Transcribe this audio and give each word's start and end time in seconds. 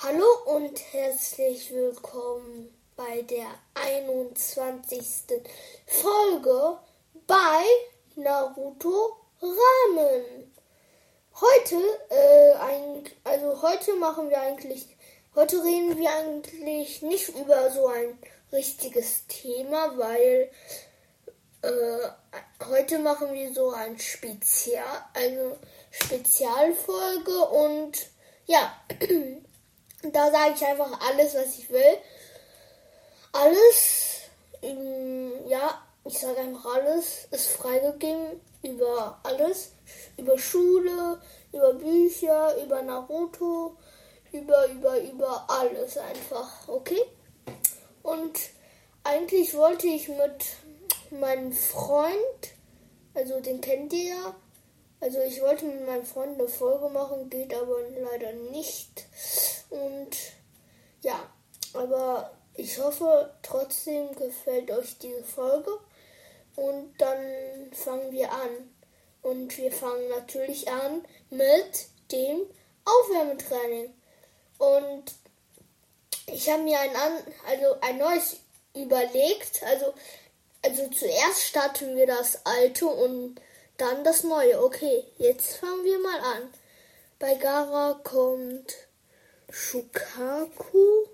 Hallo 0.00 0.26
und 0.44 0.78
herzlich 0.92 1.72
willkommen 1.72 2.72
bei 2.94 3.22
der 3.22 3.48
21. 3.74 5.02
Folge 5.86 6.78
bei 7.26 7.64
Naruto 8.14 9.16
Ramen. 9.42 10.54
Heute, 11.40 11.76
äh, 12.10 12.52
ein, 12.60 13.10
also 13.24 13.60
heute 13.60 13.94
machen 13.94 14.30
wir 14.30 14.40
eigentlich, 14.40 14.86
heute 15.34 15.64
reden 15.64 15.98
wir 15.98 16.12
eigentlich 16.12 17.02
nicht 17.02 17.30
über 17.30 17.68
so 17.72 17.88
ein 17.88 18.20
richtiges 18.52 19.26
Thema, 19.26 19.98
weil 19.98 20.48
äh, 21.62 22.08
heute 22.68 23.00
machen 23.00 23.32
wir 23.32 23.52
so 23.52 23.70
ein 23.70 23.98
Spezial, 23.98 25.04
eine 25.14 25.58
Spezialfolge 25.90 27.36
und 27.46 27.98
ja, 28.46 28.80
da 30.02 30.30
sage 30.30 30.54
ich 30.54 30.64
einfach 30.64 31.00
alles, 31.08 31.34
was 31.34 31.58
ich 31.58 31.70
will. 31.70 31.98
Alles, 33.32 34.22
ja, 35.46 35.82
ich 36.04 36.18
sage 36.18 36.38
einfach 36.38 36.76
alles, 36.76 37.26
ist 37.30 37.48
freigegeben 37.48 38.40
über 38.62 39.20
alles, 39.22 39.72
über 40.16 40.38
Schule, 40.38 41.20
über 41.52 41.74
Bücher, 41.74 42.56
über 42.62 42.82
Naruto, 42.82 43.76
über, 44.32 44.66
über, 44.68 44.98
über 45.00 45.44
alles 45.48 45.98
einfach, 45.98 46.68
okay? 46.68 47.02
Und 48.02 48.38
eigentlich 49.04 49.54
wollte 49.54 49.86
ich 49.86 50.08
mit 50.08 50.46
meinem 51.10 51.52
Freund, 51.52 52.12
also 53.14 53.40
den 53.40 53.60
kennt 53.60 53.92
ihr 53.92 54.14
ja, 54.14 54.34
also 55.00 55.20
ich 55.20 55.40
wollte 55.40 55.64
mit 55.64 55.86
meinem 55.86 56.04
Freund 56.04 56.38
eine 56.38 56.48
Folge 56.48 56.88
machen, 56.88 57.30
geht 57.30 57.54
aber 57.54 57.76
leider 58.10 58.32
nicht. 58.50 59.06
Und 59.70 60.16
ja, 61.02 61.30
aber 61.74 62.36
ich 62.54 62.78
hoffe 62.78 63.32
trotzdem 63.42 64.14
gefällt 64.14 64.70
euch 64.70 64.98
diese 64.98 65.24
Folge. 65.24 65.70
Und 66.56 66.94
dann 66.98 67.72
fangen 67.72 68.10
wir 68.12 68.32
an. 68.32 68.74
Und 69.22 69.56
wir 69.58 69.70
fangen 69.70 70.08
natürlich 70.08 70.68
an 70.68 71.04
mit 71.30 71.86
dem 72.10 72.40
Aufwärmetraining. 72.84 73.94
Und 74.58 75.04
ich 76.26 76.50
habe 76.50 76.62
mir 76.62 76.80
ein, 76.80 76.90
also 77.46 77.80
ein 77.80 77.98
neues 77.98 78.36
überlegt. 78.74 79.62
Also, 79.62 79.94
also 80.62 80.88
zuerst 80.88 81.42
starten 81.42 81.96
wir 81.96 82.06
das 82.06 82.44
alte 82.44 82.86
und 82.86 83.40
dann 83.76 84.02
das 84.04 84.24
neue. 84.24 84.62
Okay, 84.62 85.04
jetzt 85.18 85.56
fangen 85.58 85.84
wir 85.84 85.98
mal 86.00 86.20
an. 86.20 86.52
Bei 87.18 87.34
Gara 87.34 88.00
kommt 88.02 88.74
Shukaku. 89.50 91.08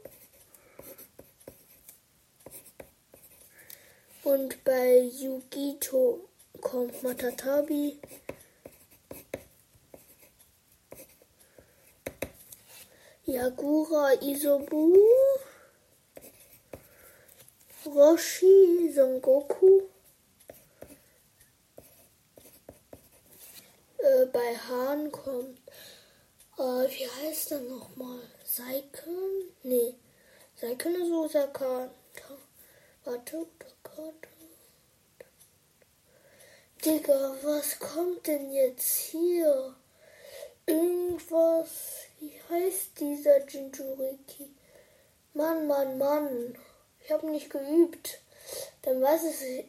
Und 4.24 4.64
bei 4.64 4.98
Yugito 5.00 6.28
kommt 6.60 7.02
Matatabi. 7.02 8.00
Yagura 13.26 14.14
Isobu. 14.20 14.96
Roshi 17.86 18.92
Son 18.94 19.20
Goku. 19.22 19.82
Äh, 23.98 24.26
bei 24.26 24.56
Hahn 24.68 25.12
kommt. 25.12 25.63
Äh, 26.56 26.88
wie 26.88 27.08
heißt 27.08 27.52
er 27.52 27.60
nochmal? 27.60 28.20
Seiken? 28.44 29.50
Nee. 29.64 29.94
Seiken 30.54 30.94
ist 30.94 31.10
Osaka. 31.10 31.90
Warte, 33.04 33.46
Dakota. 33.58 34.28
Digga, 36.84 37.34
was 37.42 37.78
kommt 37.78 38.26
denn 38.26 38.52
jetzt 38.52 38.88
hier? 39.10 39.74
Irgendwas. 40.66 42.04
Wie 42.20 42.40
heißt 42.48 43.00
dieser 43.00 43.46
Jinjuriki? 43.48 44.54
Mann, 45.32 45.66
Mann, 45.66 45.98
Mann. 45.98 46.56
Ich 47.00 47.10
habe 47.10 47.30
nicht 47.30 47.50
geübt. 47.50 48.20
Dann 48.82 49.02
weiß 49.02 49.24
ich, 49.24 49.64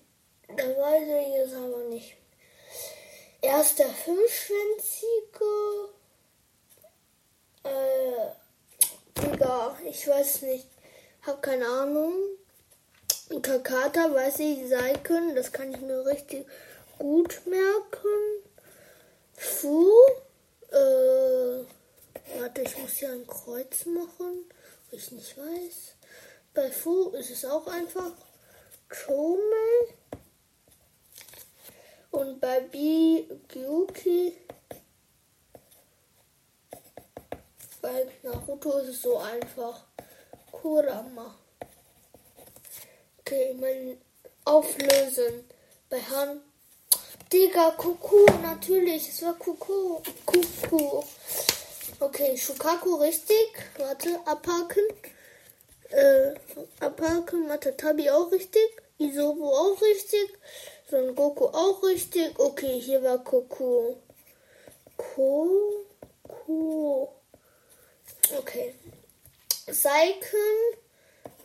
dann 0.47 0.77
weiß 0.77 1.03
ich 1.03 1.35
es 1.37 1.53
aber 1.53 1.83
nicht. 1.89 2.15
Er 3.41 3.61
ist 3.61 3.79
der 3.79 3.89
Fünfschwänzige. 3.89 5.94
Äh, 7.65 8.29
Digga, 9.19 9.77
ich 9.85 10.07
weiß 10.07 10.43
nicht. 10.43 10.67
Hab 11.25 11.41
keine 11.41 11.67
Ahnung. 11.67 12.13
Takata 13.41 14.13
weiß 14.13 14.39
ich 14.39 14.69
Seiken, 14.69 15.33
das 15.35 15.51
kann 15.51 15.73
ich 15.73 15.81
mir 15.81 16.05
richtig 16.05 16.45
gut 16.99 17.41
merken. 17.47 18.43
Fu, 19.33 19.89
äh, 20.69 21.65
warte, 22.39 22.61
ich 22.61 22.77
muss 22.77 22.91
hier 22.91 23.11
ein 23.11 23.25
Kreuz 23.25 23.85
machen, 23.87 24.45
wo 24.89 24.97
ich 24.97 25.11
nicht 25.11 25.35
weiß. 25.35 25.95
Bei 26.53 26.69
Fu 26.69 27.09
ist 27.09 27.31
es 27.31 27.45
auch 27.45 27.65
einfach 27.67 28.11
Chome. 28.89 29.87
Und 32.11 32.39
bei 32.39 32.59
B 32.59 33.25
Gyuki 33.47 34.37
bei 37.85 38.07
Naruto 38.23 38.79
ist 38.79 38.89
es 38.89 39.01
so 39.03 39.17
einfach 39.19 39.83
Kurama. 40.51 41.35
Okay, 43.19 43.53
mein 43.59 44.01
Auflösen 44.43 45.47
bei 45.87 46.01
Han. 46.01 46.41
Digga, 47.31 47.71
Kuku, 47.77 48.25
natürlich, 48.41 49.09
es 49.09 49.21
war 49.21 49.35
Kuku. 49.35 49.99
Kuku. 50.25 51.03
Okay, 51.99 52.35
Shukaku 52.35 52.95
richtig. 52.95 53.51
Warte, 53.77 54.19
abhaken. 54.25 54.87
Äh, 55.89 56.33
abhaken, 56.79 57.47
Matatabi 57.47 58.09
auch 58.09 58.31
richtig. 58.31 58.81
Isobu 58.97 59.45
auch 59.47 59.79
richtig. 59.79 60.33
Son 60.89 61.13
Goku 61.13 61.45
auch 61.45 61.83
richtig. 61.83 62.39
Okay, 62.39 62.79
hier 62.79 63.03
war 63.03 63.23
Koku. 63.23 63.97
Koku. 64.97 65.75
Okay. 68.33 68.73
Seiken 69.67 70.39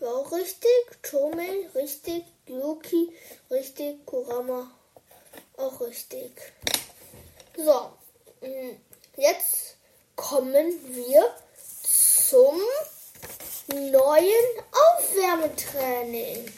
war 0.01 0.17
auch 0.17 0.33
richtig. 0.33 0.71
Chomei 1.03 1.69
richtig. 1.75 2.25
Yuki 2.47 3.13
richtig. 3.51 4.05
Kurama 4.07 4.71
auch 5.57 5.81
richtig. 5.81 6.33
So. 7.57 7.93
Mm, 8.41 8.77
jetzt 9.17 9.77
kommen 10.17 10.73
wir 10.95 11.35
zum 11.85 12.61
neuen 13.69 14.47
Aufwärmetraining. 14.73 16.51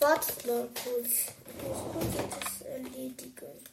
Wartet 0.00 0.46
mal 0.46 0.68
kurz. 0.82 1.10
Ich 1.58 1.94
muss 1.94 2.06
das 2.30 2.66
erledigen. 2.66 3.64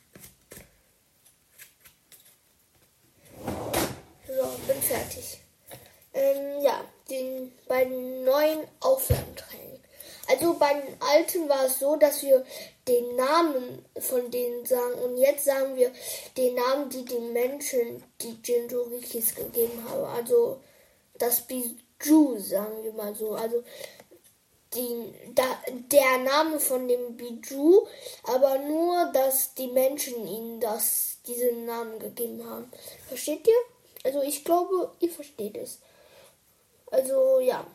So, 4.28 4.60
bin 4.68 4.82
fertig. 4.82 5.40
Ähm, 6.14 6.62
ja, 6.62 6.84
den, 7.10 7.52
bei 7.68 7.86
den 7.86 8.24
neuen 8.24 8.68
Aufwärmtraining. 8.80 9.80
Also 10.30 10.54
bei 10.60 10.74
den 10.74 10.96
alten 11.02 11.50
war 11.50 11.66
es 11.66 11.80
so, 11.80 11.96
dass 11.96 12.22
wir 12.22 12.46
den 12.88 13.16
Namen 13.16 13.84
von 14.00 14.30
denen 14.30 14.64
sagen 14.64 14.94
und 15.04 15.18
jetzt 15.18 15.46
sagen 15.46 15.76
wir 15.76 15.92
den 16.38 16.54
Namen, 16.56 16.90
die 16.90 17.04
den 17.04 17.34
Menschen, 17.34 18.04
die 18.22 18.38
Jinjurikis 18.44 19.34
gegeben 19.34 19.84
haben. 19.90 20.06
Also 20.06 20.60
das 21.18 21.42
Biju, 21.42 22.38
sagen 22.38 22.84
wir 22.84 22.94
mal 22.94 23.16
so. 23.16 23.32
Also 23.32 23.64
die, 24.76 25.14
da, 25.34 25.44
der 25.92 26.20
Name 26.20 26.60
von 26.60 26.88
dem 26.88 27.18
Biju, 27.18 27.88
aber 28.24 28.60
nur, 28.60 29.12
dass 29.12 29.56
die 29.56 29.68
Menschen 29.68 30.28
ihnen 30.28 30.60
das, 30.60 31.18
diesen 31.26 31.66
Namen 31.66 31.98
gegeben 31.98 32.48
haben. 32.48 32.72
Versteht 33.08 33.48
ihr? 33.48 33.62
Also 34.04 34.22
ich 34.22 34.46
glaube, 34.46 34.92
ihr 35.00 35.10
versteht 35.10 35.58
es. 35.58 35.80
Also 36.92 37.40
ja. 37.40 37.66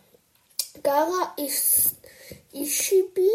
Gara 0.83 1.35
ist 1.37 1.97
Ishibi. 2.53 3.31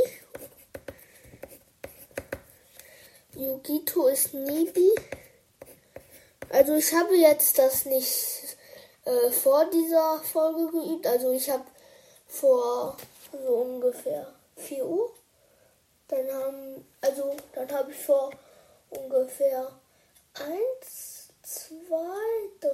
Yugito 3.34 4.08
ist 4.08 4.34
Nibi. 4.34 4.94
Also 6.50 6.76
ich 6.76 6.94
habe 6.94 7.16
jetzt 7.16 7.58
das 7.58 7.86
nicht 7.86 8.58
äh, 9.06 9.32
vor 9.32 9.66
dieser 9.70 10.20
Folge 10.24 10.70
geübt. 10.72 11.08
Also 11.08 11.32
ich 11.32 11.50
habe 11.50 11.64
vor 12.28 12.98
so 13.32 13.38
ungefähr 13.38 14.34
4 14.58 14.86
Uhr. 14.86 15.14
Dann 16.10 16.32
haben, 16.32 16.86
also 17.02 17.36
dann 17.54 17.72
habe 17.72 17.92
ich 17.92 17.98
vor 17.98 18.32
ungefähr 18.90 19.72
1, 20.34 21.30
2, 21.44 21.76
3, 22.60 22.70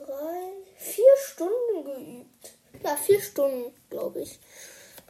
4 0.77 1.05
Stunden 1.17 1.83
geübt. 1.83 2.57
Ja, 2.83 2.95
vier 2.97 3.21
Stunden, 3.21 3.73
glaube 3.89 4.21
ich. 4.21 4.39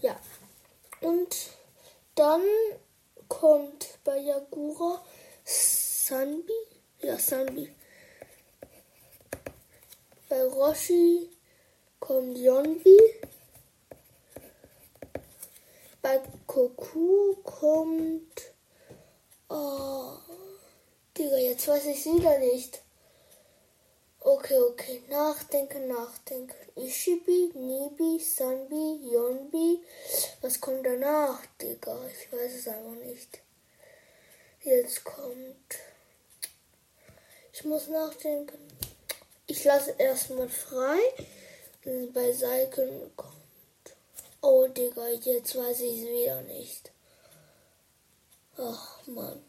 Ja. 0.01 0.19
Und 1.01 1.35
dann 2.15 2.41
kommt 3.27 3.99
bei 4.03 4.17
Yagura 4.17 5.03
Sanbi. 5.43 6.53
Ja, 7.01 7.17
Sanbi. 7.17 7.73
Bei 10.29 10.43
Roshi 10.43 11.29
kommt 11.99 12.37
Yonbi. 12.37 12.99
Bei 16.01 16.21
Koku 16.47 17.35
kommt. 17.43 18.53
Oh, 19.49 20.17
Digga, 21.17 21.37
jetzt 21.37 21.67
weiß 21.67 21.85
ich 21.85 22.05
wieder 22.05 22.39
nicht. 22.39 22.84
Okay, 24.25 24.57
okay. 24.57 25.03
Nachdenken, 25.07 25.87
nachdenken. 25.87 26.55
Ishibi, 26.75 27.51
Nibi, 27.53 28.19
Sanbi, 28.19 28.99
Yonbi. 29.13 29.83
Was 30.41 30.59
kommt 30.59 30.83
danach, 30.83 31.45
Digga? 31.61 31.95
Ich 32.07 32.33
weiß 32.33 32.55
es 32.55 32.67
einfach 32.67 32.95
nicht. 33.05 33.39
Jetzt 34.63 35.03
kommt. 35.03 35.75
Ich 37.53 37.65
muss 37.65 37.87
nachdenken. 37.87 38.57
Ich 39.45 39.63
lasse 39.63 39.93
erstmal 39.99 40.49
frei. 40.49 40.97
Bei 42.11 42.33
Seiken 42.33 43.15
kommt. 43.15 43.95
Oh, 44.41 44.65
Digga, 44.67 45.07
jetzt 45.07 45.55
weiß 45.55 45.81
ich 45.81 46.01
es 46.01 46.07
wieder 46.07 46.41
nicht. 46.41 46.91
Ach, 48.57 49.05
Mann. 49.05 49.43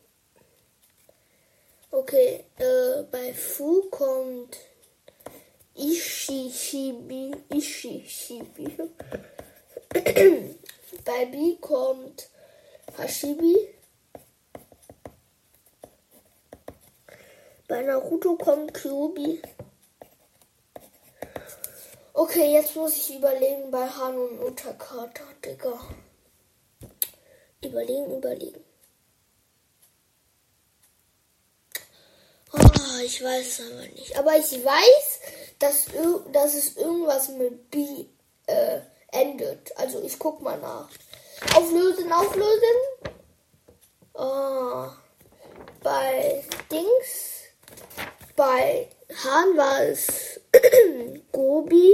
Okay, 1.91 2.45
äh, 2.59 3.03
bei 3.11 3.33
Fu 3.33 3.89
kommt 3.91 4.59
Ishishibi. 5.75 7.33
Ishishibi. 7.49 8.77
bei 11.05 11.25
B 11.27 11.57
kommt 11.61 12.29
Hashibi. 12.99 13.75
Bei 17.69 17.83
Naruto 17.83 18.37
kommt 18.37 18.75
Kyubi. 18.75 19.43
Okay, 22.13 22.53
jetzt 22.53 22.75
muss 22.77 22.97
ich 22.97 23.17
überlegen 23.17 23.71
bei 23.71 23.87
Han 23.89 24.17
und 24.17 24.41
Utakata, 24.41 25.25
Digga. 25.45 25.79
Überlegen, 27.63 28.17
überlegen. 28.17 28.66
Oh, 32.97 33.05
ich 33.05 33.23
weiß 33.23 33.47
es 33.47 33.61
aber 33.61 33.83
nicht. 33.83 34.19
Aber 34.19 34.37
ich 34.37 34.65
weiß, 34.65 35.21
dass, 35.59 35.87
dass 36.33 36.55
es 36.55 36.77
irgendwas 36.77 37.29
mit 37.31 37.71
B 37.71 38.07
äh, 38.47 38.81
endet. 39.13 39.77
Also 39.77 40.03
ich 40.03 40.19
guck 40.19 40.41
mal 40.41 40.59
nach. 40.59 40.89
Auflösen, 41.55 42.13
auflösen. 42.13 42.77
Oh, 44.15 44.87
bei 45.83 46.43
Dings, 46.71 47.45
bei 48.35 48.89
Hahn 49.25 49.57
war 49.57 49.83
es 49.83 50.41
Gobi, 51.33 51.93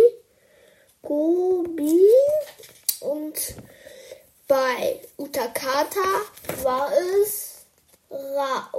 Gobi 1.03 2.09
und 3.01 3.55
bei 4.47 5.01
Utakata 5.17 6.01
war 6.63 6.93
es 6.93 7.65
Ra 8.11 8.71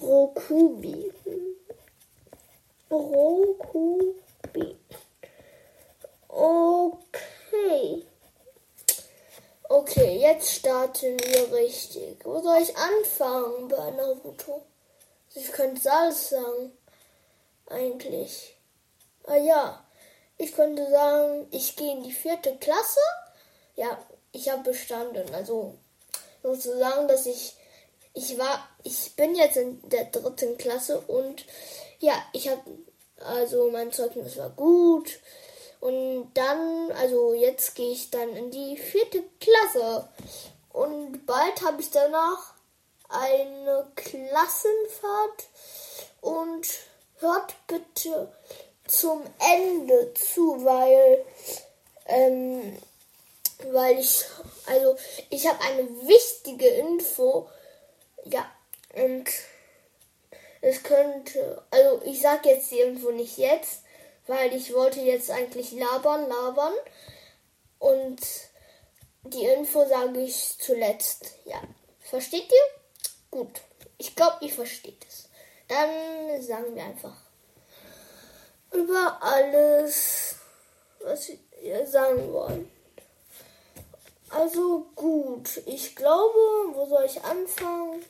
Rokubi. 0.00 1.12
Rokubi. 2.90 4.14
Rokubi. 4.50 4.76
Okay. 6.28 8.06
Okay, 9.68 10.18
jetzt 10.20 10.50
starten 10.50 11.18
wir 11.18 11.52
richtig. 11.52 12.24
Wo 12.24 12.40
soll 12.40 12.62
ich 12.62 12.76
anfangen 12.76 13.68
bei 13.68 13.90
Naruto? 13.92 14.62
Ich 15.34 15.50
könnte 15.52 15.90
alles 15.90 16.30
sagen. 16.30 16.72
Eigentlich. 17.66 18.56
Ah 19.26 19.36
ja. 19.36 19.84
Ich 20.36 20.54
könnte 20.54 20.88
sagen, 20.90 21.46
ich 21.50 21.76
gehe 21.76 21.92
in 21.92 22.02
die 22.02 22.12
vierte 22.12 22.56
Klasse. 22.56 23.00
Ja, 23.76 23.98
ich 24.32 24.50
habe 24.50 24.64
bestanden. 24.64 25.32
Also 25.34 25.78
sozusagen, 26.42 27.08
dass 27.08 27.26
ich 27.26 27.56
ich 28.14 28.38
war, 28.38 28.68
ich 28.84 29.14
bin 29.16 29.34
jetzt 29.34 29.56
in 29.56 29.80
der 29.88 30.04
dritten 30.04 30.56
Klasse 30.56 31.00
und 31.00 31.44
ja, 31.98 32.14
ich 32.32 32.48
habe, 32.48 32.62
also 33.18 33.70
mein 33.70 33.92
Zeugnis 33.92 34.36
war 34.36 34.50
gut. 34.50 35.18
Und 35.80 36.32
dann, 36.32 36.92
also 36.92 37.34
jetzt 37.34 37.74
gehe 37.74 37.92
ich 37.92 38.10
dann 38.10 38.34
in 38.34 38.50
die 38.50 38.76
vierte 38.76 39.22
Klasse. 39.38 40.08
Und 40.72 41.26
bald 41.26 41.60
habe 41.62 41.82
ich 41.82 41.90
danach 41.90 42.54
eine 43.10 43.86
Klassenfahrt. 43.94 45.44
Und 46.20 46.66
hört 47.18 47.54
bitte 47.66 48.32
zum 48.86 49.22
Ende 49.38 50.14
zu, 50.14 50.64
weil, 50.64 51.24
ähm, 52.06 52.78
weil 53.72 53.98
ich, 53.98 54.24
also 54.66 54.96
ich 55.30 55.46
habe 55.46 55.60
eine 55.60 55.88
wichtige 56.06 56.68
Info 56.68 57.48
ja, 58.24 58.50
und 58.94 59.28
es 60.60 60.82
könnte, 60.82 61.62
also 61.70 62.02
ich 62.04 62.20
sag 62.22 62.44
jetzt 62.46 62.70
die 62.70 62.80
Info 62.80 63.10
nicht 63.10 63.36
jetzt, 63.36 63.82
weil 64.26 64.54
ich 64.54 64.72
wollte 64.72 65.00
jetzt 65.00 65.30
eigentlich 65.30 65.72
labern, 65.72 66.28
labern. 66.28 66.72
Und 67.78 68.20
die 69.24 69.44
Info 69.44 69.86
sage 69.86 70.20
ich 70.20 70.58
zuletzt. 70.58 71.34
Ja, 71.44 71.60
versteht 72.00 72.50
ihr? 72.50 72.80
Gut, 73.30 73.60
ich 73.98 74.16
glaube, 74.16 74.38
ihr 74.40 74.52
versteht 74.52 75.04
es. 75.06 75.28
Dann 75.68 76.40
sagen 76.42 76.74
wir 76.74 76.84
einfach 76.84 77.16
über 78.72 79.18
alles, 79.20 80.36
was 81.00 81.30
wir 81.60 81.86
sagen 81.86 82.32
wollen. 82.32 82.70
Also 84.30 84.86
gut, 84.94 85.62
ich 85.66 85.94
glaube, 85.94 86.38
wo 86.72 86.86
soll 86.86 87.04
ich 87.04 87.22
anfangen? 87.22 88.04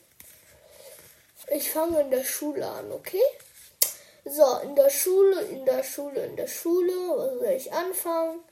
Ich 1.51 1.71
fange 1.71 2.01
in 2.01 2.11
der 2.11 2.23
Schule 2.23 2.67
an, 2.67 2.91
okay? 2.91 3.21
So, 4.25 4.57
in 4.63 4.75
der 4.75 4.89
Schule, 4.89 5.41
in 5.41 5.65
der 5.65 5.83
Schule, 5.83 6.25
in 6.25 6.35
der 6.35 6.47
Schule. 6.47 6.93
Wo 6.93 7.39
soll 7.39 7.53
ich 7.55 7.71
anfangen? 7.71 8.43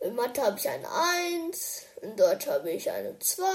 In 0.00 0.16
Mathe 0.16 0.42
habe 0.42 0.58
ich 0.58 0.68
eine 0.68 0.88
1. 0.90 1.82
In 2.02 2.16
Deutsch 2.16 2.46
habe 2.48 2.70
ich 2.70 2.90
eine 2.90 3.18
2. 3.18 3.46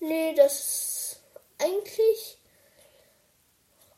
Nee, 0.00 0.34
das 0.34 0.52
ist 0.60 1.16
eigentlich. 1.58 2.38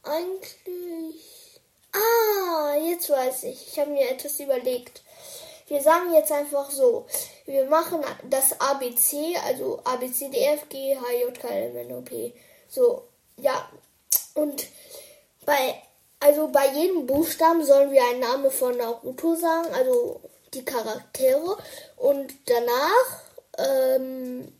Eigentlich. 0.02 1.61
Ah, 1.93 2.76
jetzt 2.76 3.11
weiß 3.11 3.45
ich. 3.45 3.69
Ich 3.69 3.78
habe 3.78 3.90
mir 3.90 4.11
etwas 4.11 4.40
überlegt. 4.40 5.02
Wir 5.66 5.83
sagen 5.83 6.14
jetzt 6.14 6.33
einfach 6.33 6.71
so. 6.71 7.07
Wir 7.45 7.66
machen 7.66 8.02
das 8.31 8.59
ABC, 8.61 9.37
also 9.45 9.81
A, 9.85 9.97
B, 9.97 10.11
C. 10.12 10.37
So, 12.69 13.05
ja, 13.37 13.69
und 14.35 14.66
bei, 15.45 15.83
also 16.21 16.49
bei 16.49 16.69
jedem 16.69 17.07
Buchstaben 17.07 17.64
sollen 17.64 17.93
wir 17.93 18.05
einen 18.05 18.21
Namen 18.21 18.50
von 18.50 18.76
Naruto 18.76 19.35
sagen, 19.35 19.73
also 19.75 20.21
die 20.55 20.64
Charaktere. 20.64 21.57
Und 21.97 22.35
danach, 22.47 23.23
ähm, 23.59 24.52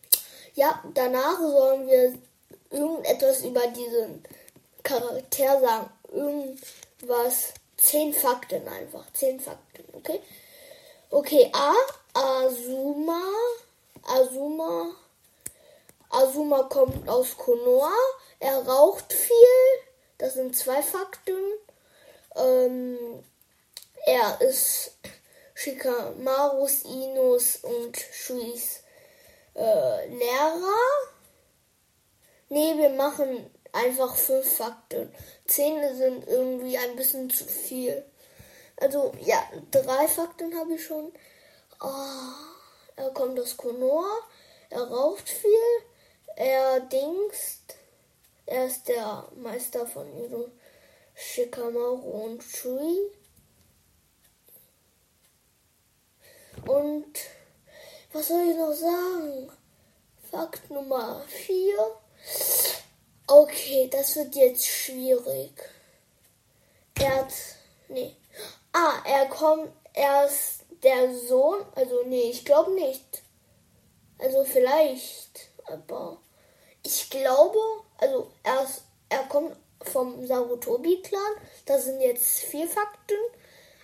ja, 0.55 0.81
danach 0.93 1.39
sollen 1.39 1.87
wir 1.87 2.13
irgendetwas 2.71 3.41
über 3.43 3.67
diesen 3.67 4.23
Charakter 4.83 5.59
sagen. 5.59 5.89
Irgendwas. 6.11 7.53
Zehn 7.77 8.11
Fakten 8.13 8.67
einfach. 8.67 9.05
Zehn 9.13 9.39
Fakten, 9.39 9.85
okay? 9.93 10.19
Okay, 11.09 11.51
A. 11.53 11.73
Azuma. 12.13 13.21
Azuma. 14.03 14.95
Azuma 16.09 16.63
kommt 16.63 17.07
aus 17.07 17.37
Konoha. 17.37 17.93
Er 18.39 18.57
raucht 18.67 19.11
viel. 19.13 19.87
Das 20.17 20.33
sind 20.33 20.55
zwei 20.55 20.81
Fakten. 20.81 21.37
Ähm, 22.35 23.23
er 24.05 24.41
ist 24.41 24.97
Shikamarus, 25.53 26.83
Inus 26.83 27.57
und 27.57 27.97
Shuis 27.97 28.83
äh, 29.55 30.07
Lehrer. 30.07 31.11
Nee, 32.49 32.77
wir 32.77 32.89
machen 32.91 33.49
einfach 33.73 34.15
fünf 34.15 34.57
Fakten. 34.57 35.13
Zehn 35.45 35.95
sind 35.95 36.27
irgendwie 36.27 36.77
ein 36.77 36.95
bisschen 36.95 37.29
zu 37.29 37.43
viel. 37.45 38.05
Also, 38.79 39.13
ja, 39.21 39.43
drei 39.71 40.07
Fakten 40.07 40.57
habe 40.57 40.75
ich 40.75 40.85
schon. 40.85 41.11
Oh, 41.81 42.31
er 42.95 43.09
kommt 43.11 43.39
aus 43.39 43.57
Konoha. 43.57 44.19
Er 44.69 44.83
raucht 44.83 45.27
viel. 45.27 45.49
Er 46.35 46.79
dingst. 46.81 47.76
Er 48.47 48.65
ist 48.65 48.87
der 48.87 49.27
Meister 49.35 49.85
von 49.85 50.07
Iro 50.23 50.49
Shikamaru 51.13 52.23
und 52.23 52.41
Shui. 52.41 53.11
Und 56.65 57.19
was 58.13 58.29
soll 58.29 58.49
ich 58.49 58.55
noch 58.55 58.71
sagen? 58.71 59.51
Fakt 60.31 60.69
Nummer 60.69 61.25
4. 61.27 61.75
Okay, 63.27 63.89
das 63.91 64.15
wird 64.15 64.33
jetzt 64.35 64.65
schwierig. 64.65 65.51
Er 66.97 67.17
hat. 67.17 67.33
Nee. 67.89 68.15
Ah, 68.71 69.01
er 69.05 69.25
kommt. 69.27 69.73
Er 69.91 70.25
ist 70.25 70.63
der 70.83 71.13
Sohn. 71.13 71.65
Also, 71.75 72.01
nee, 72.05 72.29
ich 72.29 72.45
glaube 72.45 72.71
nicht. 72.71 73.23
Also, 74.19 74.45
vielleicht. 74.45 75.49
Aber. 75.65 76.21
Ich 76.83 77.09
glaube. 77.09 77.86
Also, 77.99 78.31
er, 78.43 78.63
ist, 78.63 78.83
er 79.09 79.23
kommt 79.23 79.55
vom 79.81 80.25
Sarutobi-Clan. 80.25 81.33
Das 81.65 81.85
sind 81.85 82.01
jetzt 82.01 82.39
vier 82.39 82.67
Fakten. 82.67 83.15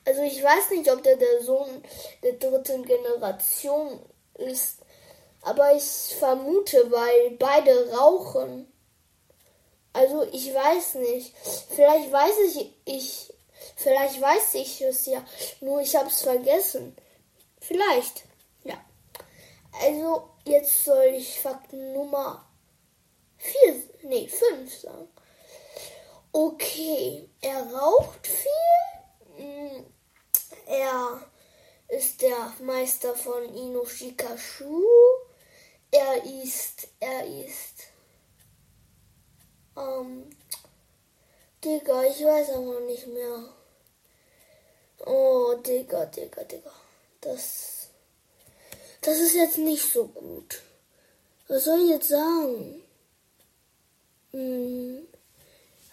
Also 0.05 0.22
ich 0.22 0.43
weiß 0.43 0.72
nicht, 0.72 0.91
ob 0.91 1.01
der 1.03 1.15
der 1.15 1.41
Sohn 1.43 1.84
der 2.24 2.34
dritten 2.34 2.84
Generation 2.86 4.00
ist. 4.36 4.79
Aber 5.41 5.75
ich 5.75 6.15
vermute, 6.17 6.91
weil 6.91 7.32
beide 7.32 7.91
rauchen. 7.93 8.72
Also 9.93 10.24
ich 10.32 10.53
weiß 10.53 10.96
nicht. 10.96 11.34
Vielleicht 11.70 12.12
weiß 12.12 12.39
ich, 12.48 12.74
ich 12.86 13.34
vielleicht 13.75 14.20
weiß 14.20 14.55
ich 14.55 14.82
es 14.82 15.05
ja. 15.05 15.24
Nur 15.62 15.82
ich 15.82 15.96
habe 15.96 16.08
es 16.08 16.22
vergessen. 16.22 16.96
Vielleicht. 17.62 18.24
Ja. 18.63 18.75
Also 19.82 20.29
jetzt 20.46 20.84
soll 20.84 21.13
ich 21.15 21.39
Fakten 21.39 21.93
Nummer 21.93 22.46
4, 23.44 23.84
nee, 24.04 24.28
5 24.28 24.74
sagen. 24.74 25.08
Okay, 26.32 27.30
er 27.42 27.62
raucht 27.72 28.26
viel. 28.26 29.38
Hm, 29.38 29.86
er 30.66 31.22
ist 31.90 32.22
der 32.22 32.54
Meister 32.62 33.14
von 33.16 33.44
Inoshikashu. 33.54 34.84
Er 35.92 36.24
ist, 36.24 36.88
er 37.00 37.26
ist. 37.26 37.88
Ähm, 39.78 40.30
Digga, 41.64 42.04
ich 42.04 42.24
weiß 42.24 42.50
aber 42.52 42.80
nicht 42.82 43.08
mehr. 43.08 43.54
Oh, 45.06 45.56
Digga, 45.56 46.06
Digga, 46.06 46.44
Digga. 46.46 46.72
Das, 47.22 47.90
das 49.02 49.20
ist 49.20 49.36
jetzt 49.36 49.58
nicht 49.58 49.92
so 49.92 50.08
gut. 50.08 50.62
Was 51.48 51.66
soll 51.66 51.84
ich 51.84 51.90
jetzt 51.90 52.10
sagen? 52.10 52.83
Hm. 54.34 55.08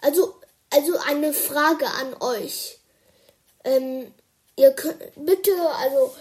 Also, 0.01 0.35
also 0.69 0.97
eine 1.07 1.33
Frage 1.33 1.87
an 1.87 2.15
euch. 2.19 2.79
Ähm, 3.63 4.13
ihr 4.55 4.71
könnt, 4.71 4.99
bitte, 5.15 5.51
also, 5.69 6.13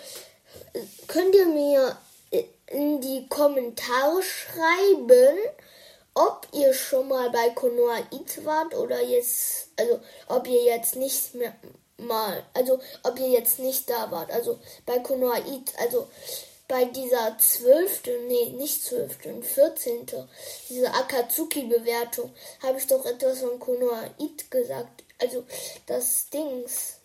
könnt 1.06 1.34
ihr 1.34 1.46
mir 1.46 1.96
in 2.66 3.00
die 3.00 3.26
Kommentare 3.28 4.22
schreiben, 4.22 5.38
ob 6.14 6.46
ihr 6.52 6.72
schon 6.74 7.08
mal 7.08 7.30
bei 7.30 7.50
Konoa 7.50 7.98
It 8.12 8.44
wart 8.44 8.74
oder 8.74 9.00
jetzt, 9.02 9.68
also 9.76 10.00
ob 10.28 10.46
ihr 10.46 10.62
jetzt 10.62 10.96
nicht 10.96 11.34
mehr 11.34 11.54
mal, 11.96 12.42
also 12.54 12.80
ob 13.02 13.18
ihr 13.18 13.28
jetzt 13.28 13.58
nicht 13.58 13.88
da 13.88 14.10
wart, 14.10 14.30
also 14.30 14.58
bei 14.86 14.98
Konoa 14.98 15.38
It, 15.38 15.72
also 15.78 16.08
bei 16.70 16.84
dieser 16.86 17.36
zwölfte, 17.38 18.18
nee, 18.26 18.50
nicht 18.50 18.82
zwölfte, 18.82 19.42
vierzehnte, 19.42 20.28
diese 20.68 20.92
Akatsuki-Bewertung, 20.92 22.32
habe 22.62 22.78
ich 22.78 22.86
doch 22.86 23.04
etwas 23.04 23.40
von 23.40 23.58
Konoa 23.58 24.04
It 24.18 24.50
gesagt. 24.50 25.04
Also 25.18 25.44
das 25.86 26.30
Dings. 26.30 27.00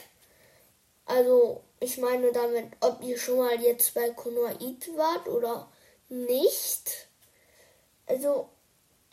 Also 1.06 1.62
ich 1.80 1.98
meine 1.98 2.32
damit, 2.32 2.72
ob 2.80 3.04
ihr 3.04 3.18
schon 3.18 3.38
mal 3.38 3.60
jetzt 3.62 3.94
bei 3.94 4.12
Konoa 4.12 4.52
It 4.62 4.96
wart 4.96 5.28
oder 5.28 5.70
nicht. 6.10 7.08
Also 8.06 8.50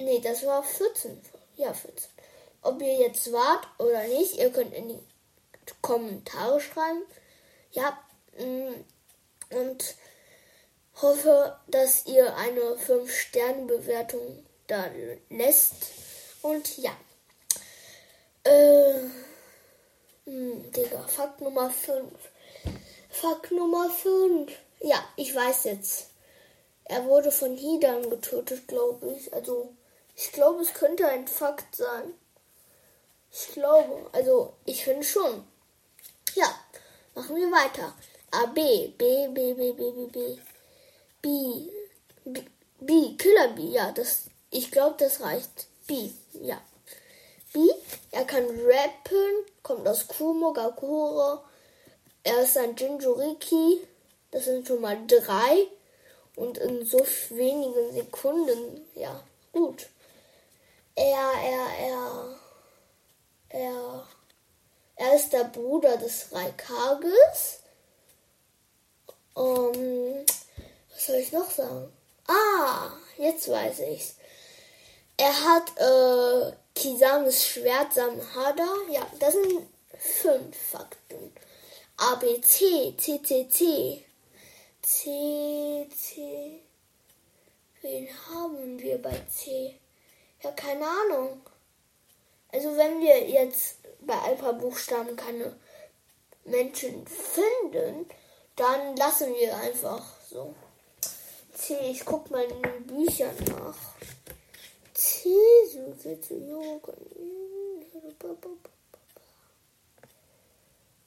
Nee, 0.04 0.20
das 0.20 0.44
war 0.44 0.62
14. 0.62 1.20
Ja, 1.56 1.72
14. 1.72 2.10
Ob 2.62 2.80
ihr 2.82 2.94
jetzt 2.94 3.32
wart 3.32 3.68
oder 3.78 4.02
nicht, 4.04 4.36
ihr 4.36 4.50
könnt 4.50 4.74
in 4.74 4.88
die 4.88 4.98
Kommentare 5.80 6.60
schreiben. 6.60 7.02
Ja, 7.72 7.98
mm, 8.38 8.84
und 9.56 9.94
hoffe, 11.00 11.56
dass 11.68 12.06
ihr 12.06 12.36
eine 12.36 12.60
5-Sterne-Bewertung 12.60 14.44
da 14.66 14.86
lässt. 15.30 15.74
Und 16.42 16.78
ja. 16.78 16.92
Äh, 18.44 19.02
mh, 20.26 20.32
mm, 20.32 20.72
Digga, 20.72 21.06
Fakt 21.06 21.40
Nummer 21.40 21.70
5. 21.70 22.10
Fakt 23.10 23.50
Nummer 23.52 23.90
5. 23.90 24.52
Ja, 24.80 25.02
ich 25.16 25.34
weiß 25.34 25.64
jetzt. 25.64 26.08
Er 26.84 27.04
wurde 27.04 27.30
von 27.30 27.56
Hidan 27.56 28.10
getötet, 28.10 28.66
glaube 28.66 29.12
ich. 29.12 29.32
Also 29.32 29.72
ich 30.16 30.32
glaube, 30.32 30.62
es 30.62 30.74
könnte 30.74 31.08
ein 31.08 31.28
Fakt 31.28 31.76
sein. 31.76 32.14
Ich 33.30 33.54
glaube, 33.54 34.10
also 34.12 34.54
ich 34.64 34.84
finde 34.84 35.04
schon. 35.04 35.46
Ja, 36.34 36.54
machen 37.14 37.36
wir 37.36 37.50
weiter. 37.50 37.94
A, 38.30 38.46
B, 38.46 38.88
B, 38.98 39.28
B, 39.28 39.54
B, 39.54 39.72
B, 39.72 39.90
B, 39.90 40.06
B, 40.06 40.38
B, 41.22 41.70
B, 42.80 43.16
Killer 43.16 43.48
B, 43.54 43.62
ja, 43.62 43.92
das, 43.92 44.24
ich 44.50 44.70
glaube, 44.70 44.96
das 44.98 45.20
reicht. 45.20 45.68
B, 45.86 46.10
ja. 46.42 46.60
B, 47.52 47.60
er 48.10 48.24
kann 48.24 48.44
rappen, 48.44 49.46
kommt 49.62 49.86
aus 49.86 50.08
Kumo, 50.08 50.52
Gakuro. 50.52 51.40
Er 52.24 52.42
ist 52.42 52.56
ein 52.58 52.76
Jinjuriki. 52.76 53.86
Das 54.30 54.46
sind 54.46 54.66
schon 54.66 54.80
mal 54.80 54.98
drei. 55.06 55.66
Und 56.34 56.58
in 56.58 56.84
so 56.84 56.98
wenigen 57.30 57.92
Sekunden, 57.92 58.86
ja, 58.94 59.22
gut. 59.52 59.86
Er, 60.94 61.32
er, 61.44 61.66
er, 61.78 62.38
er, 63.48 64.06
er 64.96 65.14
ist 65.14 65.32
der 65.32 65.44
Bruder 65.44 65.96
des 65.98 66.32
Raikages. 66.32 67.60
Was 69.34 70.41
soll 71.06 71.16
ich 71.16 71.32
noch 71.32 71.50
sagen? 71.50 71.92
Ah, 72.26 72.92
jetzt 73.18 73.48
weiß 73.48 73.80
ich's. 73.80 74.16
Er 75.16 75.32
hat 75.32 75.70
äh, 75.76 76.56
Kisames 76.74 77.46
Schwert 77.46 77.92
Samhada. 77.92 78.66
Ja, 78.90 79.06
das 79.18 79.34
sind 79.34 79.66
fünf 79.98 80.56
Fakten. 80.70 81.32
A, 81.96 82.14
B, 82.16 82.40
C, 82.40 82.94
C, 82.96 83.20
C, 83.22 83.48
C. 83.48 84.04
C, 84.82 85.88
C. 85.94 86.60
Wen 87.82 88.08
haben 88.30 88.78
wir 88.78 89.00
bei 89.00 89.22
C? 89.30 89.78
Ja, 90.42 90.50
keine 90.52 90.86
Ahnung. 90.86 91.40
Also 92.50 92.76
wenn 92.76 93.00
wir 93.00 93.28
jetzt 93.28 93.76
bei 94.00 94.18
Alpha-Buchstaben 94.18 95.16
keine 95.16 95.56
Menschen 96.44 97.06
finden, 97.06 98.08
dann 98.56 98.96
lassen 98.96 99.34
wir 99.34 99.56
einfach 99.56 100.04
so. 100.28 100.54
C, 101.62 101.78
ich 101.90 102.04
guck 102.04 102.30
mal 102.30 102.44
in 102.44 102.62
den 102.62 102.86
Büchern 102.86 103.36
nach. 103.50 103.76
C, 104.94 105.30
so 105.72 105.94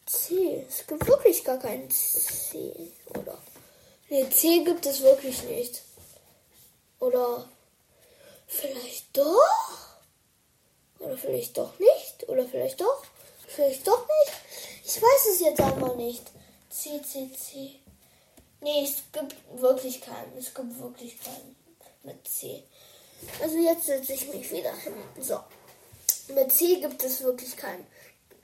C, 0.06 0.66
es 0.68 0.88
gibt 0.88 1.08
wirklich 1.08 1.44
gar 1.44 1.58
keinen 1.58 1.90
C, 1.90 2.92
oder? 3.10 3.38
Ne, 4.10 4.30
C 4.30 4.64
gibt 4.64 4.86
es 4.86 5.02
wirklich 5.02 5.44
nicht. 5.44 5.82
Oder 7.00 7.50
Vielleicht 8.48 9.18
doch? 9.18 9.98
Oder 11.00 11.18
vielleicht 11.18 11.58
doch 11.58 11.78
nicht? 11.80 12.28
Oder 12.30 12.46
vielleicht 12.46 12.80
doch? 12.80 13.04
Vielleicht 13.48 13.88
doch 13.88 14.08
nicht? 14.08 14.32
Ich 14.86 15.02
weiß 15.02 15.26
es 15.34 15.40
jetzt 15.42 15.62
aber 15.62 15.96
nicht. 15.96 16.24
C, 16.70 17.02
C, 17.02 17.30
C. 17.34 17.80
Nee, 18.66 18.84
es 18.84 19.04
gibt 19.12 19.36
wirklich 19.62 20.02
keinen. 20.02 20.36
Es 20.40 20.52
gibt 20.52 20.80
wirklich 20.80 21.22
keinen 21.22 21.56
mit 22.02 22.28
C. 22.28 22.64
Also 23.40 23.58
jetzt 23.58 23.86
setze 23.86 24.14
ich 24.14 24.28
mich 24.34 24.52
wieder 24.52 24.74
hin. 24.74 24.96
So. 25.22 25.40
Mit 26.34 26.52
C 26.52 26.78
gibt 26.78 27.04
es 27.04 27.22
wirklich 27.22 27.56
keinen. 27.56 27.86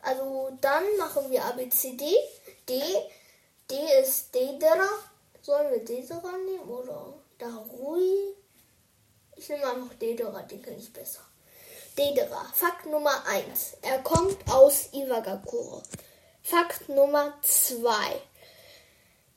Also 0.04 0.56
dann 0.62 0.84
machen 1.00 1.32
wir 1.32 1.44
A, 1.44 1.54
B, 1.54 1.68
C, 1.70 1.98
D. 1.98 2.06
D. 2.70 2.84
D 3.68 3.76
ist 4.00 4.36
Dedera. 4.36 4.90
Sollen 5.42 5.72
wir 5.72 5.84
Dedera 5.84 6.38
nehmen 6.38 6.70
oder 6.70 7.16
Darui? 7.40 8.36
Ich 9.38 9.50
nehme 9.50 9.66
einfach 9.66 9.96
Dedera, 9.96 10.44
den 10.44 10.62
kenne 10.62 10.78
ich 10.78 10.94
besser. 10.94 11.22
Dedera. 11.98 12.46
Fakt 12.54 12.86
Nummer 12.86 13.26
1. 13.26 13.78
Er 13.82 14.04
kommt 14.04 14.38
aus 14.52 14.94
Iwagakure. 14.94 15.82
Fakt 16.44 16.90
Nummer 16.90 17.34
2. 17.42 18.22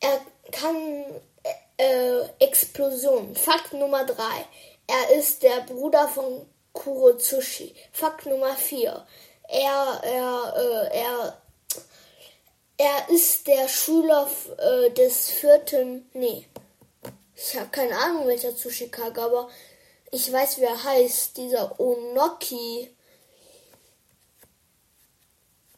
Er 0.00 0.20
kann 0.52 1.04
äh, 1.76 2.22
Explosionen. 2.38 3.34
Fakt 3.34 3.72
Nummer 3.72 4.04
3. 4.04 4.14
Er 4.86 5.16
ist 5.18 5.42
der 5.42 5.60
Bruder 5.62 6.08
von 6.08 6.46
Kurotsushi. 6.72 7.74
Fakt 7.92 8.26
Nummer 8.26 8.54
4. 8.54 9.06
Er, 9.48 10.00
er, 10.02 10.54
äh, 10.56 10.98
er, 10.98 11.42
er 12.76 13.08
ist 13.10 13.46
der 13.46 13.68
Schüler 13.68 14.28
äh, 14.58 14.90
des 14.90 15.30
vierten. 15.30 16.08
Nee. 16.12 16.46
Ich 17.36 17.58
habe 17.58 17.68
keine 17.70 17.96
Ahnung, 17.96 18.26
welcher 18.26 18.56
zu 18.56 18.70
Chicago, 18.70 19.20
aber 19.22 19.50
ich 20.10 20.32
weiß, 20.32 20.58
wie 20.58 20.64
er 20.64 20.84
heißt. 20.84 21.36
Dieser 21.36 21.78
Onoki. 21.80 22.90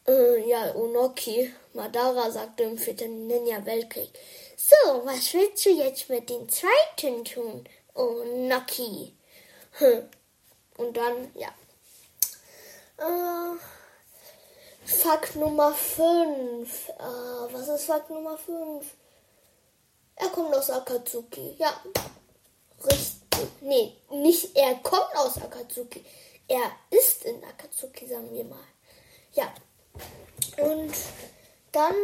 Äh, 0.07 0.49
ja, 0.49 0.75
Onoki. 0.75 1.53
Madara 1.73 2.31
sagte 2.31 2.63
im 2.63 2.77
vierten 2.77 3.27
Ninja-Weltkrieg. 3.27 4.09
So, 4.69 5.05
was 5.05 5.33
willst 5.33 5.65
du 5.65 5.69
jetzt 5.69 6.09
mit 6.09 6.29
dem 6.29 6.49
zweiten 6.49 7.23
tun, 7.23 7.63
Onoki? 7.93 9.15
Hm. 9.79 10.09
Und 10.75 10.97
dann, 10.97 11.31
ja. 11.35 11.47
Äh, 12.97 13.55
Fakt 14.85 15.37
Nummer 15.37 15.73
5. 15.73 16.89
Äh, 16.89 17.53
was 17.53 17.69
ist 17.69 17.85
Fakt 17.85 18.09
Nummer 18.09 18.37
5? 18.37 18.85
Er 20.17 20.27
kommt 20.31 20.53
aus 20.53 20.69
Akatsuki. 20.69 21.55
Ja. 21.57 21.71
Richtig. 22.83 23.47
Nee, 23.61 23.95
nicht 24.09 24.53
er 24.57 24.75
kommt 24.79 25.15
aus 25.15 25.41
Akatsuki. 25.41 26.03
Er 26.49 26.71
ist 26.89 27.23
in 27.23 27.41
Akatsuki, 27.45 28.05
sagen 28.05 28.33
wir 28.33 28.43
mal. 28.43 28.67
Ja. 29.31 29.49
Und 30.57 30.93
dann 31.71 31.95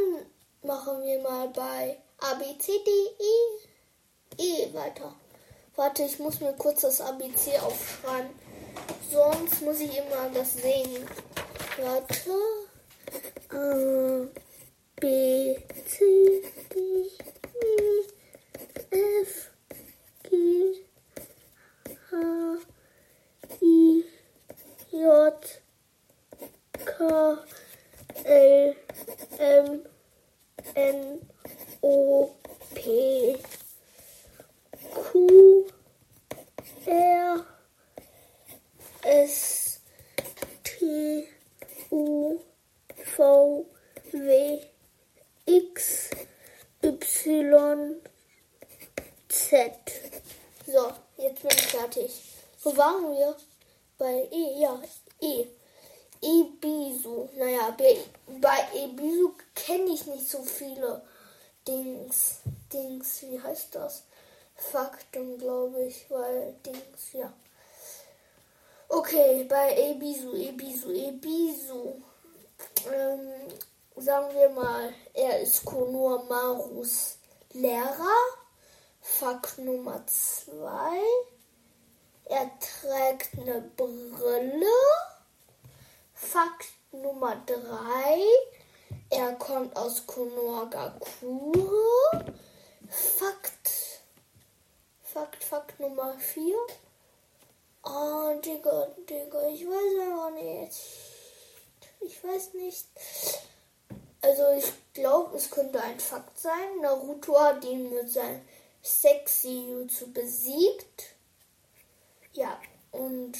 machen 0.61 1.03
wir 1.03 1.19
mal 1.19 1.49
bei 1.49 1.97
A, 2.25 2.35
B, 2.35 2.57
C, 2.57 2.71
D, 2.85 2.89
E, 4.39 4.43
E 4.43 4.73
weiter. 4.73 5.13
Warte, 5.75 6.03
ich 6.03 6.19
muss 6.19 6.39
mir 6.39 6.53
kurz 6.53 6.79
das 6.79 7.01
ABC 7.01 7.59
aufschreiben. 7.59 8.29
Sonst 9.11 9.61
muss 9.61 9.81
ich 9.81 9.97
immer 9.97 10.29
das 10.33 10.53
sehen. 10.53 11.05
Warte. 11.77 12.31
A, 13.49 14.27
B, 14.95 15.55
C, 15.85 16.43
D, 16.73 17.09
E, 17.61 18.05
F, 19.21 19.51
G, 20.29 20.75
H, 22.09 22.57
I, 23.61 24.05
J, 24.91 25.61
K, 26.85 27.37
L, 28.23 28.75
M, 29.39 29.85
N, 30.73 31.32
O, 31.85 32.31
P, 32.73 33.37
Q, 34.93 35.67
R, 36.85 37.45
S, 39.03 39.81
T, 40.63 41.27
U, 41.91 42.39
V, 43.17 43.65
W, 44.13 44.59
X, 45.45 46.09
Y, 46.81 48.01
Z. 49.27 49.71
So, 50.65 50.93
jetzt 51.17 51.41
bin 51.41 51.51
ich 51.51 51.67
fertig. 51.67 52.11
Wo 52.63 52.77
waren 52.77 53.11
wir? 53.11 53.35
Bei 53.97 54.25
E, 54.31 54.61
ja, 54.61 54.81
E. 55.19 55.47
Ebisu. 56.21 57.27
Naja, 57.35 57.75
bei, 58.39 58.67
Ebisu 58.73 59.33
kenne 59.53 59.91
ich 59.91 60.05
nicht 60.05 60.29
so 60.29 60.43
viele 60.43 61.03
Dings. 61.67 62.41
Dings, 62.71 63.21
wie 63.23 63.41
heißt 63.41 63.75
das? 63.75 64.03
Fakten, 64.55 65.37
glaube 65.37 65.85
ich, 65.85 66.09
weil 66.09 66.55
Dings, 66.65 67.13
ja. 67.13 67.31
Okay, 68.89 69.45
bei 69.45 69.75
Ebisu, 69.75 70.35
Ebisu, 70.35 70.91
Ebisu. 70.91 71.95
Ähm, 72.91 73.31
sagen 73.95 74.35
wir 74.35 74.49
mal, 74.49 74.93
er 75.13 75.41
ist 75.41 75.65
Konohamarus 75.65 77.17
Lehrer. 77.53 78.19
Fakt 79.01 79.57
Nummer 79.57 80.05
2. 80.05 80.61
Er 82.25 82.51
trägt 82.59 83.37
eine 83.37 83.61
Brille. 83.61 84.65
Fakt 86.13 86.67
Nummer 86.91 87.35
3. 87.45 87.53
Er 89.15 89.35
kommt 89.35 89.77
aus 89.77 90.07
Konohagakure. 90.07 92.33
Fakt. 92.89 93.69
Fakt, 95.03 95.43
Fakt 95.43 95.79
Nummer 95.79 96.17
4. 96.17 96.55
Oh, 97.83 98.33
Digga, 98.43 98.87
Digga, 99.07 99.47
ich 99.49 99.67
weiß 99.67 100.01
einfach 100.01 100.31
nicht. 100.31 100.73
Ich 101.99 102.23
weiß 102.23 102.55
nicht. 102.55 102.87
Also 104.21 104.47
ich 104.57 104.73
glaube, 104.93 105.37
es 105.37 105.51
könnte 105.51 105.79
ein 105.79 105.99
Fakt 105.99 106.39
sein. 106.39 106.79
Naruto 106.81 107.39
hat 107.39 107.63
ihn 107.65 107.93
mit 107.93 108.09
seinem 108.09 108.41
Sexy 108.81 109.69
Jutsu 109.69 110.11
besiegt. 110.11 111.13
Ja, 112.31 112.59
und 112.91 113.37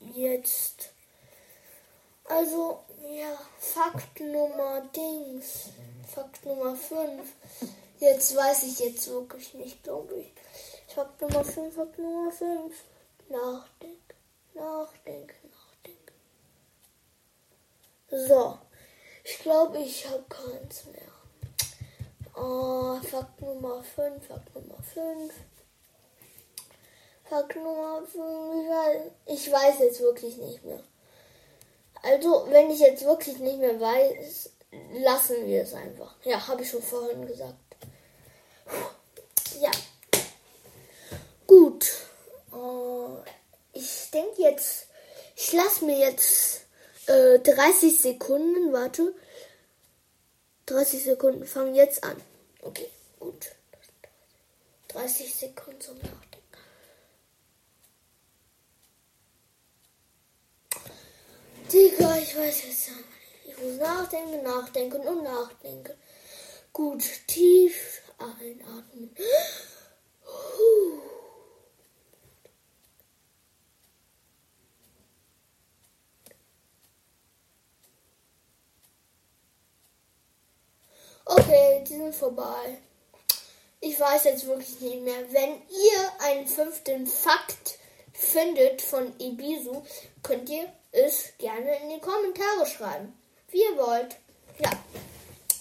jetzt. 0.00 0.92
Also, 2.24 2.85
ja, 3.02 3.38
Fakt 3.58 4.20
Nummer 4.20 4.82
Dings. 4.94 5.70
Fakt 6.14 6.44
Nummer 6.44 6.76
5. 6.76 7.22
Jetzt 7.98 8.36
weiß 8.36 8.64
ich 8.64 8.78
jetzt 8.78 9.08
wirklich 9.08 9.54
nicht, 9.54 9.82
glaube 9.82 10.20
ich. 10.20 10.32
Fakt 10.94 11.20
Nummer 11.20 11.44
5, 11.44 11.74
Fakt 11.74 11.98
Nummer 11.98 12.30
5. 12.30 12.74
Nachdenken, 13.28 14.14
nachdenken, 14.54 15.50
nachdenken. 15.50 16.14
So, 18.08 18.58
ich 19.24 19.38
glaube, 19.40 19.78
ich 19.78 20.08
habe 20.08 20.24
keins 20.28 20.84
mehr. 20.86 21.12
Oh, 22.36 23.00
Fakt 23.02 23.40
Nummer 23.40 23.82
5, 23.82 24.26
Fakt 24.26 24.54
Nummer 24.54 24.82
5. 24.94 25.34
Fakt 27.28 27.56
Nummer 27.56 28.02
5, 28.06 29.12
ich 29.26 29.50
weiß 29.50 29.80
jetzt 29.80 30.00
wirklich 30.00 30.36
nicht 30.36 30.64
mehr. 30.64 30.80
Also, 32.06 32.46
wenn 32.50 32.70
ich 32.70 32.78
jetzt 32.78 33.04
wirklich 33.04 33.38
nicht 33.38 33.58
mehr 33.58 33.80
weiß, 33.80 34.50
lassen 34.92 35.44
wir 35.44 35.62
es 35.62 35.74
einfach. 35.74 36.14
Ja, 36.22 36.46
habe 36.46 36.62
ich 36.62 36.70
schon 36.70 36.82
vorhin 36.82 37.26
gesagt. 37.26 37.56
Ja. 39.60 39.72
Gut. 41.48 41.86
Uh, 42.52 43.16
ich 43.72 44.10
denke 44.12 44.42
jetzt, 44.42 44.86
ich 45.34 45.52
lasse 45.52 45.84
mir 45.84 45.98
jetzt 45.98 46.66
äh, 47.06 47.40
30 47.40 48.00
Sekunden, 48.00 48.72
warte. 48.72 49.12
30 50.66 51.02
Sekunden 51.02 51.44
fangen 51.44 51.74
jetzt 51.74 52.04
an. 52.04 52.22
Okay, 52.62 52.88
gut. 53.18 53.50
30 54.88 55.34
Sekunden 55.34 55.80
zum 55.80 55.96
Nachdenken. 55.96 56.25
Digga, 61.72 62.16
ich 62.18 62.36
weiß 62.36 62.64
jetzt 62.64 62.88
nicht. 62.88 63.04
Ich 63.48 63.58
muss 63.58 63.76
nachdenken, 63.78 64.42
nachdenken 64.42 65.00
und 65.00 65.24
nachdenken. 65.24 65.94
Gut, 66.72 67.02
tief 67.26 68.02
einatmen. 68.18 69.14
Okay, 81.24 81.82
die 81.88 81.96
sind 81.96 82.14
vorbei. 82.14 82.78
Ich 83.80 83.98
weiß 83.98 84.24
jetzt 84.24 84.46
wirklich 84.46 84.80
nicht 84.80 85.02
mehr. 85.02 85.32
Wenn 85.32 85.54
ihr 85.68 86.12
einen 86.20 86.46
fünften 86.46 87.06
Fakt 87.06 87.78
findet 88.12 88.80
von 88.82 89.12
Ibisu, 89.18 89.82
könnt 90.22 90.48
ihr 90.48 90.72
es 90.92 91.32
gerne 91.38 91.80
in 91.82 91.90
die 91.90 92.00
Kommentare 92.00 92.66
schreiben. 92.66 93.18
Wie 93.48 93.62
ihr 93.62 93.76
wollt. 93.76 94.16
Ja. 94.58 94.70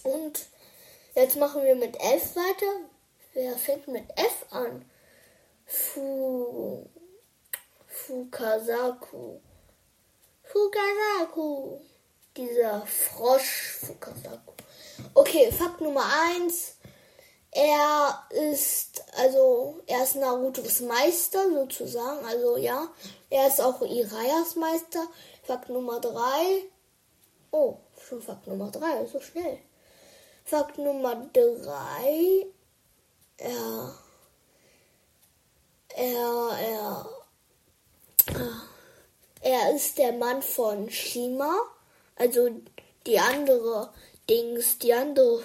Und 0.03 0.47
jetzt 1.15 1.37
machen 1.37 1.63
wir 1.63 1.75
mit 1.75 1.95
F 1.99 2.35
weiter. 2.35 2.89
Wer 3.33 3.55
fängt 3.57 3.87
mit 3.87 4.05
F 4.15 4.45
an? 4.51 4.85
Fu. 5.65 6.87
Fukasaku. 7.87 9.39
Fukasaku. 10.43 11.79
Dieser 12.37 12.85
Frosch 12.85 13.77
Fukasaku. 13.81 14.53
Okay, 15.13 15.51
Fakt 15.51 15.81
Nummer 15.81 16.05
1. 16.35 16.75
Er 17.51 18.27
ist, 18.29 18.94
also, 19.17 19.81
er 19.87 20.03
ist 20.03 20.15
Narutos 20.15 20.81
Meister 20.81 21.49
sozusagen. 21.51 22.25
Also, 22.25 22.57
ja. 22.57 22.87
Er 23.29 23.47
ist 23.47 23.61
auch 23.61 23.81
Irayas 23.81 24.55
Meister. 24.55 25.07
Fakt 25.43 25.69
Nummer 25.69 25.99
3. 25.99 26.13
Oh, 27.51 27.77
schon 28.07 28.21
Fakt 28.21 28.47
Nummer 28.47 28.71
3, 28.71 29.05
so 29.05 29.19
schnell. 29.19 29.59
Fakt 30.43 30.77
Nummer 30.77 31.27
3. 31.33 32.47
Er. 33.37 33.95
Er, 35.95 36.49
er. 36.59 37.09
Er 39.41 39.75
ist 39.75 39.97
der 39.97 40.13
Mann 40.13 40.41
von 40.41 40.89
Shima. 40.89 41.55
Also 42.15 42.49
die 43.05 43.19
andere 43.19 43.89
Dings, 44.29 44.79
die 44.79 44.93
andere, 44.93 45.43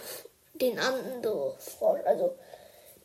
den 0.55 0.79
andere 0.79 1.55
Frosch, 1.59 2.01
also 2.07 2.35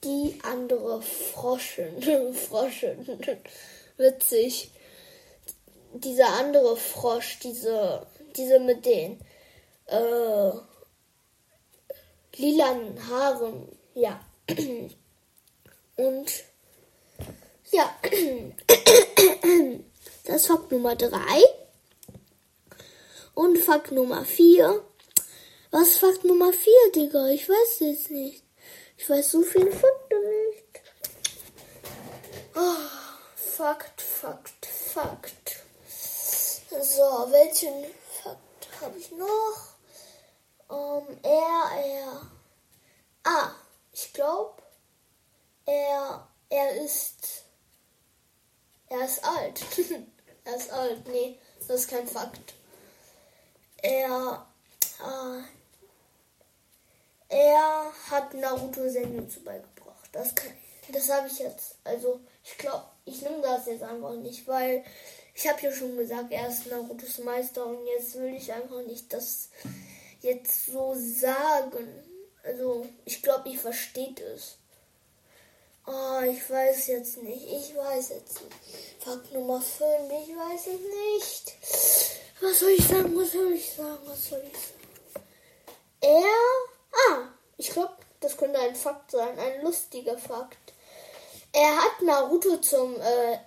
die 0.05 0.39
andere 0.43 1.01
Froschen, 1.01 2.01
Froschen, 2.33 3.19
witzig. 3.97 4.71
Dieser 5.93 6.27
andere 6.27 6.77
Frosch, 6.77 7.39
diese, 7.39 8.05
diese 8.35 8.59
mit 8.59 8.85
den 8.85 9.19
äh, 9.87 10.51
lilanen 12.35 13.07
Haaren, 13.09 13.67
ja. 13.93 14.19
Und 15.97 16.31
ja, 17.71 17.95
das 20.25 20.35
ist 20.35 20.47
Fakt 20.47 20.71
Nummer 20.71 20.95
3. 20.95 21.09
Und 23.33 23.57
Fakt 23.57 23.91
Nummer 23.91 24.23
4. 24.25 24.83
Was 25.71 25.87
ist 25.87 25.97
Fakt 25.99 26.23
Nummer 26.25 26.51
4, 26.53 26.73
Digga? 26.93 27.27
Ich 27.29 27.49
weiß 27.49 27.79
jetzt 27.79 28.11
nicht. 28.11 28.44
Ich 28.97 29.09
weiß 29.09 29.31
so 29.31 29.41
viele 29.41 29.71
Fakten 29.71 30.21
nicht. 30.23 30.81
Oh, 32.55 32.75
Fakt, 33.35 34.01
Fakt, 34.01 34.65
Fakt. 34.65 35.63
So, 35.87 37.01
welchen 37.31 37.85
Fakt 38.23 38.81
habe 38.81 38.97
ich 38.97 39.11
noch? 39.11 39.75
Ähm, 40.69 41.17
er, 41.23 41.85
er. 41.85 42.31
Ah, 43.23 43.51
ich 43.91 44.11
glaube, 44.13 44.61
er, 45.65 46.27
er 46.49 46.71
ist, 46.83 47.45
er 48.87 49.05
ist 49.05 49.23
alt. 49.23 49.65
er 50.43 50.55
ist 50.55 50.71
alt. 50.71 51.07
Nee, 51.07 51.39
das 51.59 51.81
ist 51.81 51.89
kein 51.89 52.07
Fakt. 52.07 52.53
Er, 53.81 54.47
äh, 54.99 55.54
er 57.29 57.91
hat 58.09 58.33
Naruto 58.33 58.89
Senjutsu 58.89 59.41
beigebracht. 59.41 60.09
Das 60.11 60.33
kann, 60.35 60.51
das 60.91 61.09
habe 61.09 61.27
ich 61.27 61.39
jetzt. 61.39 61.75
Also, 61.83 62.19
ich 62.43 62.57
glaube, 62.57 62.85
ich 63.05 63.21
nehme 63.21 63.41
das 63.41 63.65
jetzt 63.65 63.83
einfach 63.83 64.15
nicht, 64.15 64.47
weil 64.47 64.83
ich 65.33 65.47
habe 65.47 65.61
ja 65.61 65.71
schon 65.71 65.97
gesagt, 65.97 66.31
er 66.31 66.47
ist 66.47 66.67
Narutos 66.67 67.19
Meister 67.19 67.65
und 67.65 67.85
jetzt 67.87 68.15
will 68.15 68.35
ich 68.35 68.51
einfach 68.53 68.81
nicht 68.83 69.11
das 69.11 69.49
jetzt 70.21 70.67
so 70.67 70.95
sagen. 70.95 71.87
Also, 72.43 72.85
ich 73.05 73.21
glaube, 73.21 73.49
ihr 73.49 73.59
versteht 73.59 74.19
es. 74.19 74.57
Oh, 75.87 76.21
ich 76.21 76.49
weiß 76.49 76.87
jetzt 76.87 77.21
nicht. 77.21 77.45
Ich 77.47 77.75
weiß 77.75 78.09
jetzt 78.09 78.41
nicht. 78.41 79.03
Fakt 79.03 79.31
Nummer 79.33 79.61
5. 79.61 79.87
Ich 80.09 80.35
weiß 80.35 80.67
es 80.67 80.79
nicht. 81.13 81.53
Was 82.41 82.59
soll 82.59 82.71
ich 82.71 82.87
sagen? 82.87 83.15
Was 83.15 83.31
soll 83.31 83.53
ich 83.53 83.71
sagen? 83.71 83.99
Was 84.05 84.29
soll 84.29 84.43
ich 84.51 84.57
sagen? 84.57 85.25
Er. 86.01 86.74
Ah, 86.95 87.27
ich 87.57 87.69
glaube, 87.69 87.93
das 88.19 88.37
könnte 88.37 88.59
ein 88.59 88.75
Fakt 88.75 89.11
sein. 89.11 89.37
Ein 89.37 89.63
lustiger 89.63 90.17
Fakt. 90.17 90.73
Er 91.51 91.75
hat 91.77 92.01
Naruto 92.01 92.57
zum 92.57 92.95
äh, 92.99 93.37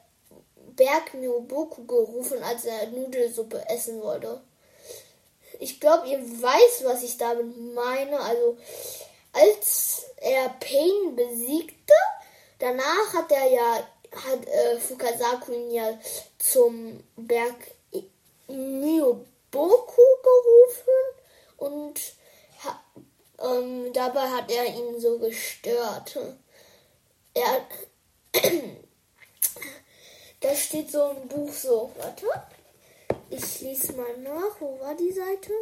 Berg 0.76 1.14
Myoboku 1.14 1.84
gerufen, 1.84 2.42
als 2.42 2.64
er 2.64 2.86
Nudelsuppe 2.88 3.62
essen 3.68 4.00
wollte. 4.02 4.40
Ich 5.60 5.80
glaube, 5.80 6.08
ihr 6.08 6.20
weißt, 6.20 6.84
was 6.84 7.02
ich 7.02 7.16
damit 7.18 7.74
meine. 7.74 8.20
Also, 8.20 8.56
als 9.32 10.04
er 10.16 10.48
Pain 10.60 11.16
besiegte, 11.16 11.94
danach 12.58 13.14
hat 13.14 13.30
er 13.32 13.50
ja, 13.50 13.88
hat 14.12 14.46
äh, 14.46 14.78
Fukasaku 14.78 15.52
ihn 15.52 15.70
ja 15.70 15.98
zum 16.38 17.02
Berg 17.16 17.56
Myoboku 18.46 20.02
gerufen 20.22 21.18
und 21.58 22.00
ähm, 23.40 23.92
dabei 23.92 24.28
hat 24.28 24.50
er 24.50 24.66
ihn 24.66 25.00
so 25.00 25.18
gestört. 25.18 26.18
Er, 27.34 27.66
das 30.40 30.64
steht 30.64 30.90
so 30.90 31.10
im 31.10 31.28
Buch 31.28 31.52
so, 31.52 31.90
warte. 31.96 32.26
Ich 33.30 33.60
lese 33.60 33.92
mal 33.92 34.16
nach. 34.18 34.60
Wo 34.60 34.80
war 34.80 34.94
die 34.94 35.12
Seite? 35.12 35.52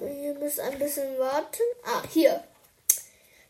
Ihr 0.00 0.34
müsst 0.34 0.60
ein 0.60 0.78
bisschen 0.78 1.18
warten. 1.18 1.62
Ah, 1.84 2.02
hier. 2.12 2.44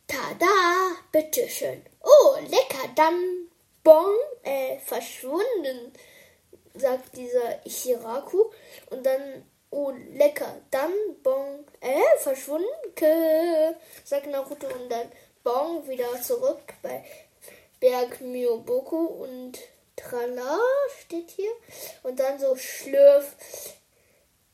Tada, 0.06 0.96
bitteschön. 1.10 1.84
Oh, 2.00 2.36
lecker, 2.42 2.88
dann 2.94 3.48
Bon, 3.86 4.16
äh, 4.42 4.80
verschwunden, 4.80 5.92
sagt 6.74 7.16
dieser 7.16 7.64
Ichiraku. 7.64 8.50
Und 8.90 9.06
dann, 9.06 9.48
oh, 9.76 9.92
lecker, 10.14 10.56
dann 10.70 10.92
Bon, 11.22 11.64
äh, 11.80 12.18
verschwunden, 12.18 12.66
sagt 14.04 14.26
Naruto. 14.26 14.66
Und 14.66 14.90
dann 14.90 15.10
Bon 15.44 15.86
wieder 15.86 16.20
zurück 16.22 16.62
bei 16.82 17.04
Berg 17.78 18.20
Myoboku 18.20 18.96
und 18.96 19.58
Trala 19.96 20.58
steht 21.00 21.30
hier. 21.30 21.52
Und 22.02 22.18
dann 22.18 22.38
so 22.38 22.56
Schlürf. 22.56 23.36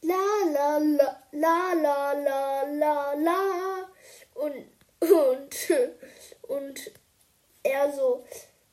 La 0.03 0.17
la 0.53 0.79
la 0.79 1.21
la 1.33 1.73
la 1.75 2.13
la 2.13 2.63
la 2.65 3.13
la. 3.15 3.89
Und, 4.35 4.67
und, 5.01 5.73
und 6.43 6.91
er 7.63 7.93
so. 7.93 8.25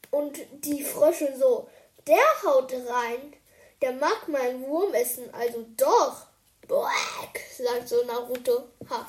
Und 0.09 0.39
die 0.63 0.83
Frösche 0.83 1.35
so. 1.37 1.69
Der 2.07 2.43
haut 2.43 2.73
rein. 2.73 3.33
Der 3.81 3.91
mag 3.93 4.27
meinen 4.27 4.65
Wurm 4.65 4.93
essen. 4.95 5.31
Also 5.33 5.65
doch. 5.77 6.28
Boak, 6.69 7.39
sagt 7.57 7.89
so 7.89 8.03
Naruto. 8.03 8.69
Ha. 8.91 9.05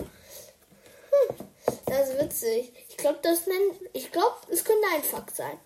Hm, 1.11 1.37
das 1.85 2.09
ist 2.09 2.19
witzig. 2.19 2.73
Ich 2.89 2.97
glaube, 2.97 3.19
das 3.23 3.47
nennt. 3.47 3.75
Ich 3.93 4.11
glaube, 4.11 4.37
es 4.49 4.65
könnte 4.65 4.87
ein 4.95 5.03
Fakt 5.03 5.37
sein. 5.37 5.59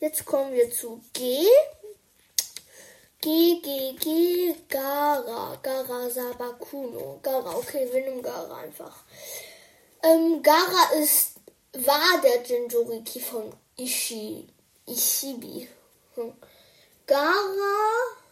Jetzt 0.00 0.24
kommen 0.24 0.52
wir 0.52 0.70
zu 0.72 1.00
G. 1.12 1.46
G, 3.20 3.60
G, 3.62 3.92
G, 3.92 4.54
Gara, 4.68 5.56
Gara 5.62 6.10
Sabakuno. 6.10 7.20
Gara, 7.22 7.56
okay, 7.56 7.88
wir 7.92 8.02
nehmen 8.02 8.20
Gara 8.20 8.56
einfach. 8.56 9.04
Ähm, 10.02 10.42
Gara 10.42 10.92
ist, 11.00 11.36
war 11.74 12.20
der 12.22 12.42
Jinjuriki 12.42 13.20
von 13.20 13.54
Ishi, 13.76 14.48
Ishibi. 14.86 15.68
Hm. 16.16 16.34
Gara 17.06 18.23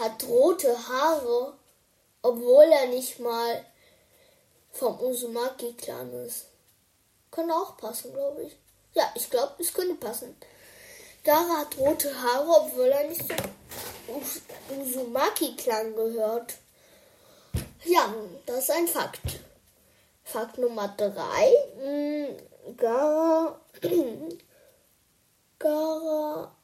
hat 0.00 0.24
rote 0.24 0.88
Haare, 0.88 1.54
obwohl 2.22 2.64
er 2.64 2.86
nicht 2.86 3.20
mal 3.20 3.64
vom 4.72 4.98
Uzumaki-Clan 5.00 6.12
ist. 6.24 6.46
Könnte 7.30 7.54
auch 7.54 7.76
passen, 7.76 8.12
glaube 8.12 8.44
ich. 8.44 8.56
Ja, 8.94 9.10
ich 9.14 9.30
glaube, 9.30 9.54
es 9.58 9.72
könnte 9.72 9.94
passen. 9.94 10.36
Gara 11.22 11.58
hat 11.58 11.78
rote 11.78 12.10
Haare, 12.22 12.48
obwohl 12.48 12.88
er 12.88 13.08
nicht 13.08 13.24
zum 13.28 14.80
Uzumaki-Clan 14.80 15.94
gehört. 15.94 16.54
Ja, 17.84 18.12
das 18.46 18.60
ist 18.60 18.70
ein 18.70 18.88
Fakt. 18.88 19.20
Fakt 20.24 20.58
Nummer 20.58 20.88
drei. 20.96 21.52
Hm, 21.78 22.76
Gara. 22.76 23.60
Gara. 25.58 26.56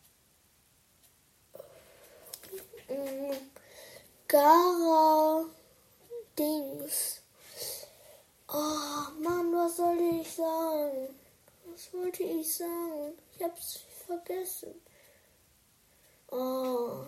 Gara. 4.28 5.44
Dings. 6.38 7.20
Oh 8.48 9.06
Mann, 9.20 9.52
was 9.52 9.76
soll 9.76 9.98
ich 10.20 10.32
sagen? 10.34 11.08
Was 11.64 11.92
wollte 11.92 12.22
ich 12.22 12.56
sagen? 12.56 13.18
Ich 13.34 13.42
hab's 13.42 13.80
vergessen. 14.06 14.74
Oh. 16.30 17.04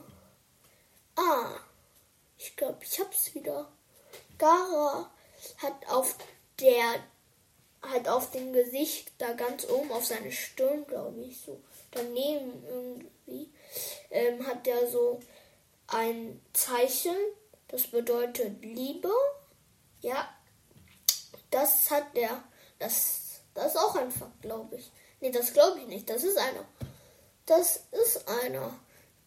Ah. 1.17 1.61
Ich 2.39 2.57
glaube, 2.57 2.79
ich 2.83 2.99
hab's 2.99 3.35
wieder. 3.35 3.69
Gara 4.39 5.11
hat 5.59 5.89
auf 5.89 6.17
der 6.61 7.03
hat 7.83 8.09
auf 8.09 8.31
dem 8.33 8.53
Gesicht 8.53 9.13
da 9.19 9.33
ganz 9.33 9.69
oben 9.69 9.93
auf 9.93 10.05
seine 10.05 10.33
Stirn, 10.33 10.87
glaube 10.87 11.21
ich, 11.21 11.41
so 11.41 11.61
daneben 11.93 12.65
irgendwie, 12.67 13.53
ähm, 14.11 14.47
hat 14.47 14.67
er 14.67 14.89
so 14.89 15.21
ein 15.89 16.41
Zeichen, 16.53 17.17
das 17.69 17.89
bedeutet 17.89 18.63
Liebe. 18.63 19.11
Ja, 20.01 20.29
das 21.51 21.91
hat 21.91 22.07
er. 22.15 22.43
Das 22.79 23.29
das 23.59 23.75
ist 23.75 23.77
auch 23.77 23.97
ein 23.97 24.13
Fakt, 24.13 24.41
glaube 24.41 24.77
ich. 24.77 24.93
Nee, 25.21 25.33
das 25.33 25.53
glaube 25.53 25.81
ich 25.81 25.89
nicht. 25.89 26.09
Das 26.09 26.23
ist 26.23 26.39
einer. 26.39 26.65
Das 27.45 27.83
ist 27.91 28.29
einer. 28.29 28.73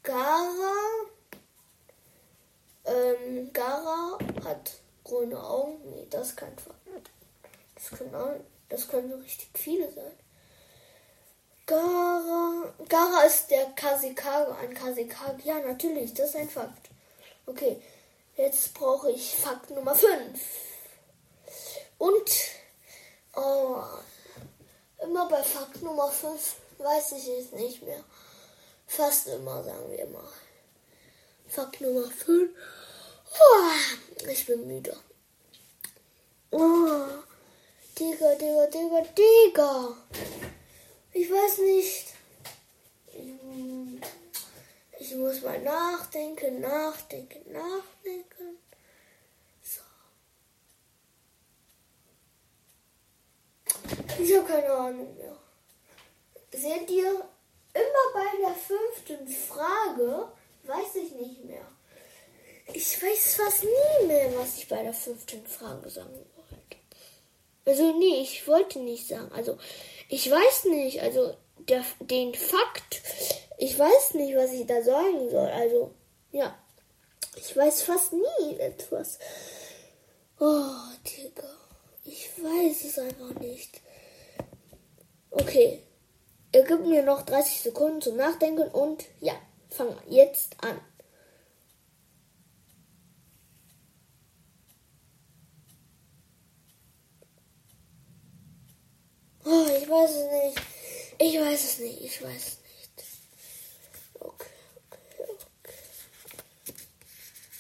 Gara. 0.04 0.74
Ähm, 2.86 3.52
Gara 3.52 4.18
hat 4.46 4.72
grüne 5.04 5.38
Augen. 5.38 5.82
Nee, 5.90 6.08
das 6.10 6.30
ist 6.30 6.38
kein 6.38 6.58
Fakt. 6.58 6.80
Das 7.76 7.90
können, 7.90 8.16
auch, 8.16 8.36
das 8.70 8.88
können 8.88 9.12
so 9.12 9.18
richtig 9.18 9.50
viele 9.54 9.92
sein. 9.92 10.14
Gara. 11.72 12.74
Gara 12.90 13.24
ist 13.24 13.50
der 13.50 13.66
Kasikage. 13.68 14.54
Ein 14.58 14.74
Kasikage. 14.74 15.42
Ja, 15.46 15.60
natürlich. 15.60 16.14
Das 16.14 16.32
ist 16.32 16.36
ein 16.36 16.50
Fakt. 16.50 16.90
Okay, 17.46 17.82
jetzt 18.36 18.74
brauche 18.74 19.10
ich 19.10 19.38
Fakt 19.38 19.70
Nummer 19.70 19.96
5. 19.96 20.38
Und 21.98 22.30
oh, 23.38 23.84
immer 25.02 25.30
bei 25.30 25.42
Fakt 25.44 25.82
Nummer 25.82 26.12
5 26.12 26.56
weiß 26.78 27.14
ich 27.14 27.28
es 27.30 27.52
nicht 27.54 27.82
mehr. 27.84 28.04
Fast 28.86 29.28
immer, 29.28 29.64
sagen 29.64 29.92
wir 29.92 30.08
mal. 30.08 30.28
Fakt 31.48 31.80
Nummer 31.80 32.12
5. 32.12 32.52
Oh, 33.40 34.28
ich 34.30 34.46
bin 34.46 34.68
müde. 34.68 34.98
Oh, 36.52 37.06
Digga, 37.98 38.36
Digga, 38.36 38.68
Digga, 38.68 39.06
Digga. 39.16 39.96
Ich 41.14 41.30
weiß 41.30 41.58
nicht. 41.60 42.14
Ich 45.00 45.16
muss 45.16 45.42
mal 45.42 45.60
nachdenken, 45.62 46.62
nachdenken, 46.62 47.52
nachdenken. 47.52 48.58
So. 49.62 49.82
Ich 54.20 54.38
habe 54.38 54.48
keine 54.48 54.72
Ahnung 54.72 55.18
mehr. 55.18 55.38
Seht 56.52 56.90
ihr, 56.90 57.28
immer 57.74 58.14
bei 58.14 58.38
der 58.42 58.56
fünften 58.56 59.28
Frage 59.28 60.32
weiß 60.64 60.96
ich 60.96 61.12
nicht 61.14 61.44
mehr. 61.46 61.68
Ich 62.74 63.02
weiß 63.02 63.36
fast 63.36 63.64
nie 63.64 64.08
mehr, 64.08 64.34
was 64.38 64.58
ich 64.58 64.68
bei 64.68 64.82
der 64.84 64.94
fünften 64.94 65.46
Frage 65.46 65.90
sagen 65.90 66.14
wollte. 66.14 66.78
Also 67.66 67.98
nee, 67.98 68.22
ich 68.22 68.48
wollte 68.48 68.80
nicht 68.80 69.08
sagen. 69.08 69.32
Also 69.34 69.58
ich 70.12 70.30
weiß 70.30 70.66
nicht. 70.66 71.02
Also 71.02 71.34
der, 71.70 71.84
den 72.02 72.36
Fakt, 72.36 73.02
ich 73.58 73.80
weiß 73.80 74.16
nicht, 74.16 74.36
was 74.36 74.52
ich 74.52 74.68
da 74.68 74.82
sagen 74.84 75.30
soll. 75.30 75.48
Also 75.48 75.94
ja, 76.32 76.54
ich 77.38 77.56
weiß 77.56 77.84
fast 77.84 78.14
nie 78.14 78.58
etwas. 78.60 79.20
Oh, 80.38 80.76
Digga, 81.06 81.50
ich 82.04 82.30
weiß 82.44 82.84
es 82.84 83.00
einfach 83.00 83.40
nicht. 83.40 83.80
Okay, 85.30 85.82
er 86.52 86.64
gibt 86.64 86.86
mir 86.86 87.04
noch 87.04 87.22
30 87.22 87.62
Sekunden 87.62 88.02
zum 88.02 88.18
Nachdenken 88.18 88.68
und 88.70 89.06
ja, 89.22 89.34
fang 89.70 89.96
jetzt 90.10 90.62
an. 90.62 90.78
Oh, 99.46 99.66
ich 99.78 99.90
weiß 99.90 100.12
es 100.12 100.32
nicht. 100.32 100.62
Ich 101.18 101.40
weiß 101.40 101.64
es 101.64 101.80
nicht. 101.80 102.02
Ich 102.02 102.22
weiß 102.22 102.36
es 102.36 102.58
nicht. 102.58 103.04
Okay, 104.20 104.46
okay, 104.90 105.28
okay. 105.64 106.74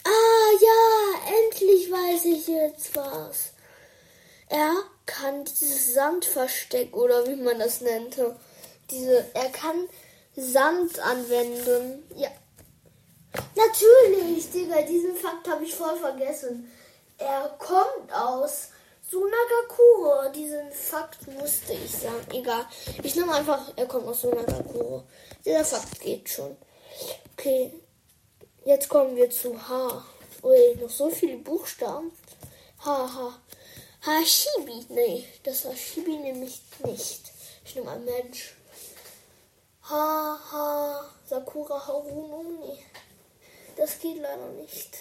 Ah, 0.04 0.52
ja, 0.62 1.36
endlich 1.46 1.91
weiß 1.91 2.26
ich 2.26 2.48
jetzt 2.48 2.96
was. 2.96 3.54
Er 4.50 4.74
kann 5.06 5.46
dieses 5.46 5.94
Sandversteck 5.94 6.96
oder 6.96 7.26
wie 7.28 7.36
man 7.36 7.60
das 7.60 7.82
nennt. 7.82 8.17
Diese, 8.89 9.26
er 9.34 9.50
kann 9.50 9.88
Sand 10.36 11.00
anwenden. 11.00 12.04
Ja. 12.15 12.30
Natürlich, 13.56 14.52
Digga, 14.52 14.82
diesen 14.82 15.15
Fakt 15.15 15.48
habe 15.48 15.63
ich 15.63 15.74
voll 15.74 15.98
vergessen. 15.98 16.70
Er 17.17 17.56
kommt 17.60 18.12
aus 18.12 18.70
Sunagakure. 19.12 20.32
Diesen 20.32 20.71
Fakt 20.71 21.28
musste 21.28 21.74
ich 21.74 21.91
sagen. 21.91 22.26
Egal. 22.32 22.65
Ich 23.04 23.13
nehme 23.15 23.34
einfach, 23.34 23.74
er 23.76 23.86
kommt 23.86 24.08
aus 24.08 24.21
Sunagakure. 24.21 25.04
Dieser 25.43 25.65
Fakt 25.65 26.00
geht 26.00 26.30
schon. 26.30 26.56
Okay. 27.34 27.74
Jetzt 28.63 28.88
kommen 28.88 29.17
wir 29.17 29.30
zu 29.30 29.52
H. 29.67 30.06
Ui, 30.43 30.76
noch 30.76 30.89
so 30.89 31.10
viele 31.10 31.38
Buchstaben. 31.38 32.12
H, 32.86 33.13
H. 33.13 33.39
Hashibi. 34.06 34.86
Nee, 34.89 35.28
das 35.43 35.65
Hashibi 35.65 36.15
nehme 36.17 36.45
ich 36.45 36.62
nicht. 36.86 37.34
Ich 37.65 37.76
nehme 37.76 37.91
ein 37.91 38.06
Mensch. 38.06 38.56
Ha, 39.89 40.39
ha. 40.52 41.06
Sakura 41.26 41.86
Haruno. 41.86 42.43
Nee. 42.62 42.80
Das 43.76 44.00
geht 44.00 44.21
leider 44.21 44.47
nicht. 44.52 44.97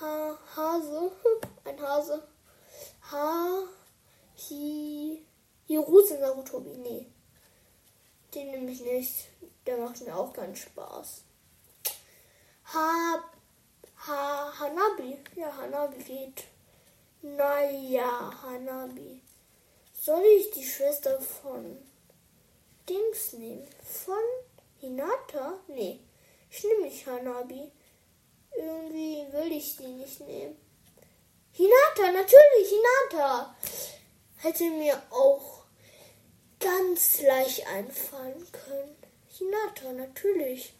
Ha, 0.00 0.38
Hase. 0.56 1.12
Ein 1.64 1.82
Hase. 1.82 2.22
Ha, 3.10 3.62
Hi, 4.36 5.22
Hiruse 5.66 6.18
Narutobi. 6.18 6.76
Nee. 6.76 7.06
Den 8.34 8.50
nehme 8.50 8.70
ich 8.70 8.82
nicht. 8.82 9.28
Der 9.66 9.78
macht 9.78 10.02
mir 10.02 10.14
auch 10.14 10.32
keinen 10.32 10.54
Spaß. 10.54 11.22
Ha, 12.74 13.24
Ha, 14.06 14.52
Hanabi. 14.60 15.18
Ja, 15.36 15.56
Hanabi 15.56 16.04
geht. 16.04 16.44
Naja, 17.22 18.30
Hanabi. 18.42 19.22
Soll 19.92 20.22
ich 20.38 20.50
die 20.50 20.64
Schwester 20.64 21.18
von 21.20 21.78
Dings 22.88 23.32
nehmen? 23.32 23.66
Von 23.82 24.22
Hinata? 24.80 25.54
Nee. 25.68 26.00
Ich 26.50 26.62
nehme 26.62 26.82
nicht 26.82 27.06
Hanabi. 27.06 27.72
Irgendwie 28.54 29.26
will 29.32 29.52
ich 29.52 29.76
die 29.78 29.88
nicht 29.88 30.20
nehmen. 30.20 30.67
Hinata, 31.58 32.12
natürlich, 32.12 32.68
Hinata. 32.68 33.52
Hätte 34.36 34.70
mir 34.70 35.02
auch 35.10 35.64
ganz 36.60 37.20
leicht 37.20 37.66
einfallen 37.66 38.46
können. 38.52 38.96
Hinata, 39.26 39.92
natürlich. 39.92 40.72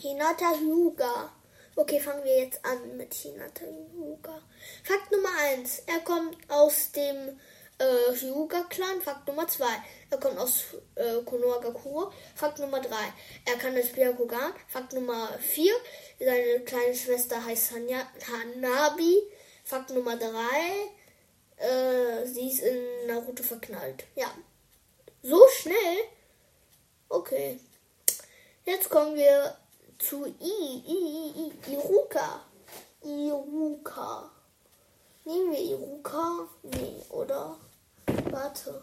Hinata 0.00 0.54
Hyuga. 0.58 1.30
Okay, 1.76 2.00
fangen 2.00 2.24
wir 2.24 2.38
jetzt 2.38 2.64
an 2.64 2.96
mit 2.96 3.12
Hinata 3.12 3.66
Hyuga. 3.66 4.40
Fakt 4.82 5.12
Nummer 5.12 5.36
1. 5.38 5.82
Er 5.88 6.00
kommt 6.00 6.38
aus 6.48 6.92
dem 6.92 7.38
äh, 7.76 8.14
Hyuga-Clan. 8.18 9.02
Fakt 9.02 9.28
Nummer 9.28 9.46
2. 9.46 9.66
Er 10.08 10.18
kommt 10.20 10.38
aus 10.38 10.64
äh, 10.94 11.22
Konohagakure. 11.22 12.10
Fakt 12.34 12.60
Nummer 12.60 12.80
3. 12.80 12.94
Er 13.44 13.56
kann 13.58 13.74
das 13.74 13.88
Byakugan. 13.88 14.54
Fakt 14.68 14.94
Nummer 14.94 15.38
4. 15.38 15.70
Seine 16.18 16.60
kleine 16.60 16.94
Schwester 16.94 17.44
heißt 17.44 17.72
Hanya 17.72 18.10
Hanabi. 18.26 19.22
Fakt 19.64 19.90
Nummer 19.90 20.16
3. 20.16 20.28
Äh, 21.56 22.26
sie 22.26 22.50
ist 22.50 22.60
in 22.60 23.06
Naruto 23.06 23.42
verknallt. 23.42 24.04
Ja. 24.14 24.26
So 25.22 25.40
schnell? 25.48 26.04
Okay. 27.08 27.58
Jetzt 28.66 28.90
kommen 28.90 29.14
wir 29.16 29.56
zu 29.98 30.26
I. 30.26 30.82
I, 30.86 31.32
I, 31.34 31.52
I 31.66 31.72
Iruka. 31.72 32.44
Iruka. 33.02 34.30
Nehmen 35.24 35.52
wir 35.52 35.60
Iruka? 35.60 36.46
Nee, 36.62 37.02
oder? 37.08 37.56
Warte. 38.30 38.82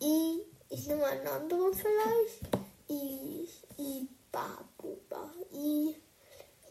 I. 0.00 0.40
Ich 0.70 0.86
nehme 0.86 1.04
einen 1.04 1.26
anderen 1.26 1.74
vielleicht. 1.74 2.40
I. 2.88 3.46
I. 3.76 4.08
Babuba. 4.32 5.30
I. 5.52 5.94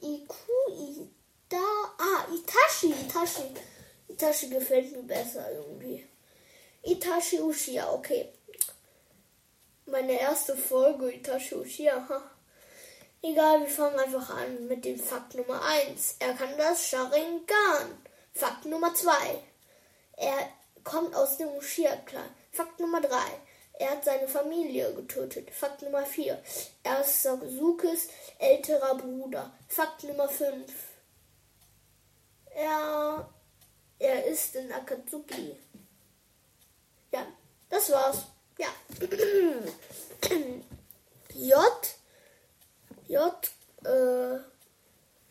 Iku. 0.01 0.51
I. 0.71 1.22
Da. 1.53 1.59
Ah, 1.99 2.25
Itachi. 2.33 2.89
Itachi. 3.03 3.53
Itachi 4.09 4.49
gefällt 4.49 4.91
mir 4.91 5.03
besser 5.03 5.51
irgendwie. 5.51 6.03
Itachi 6.83 7.39
Uchiha, 7.41 7.93
okay. 7.93 8.33
Meine 9.85 10.19
erste 10.19 10.57
Folge 10.57 11.11
Itachi 11.11 11.53
Uchiha. 11.55 12.09
Ha. 12.09 12.31
Egal, 13.21 13.61
wir 13.61 13.67
fangen 13.67 13.99
einfach 13.99 14.29
an 14.31 14.67
mit 14.67 14.83
dem 14.83 14.97
Fakt 14.97 15.35
Nummer 15.35 15.63
1. 15.63 16.15
Er 16.19 16.33
kann 16.33 16.57
das 16.57 16.87
Sharingan. 16.87 18.01
Fakt 18.33 18.65
Nummer 18.65 18.95
2. 18.95 19.13
Er 20.17 20.49
kommt 20.83 21.15
aus 21.15 21.37
dem 21.37 21.49
Uchiha-Clan. 21.49 22.29
Fakt 22.51 22.79
Nummer 22.79 22.99
3. 22.99 23.17
Er 23.73 23.91
hat 23.91 24.05
seine 24.05 24.27
Familie 24.27 24.91
getötet. 24.95 25.51
Fakt 25.51 25.83
Nummer 25.83 26.03
4. 26.05 26.41
Er 26.81 27.01
ist 27.01 27.21
Sasukes 27.21 28.07
älterer 28.39 28.95
Bruder. 28.95 29.53
Fakt 29.67 30.03
Nummer 30.03 30.27
5. 30.27 30.92
Er, 32.55 33.29
er 33.99 34.25
ist 34.25 34.55
in 34.55 34.71
Akatsuki. 34.71 35.57
Ja, 37.11 37.27
das 37.69 37.91
war's. 37.91 38.23
Ja. 38.57 38.67
J. 41.33 41.55
J. 43.07 43.51
Äh, 43.85 44.39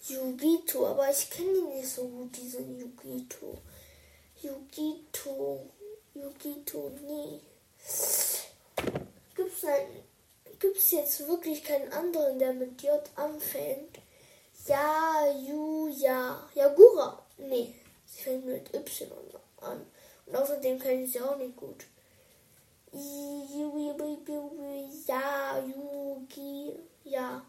Yugito, 0.08 0.88
aber 0.88 1.10
ich 1.10 1.30
kenne 1.30 1.58
ihn 1.58 1.68
nicht 1.76 1.88
so 1.88 2.08
gut, 2.08 2.36
diesen 2.36 2.78
Yugito. 2.78 3.58
Yugito. 4.42 5.70
Yugito, 6.14 6.90
nee. 7.06 7.40
Gibt's, 9.34 9.64
ein, 9.64 9.86
gibt's 10.58 10.90
jetzt 10.90 11.26
wirklich 11.28 11.62
keinen 11.62 11.92
anderen, 11.92 12.38
der 12.38 12.52
mit 12.52 12.82
J 12.82 13.00
anfängt? 13.16 14.01
Ja, 14.66 15.26
Ju, 15.26 15.88
ja. 15.88 16.48
Yagura. 16.54 17.18
Nee, 17.38 17.74
sie 18.06 18.22
fängt 18.22 18.46
mit 18.46 18.72
Y 18.74 19.10
an. 19.60 19.86
Und 20.26 20.36
außerdem 20.36 20.78
kenne 20.78 21.02
ich 21.02 21.12
sie 21.12 21.20
auch 21.20 21.36
nicht 21.36 21.56
gut. 21.56 21.84
Ja, 25.06 25.58
Yugi, 25.58 26.72
ja. 27.04 27.42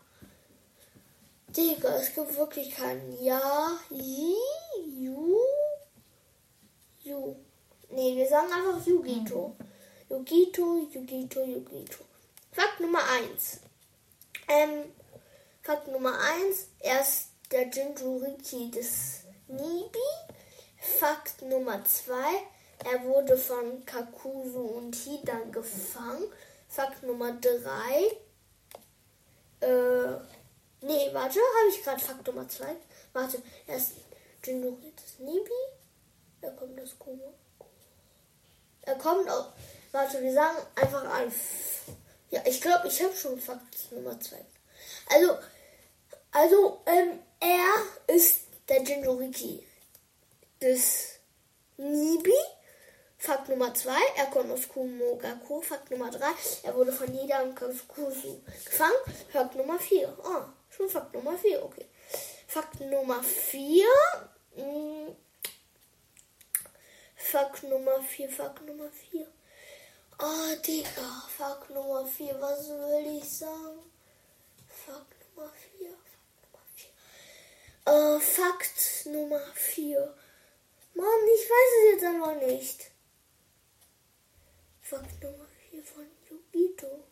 Digga, 1.50 1.96
es 1.98 2.16
gibt 2.16 2.36
wirklich 2.36 2.72
keinen. 2.74 3.22
Ja, 3.22 3.78
Ji, 3.90 4.36
Ju, 5.00 5.38
Ju. 7.04 7.36
Nee, 7.90 8.16
wir 8.16 8.28
sagen 8.28 8.52
einfach 8.52 8.86
Yugito. 8.88 9.56
Yugito, 10.10 10.88
Yugito, 10.92 11.42
Yugito. 11.42 12.04
Fakt 12.52 12.80
Nummer 12.80 13.04
1. 13.32 13.60
Ähm, 14.48 14.86
Fakt 15.66 15.88
Nummer 15.88 16.20
1. 16.20 16.68
Er 16.80 17.00
ist 17.00 17.30
der 17.50 17.70
Jinjuriki 17.70 18.70
des 18.70 19.22
Nibi. 19.48 19.98
Fakt 21.00 21.42
Nummer 21.42 21.82
2. 21.86 22.14
Er 22.84 23.02
wurde 23.06 23.38
von 23.38 23.86
Kakuzu 23.86 24.60
und 24.60 24.94
Hidan 24.94 25.54
gefangen. 25.54 26.26
Fakt 26.68 27.02
Nummer 27.04 27.32
3. 27.32 27.48
Äh, 29.62 30.18
nee, 30.82 31.10
warte, 31.14 31.40
habe 31.40 31.70
ich 31.70 31.82
gerade 31.82 32.02
Fakt 32.02 32.28
Nummer 32.28 32.46
2. 32.46 32.66
Warte, 33.14 33.42
er 33.66 33.78
ist 33.78 33.94
Jinjuriki 34.44 34.92
des 34.92 35.20
Nibi. 35.20 35.50
Da 36.42 36.50
kommt 36.50 36.78
das 36.78 37.00
Kuma. 37.00 37.32
Er 38.82 38.96
kommt 38.96 39.30
auch. 39.30 39.54
Warte, 39.94 40.22
wir 40.22 40.34
sagen 40.34 40.58
einfach 40.76 41.06
ein. 41.10 41.32
Ja, 42.32 42.42
ich 42.46 42.60
glaube, 42.60 42.90
ich 42.90 43.02
habe 43.02 43.16
schon 43.16 43.40
Fakt 43.40 43.94
Nummer 43.94 44.20
2. 44.20 44.46
Also, 45.10 45.38
also, 46.32 46.82
ähm, 46.86 47.20
er 47.40 48.16
ist 48.16 48.42
der 48.70 48.82
Jinjuriki 48.82 49.66
des 50.62 51.20
Nibi. 51.78 52.34
Fakt 53.18 53.48
Nummer 53.48 53.74
2, 53.74 53.92
er 54.18 54.26
kommt 54.26 54.52
aus 54.52 54.68
Kumogaku. 54.68 55.62
Fakt 55.62 55.90
Nummer 55.92 56.12
3, 56.12 56.26
er 56.64 56.76
wurde 56.76 56.92
von 56.92 57.10
Nida 57.10 57.42
und 57.42 57.56
Kusu 57.56 58.42
gefangen. 58.66 58.94
Fakt 59.32 59.56
Nummer 59.56 59.80
4, 59.80 60.10
ah, 60.26 60.52
schon 60.70 60.90
Fakt 60.90 61.14
Nummer 61.14 61.38
4, 61.38 61.64
okay. 61.64 61.86
Fakt 62.48 62.82
Nummer 62.82 63.24
4, 63.24 63.86
hm, 64.56 65.16
Fakt 67.16 67.64
Nummer 67.64 68.02
4, 68.02 68.30
Fakt 68.30 68.66
Nummer 68.66 68.90
4. 68.92 69.26
Oh, 70.20 70.56
Digga, 70.68 71.24
Fakt 71.38 71.70
Nummer 71.70 72.06
4, 72.06 72.42
was 72.42 72.68
will 72.68 73.18
ich 73.18 73.30
sagen? 73.30 73.93
Fakt 75.36 75.42
Nummer 75.42 75.52
4, 75.78 75.90
Fakt 75.90 76.36
Nummer 76.42 76.64
4. 76.76 77.94
Äh, 77.94 78.20
Fakt 78.20 79.06
Nummer 79.06 79.54
4. 79.56 80.16
Mann, 80.94 81.28
ich 81.36 81.50
weiß 81.50 81.72
es 81.78 81.92
jetzt 81.92 82.04
einfach 82.04 82.36
nicht. 82.36 82.92
Fakt 84.82 85.24
Nummer 85.24 85.48
4 85.72 85.84
von 85.84 86.06
Yugito. 86.30 87.04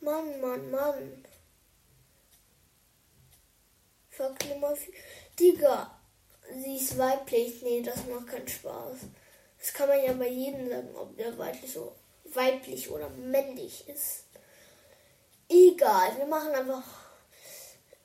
Mann, 0.00 0.40
Mann, 0.40 0.70
Mann. 0.70 1.24
Fakt 4.10 4.48
Nummer 4.48 4.76
4. 4.76 4.92
Digga, 5.38 5.98
sie 6.52 6.76
ist 6.76 6.98
weiblich. 6.98 7.62
Nee, 7.62 7.82
das 7.82 8.04
macht 8.06 8.28
keinen 8.28 8.48
Spaß. 8.48 8.98
Das 9.58 9.72
kann 9.72 9.88
man 9.88 10.04
ja 10.04 10.12
bei 10.12 10.28
jedem 10.28 10.68
sagen, 10.68 10.94
ob 10.94 11.16
der 11.16 11.36
weiblich, 11.38 11.72
so 11.72 11.96
weiblich 12.24 12.90
oder 12.90 13.08
männlich 13.08 13.88
ist. 13.88 14.23
Egal, 15.54 16.16
wir 16.16 16.26
machen 16.26 16.52
einfach 16.52 16.82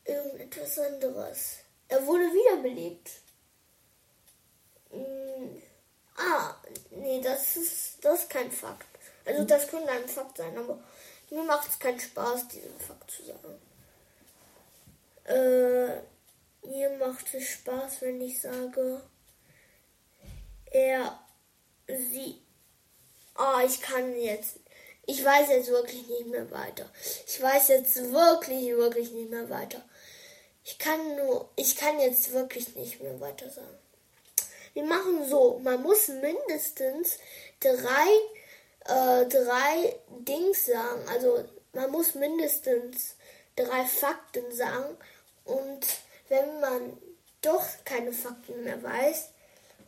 irgendetwas 0.06 0.78
anderes. 0.78 1.58
Er 1.88 2.06
wurde 2.06 2.26
wiederbelebt. 2.26 3.10
Hm. 4.92 5.60
Ah, 6.16 6.54
nee, 6.92 7.20
das 7.22 7.58
ist, 7.58 8.06
das 8.06 8.22
ist 8.22 8.30
kein 8.30 8.52
Fakt. 8.52 8.86
Also 9.26 9.46
das 9.46 9.68
könnte 9.68 9.90
ein 9.90 10.08
Fakt 10.08 10.38
sein, 10.38 10.56
aber 10.60 10.80
mir 11.32 11.42
macht 11.42 11.70
es 11.70 11.80
keinen 11.80 12.00
Spaß, 12.00 12.50
diesen 12.50 12.80
Fakt 12.80 13.10
zu 13.10 13.24
sagen. 13.26 13.60
Äh, 15.24 16.02
mir 16.68 16.90
macht 17.00 17.34
es 17.34 17.48
Spaß, 17.48 18.02
wenn 18.02 18.22
ich 18.22 18.42
sage, 18.42 19.02
er, 20.66 21.20
sie. 21.88 22.44
Ah, 23.34 23.64
ich 23.66 23.82
kann 23.82 24.16
jetzt. 24.16 24.60
Ich 25.10 25.26
weiß 25.26 25.50
jetzt 25.50 25.70
wirklich 25.70 26.08
nicht 26.08 26.28
mehr 26.28 26.52
weiter. 26.52 26.88
Ich 27.26 27.42
weiß 27.42 27.70
jetzt 27.70 27.96
wirklich, 28.12 28.70
wirklich 28.76 29.12
nicht 29.12 29.32
mehr 29.32 29.50
weiter. 29.50 29.82
Ich 30.64 30.78
kann 30.78 31.16
nur, 31.16 31.50
ich 31.56 31.76
kann 31.76 32.00
jetzt 32.00 32.32
wirklich 32.32 32.76
nicht 32.76 33.02
mehr 33.02 33.20
weiter 33.20 33.50
sagen. 33.50 33.80
Wir 34.74 34.84
machen 34.84 35.28
so, 35.28 35.60
man 35.64 35.82
muss 35.82 36.10
mindestens 36.10 37.18
drei, 37.60 38.12
äh, 38.86 39.26
drei 39.26 39.96
Dings 40.20 40.68
sagen. 40.68 41.10
Also 41.10 41.44
man 41.74 41.90
muss 41.90 42.14
mindestens 42.14 43.16
drei 43.56 43.86
Fakten 43.86 44.52
sagen. 44.52 44.96
Und 45.44 45.88
wenn 46.28 46.60
man 46.60 47.02
doch 47.42 47.66
keine 47.84 48.14
Fakten 48.14 48.64
mehr 48.64 48.84
weiß, 48.84 49.30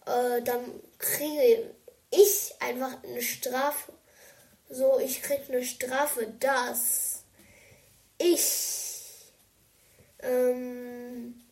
äh, 0.08 0.42
dann 0.42 0.82
kriege 0.98 1.76
ich 2.10 2.56
einfach 2.60 3.04
eine 3.04 3.22
Strafe. 3.22 3.94
So, 4.72 5.00
ich 5.00 5.22
kriege 5.22 5.44
eine 5.50 5.66
Strafe, 5.66 6.28
dass 6.40 7.24
ich, 8.18 9.34
ähm, 10.20 11.44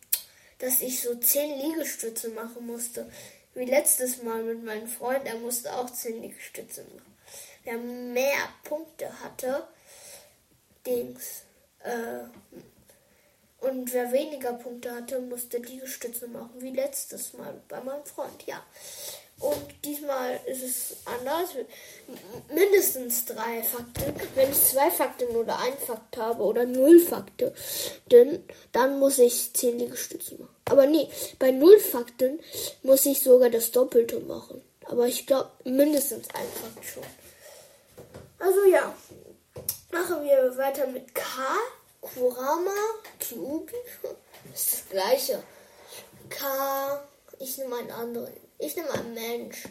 dass 0.58 0.80
ich 0.80 1.02
so 1.02 1.14
zehn 1.16 1.58
Liegestütze 1.60 2.30
machen 2.30 2.66
musste. 2.66 3.10
Wie 3.54 3.66
letztes 3.66 4.22
Mal 4.22 4.42
mit 4.42 4.64
meinem 4.64 4.88
Freund, 4.88 5.26
er 5.26 5.36
musste 5.36 5.70
auch 5.74 5.90
zehn 5.90 6.22
Liegestütze 6.22 6.82
machen. 6.84 7.14
Wer 7.64 7.76
mehr 7.76 8.48
Punkte 8.64 9.12
hatte, 9.20 9.68
Dings, 10.86 11.42
äh, 11.80 12.24
und 13.60 13.92
wer 13.92 14.10
weniger 14.12 14.54
Punkte 14.54 14.94
hatte, 14.94 15.20
musste 15.20 15.58
Liegestütze 15.58 16.26
machen, 16.28 16.54
wie 16.56 16.70
letztes 16.70 17.34
Mal 17.34 17.60
bei 17.68 17.80
meinem 17.82 18.06
Freund, 18.06 18.46
ja. 18.46 18.64
Und 19.40 19.84
diesmal 19.86 20.38
ist 20.46 20.62
es 20.62 20.96
anders. 21.06 21.50
Mindestens 22.54 23.24
drei 23.24 23.62
Fakten. 23.62 24.14
Wenn 24.34 24.50
ich 24.50 24.62
zwei 24.62 24.90
Fakten 24.90 25.28
oder 25.28 25.58
ein 25.58 25.72
Fakt 25.78 26.18
habe 26.18 26.42
oder 26.42 26.66
null 26.66 27.00
Fakten, 27.00 27.52
dann 28.72 28.98
muss 28.98 29.18
ich 29.18 29.54
zehn 29.54 29.78
Liegestütze 29.78 30.34
machen. 30.34 30.54
Aber 30.66 30.86
nee, 30.86 31.08
bei 31.38 31.52
null 31.52 31.80
Fakten 31.80 32.38
muss 32.82 33.06
ich 33.06 33.22
sogar 33.22 33.48
das 33.48 33.70
Doppelte 33.70 34.20
machen. 34.20 34.62
Aber 34.84 35.06
ich 35.06 35.26
glaube 35.26 35.50
mindestens 35.64 36.28
ein 36.34 36.46
Fakt 36.46 36.84
schon. 36.84 37.02
Also 38.38 38.64
ja, 38.64 38.94
machen 39.90 40.22
wir 40.22 40.56
weiter 40.58 40.86
mit 40.86 41.14
K. 41.14 41.24
Kurama, 42.00 42.74
Kyubi. 43.18 43.74
Das 44.50 44.62
ist 44.62 44.72
das 44.72 44.88
gleiche. 44.88 45.42
K. 46.28 47.06
Ich 47.38 47.58
nehme 47.58 47.76
einen 47.76 47.90
anderen. 47.90 48.49
Ich 48.62 48.76
nehme 48.76 48.90
einen 48.92 49.14
Mensch. 49.14 49.64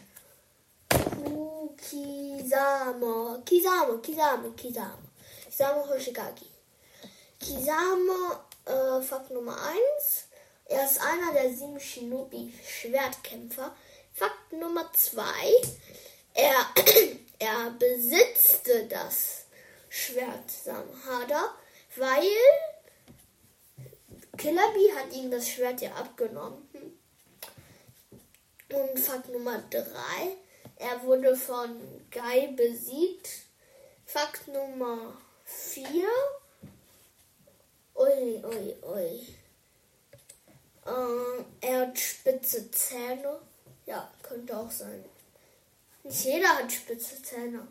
Kisama. 1.76 3.40
Kisama, 3.44 3.98
Kisama, 4.02 4.50
Kisama. 4.56 4.98
Kisama 5.46 5.86
Hoshigaki. 5.88 6.50
Kisama, 7.38 8.44
äh, 8.66 9.00
Fakt 9.00 9.30
Nummer 9.30 9.56
1. 9.62 10.26
Er 10.64 10.84
ist 10.84 11.00
einer 11.00 11.32
der 11.32 11.54
sieben 11.54 11.78
Shinobi-Schwertkämpfer. 11.78 13.76
Fakt 14.12 14.52
Nummer 14.54 14.90
2. 14.92 15.22
Er, 16.34 16.66
er 17.38 17.70
besitzte 17.78 18.88
das 18.88 19.44
Schwert 19.88 20.50
Samhada, 20.50 21.54
weil 21.94 22.26
Killer 24.36 24.72
Bee 24.74 24.92
hat 24.96 25.12
ihm 25.12 25.30
das 25.30 25.48
Schwert 25.48 25.80
ja 25.80 25.92
abgenommen. 25.92 26.69
Und 28.72 28.98
Fakt 28.98 29.28
Nummer 29.28 29.62
3. 29.70 29.82
Er 30.76 31.02
wurde 31.02 31.36
von 31.36 31.76
Guy 32.10 32.52
besiegt. 32.54 33.28
Fakt 34.06 34.48
Nummer 34.48 35.16
4. 35.44 36.06
Ui, 37.94 38.44
ui, 38.44 38.76
ui. 38.82 39.26
Ähm, 40.86 41.44
er 41.60 41.80
hat 41.80 41.98
spitze 41.98 42.70
Zähne. 42.70 43.40
Ja, 43.86 44.10
könnte 44.22 44.56
auch 44.56 44.70
sein. 44.70 45.04
Nicht 46.04 46.24
jeder 46.24 46.48
hat 46.56 46.72
spitze 46.72 47.20
Zähne. 47.22 47.66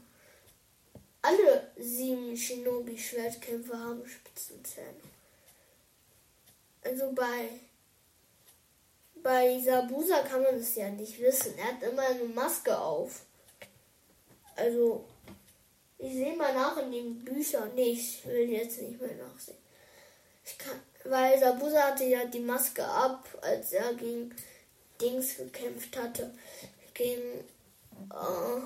Alle 1.22 1.72
sieben 1.78 2.36
Shinobi-Schwertkämpfer 2.36 3.78
haben 3.78 4.08
spitze 4.08 4.62
Zähne. 4.64 5.02
Also 6.84 7.12
bei 7.12 7.50
bei 9.24 9.60
Sabusa 9.60 10.22
kann 10.22 10.44
man 10.44 10.56
es 10.56 10.76
ja 10.76 10.90
nicht 10.90 11.20
wissen. 11.20 11.54
Er 11.58 11.74
hat 11.74 11.84
immer 11.84 12.04
eine 12.04 12.26
Maske 12.26 12.78
auf. 12.78 13.22
Also, 14.56 15.06
ich 15.98 16.14
sehe 16.14 16.36
mal 16.36 16.54
nach 16.54 16.78
in 16.78 16.92
den 16.92 17.26
Büchern. 17.26 17.72
Nee, 17.76 17.92
ich 17.92 18.26
will 18.26 18.50
jetzt 18.50 18.82
nicht 18.82 19.00
mehr 19.00 19.16
nachsehen. 19.16 19.58
Ich 20.46 20.58
kann, 20.58 20.80
weil 21.06 21.40
Sabusa 21.40 21.90
hatte 21.90 22.06
ja 22.06 22.26
die 22.26 22.40
Maske 22.40 22.86
ab, 22.86 23.28
als 23.42 23.74
er 23.74 23.94
gegen 23.94 24.36
Dings 25.02 25.38
gekämpft 25.38 25.98
hatte. 25.98 26.34
Gegen 26.94 27.46
äh, 28.12 28.62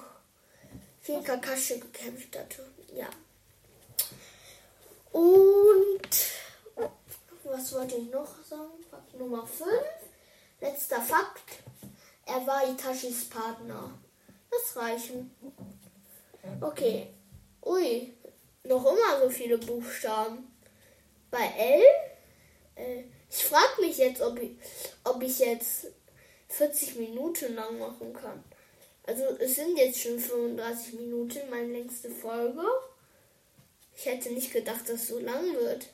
gegen 1.04 1.24
Kakashi 1.24 1.80
gekämpft 1.80 2.38
hatte. 2.38 2.66
Ja. 2.94 3.10
Und 5.12 6.00
was 7.44 7.74
wollte 7.74 7.96
ich 7.96 8.10
noch 8.10 8.44
sagen? 8.44 8.72
Nummer 9.18 9.46
5. 9.46 9.70
Letzter 10.64 11.02
Fakt. 11.02 11.44
Er 12.26 12.48
war 12.48 12.66
Itachis 12.70 13.28
Partner. 13.30 14.00
Das 14.50 14.82
reichen. 14.82 15.30
Okay. 16.62 17.08
Ui, 17.66 18.14
noch 18.64 18.86
immer 18.86 19.20
so 19.22 19.30
viele 19.30 19.58
Buchstaben. 19.58 20.48
Bei 21.30 21.46
L, 21.58 21.84
äh, 22.76 23.04
ich 23.30 23.44
frage 23.44 23.82
mich 23.82 23.98
jetzt, 23.98 24.22
ob 24.22 24.42
ich, 24.42 24.52
ob 25.04 25.22
ich 25.22 25.40
jetzt 25.40 25.88
40 26.48 26.96
Minuten 26.96 27.56
lang 27.56 27.78
machen 27.78 28.14
kann. 28.14 28.42
Also 29.06 29.24
es 29.40 29.56
sind 29.56 29.78
jetzt 29.78 30.00
schon 30.00 30.18
35 30.18 30.94
Minuten, 30.94 31.50
meine 31.50 31.74
längste 31.74 32.10
Folge. 32.10 32.64
Ich 33.98 34.06
hätte 34.06 34.32
nicht 34.32 34.54
gedacht, 34.54 34.88
dass 34.88 35.02
es 35.02 35.08
so 35.10 35.20
lang 35.20 35.54
wird. 35.56 35.88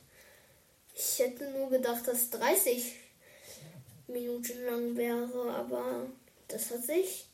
Ich 0.94 1.18
hätte 1.18 1.50
nur 1.50 1.70
gedacht, 1.70 2.06
dass 2.06 2.30
30 2.30 2.99
Minuten 4.12 4.64
lang 4.64 4.96
wäre, 4.96 5.54
aber 5.54 6.06
das 6.48 6.70
hat 6.70 6.84
sich, 6.84 7.26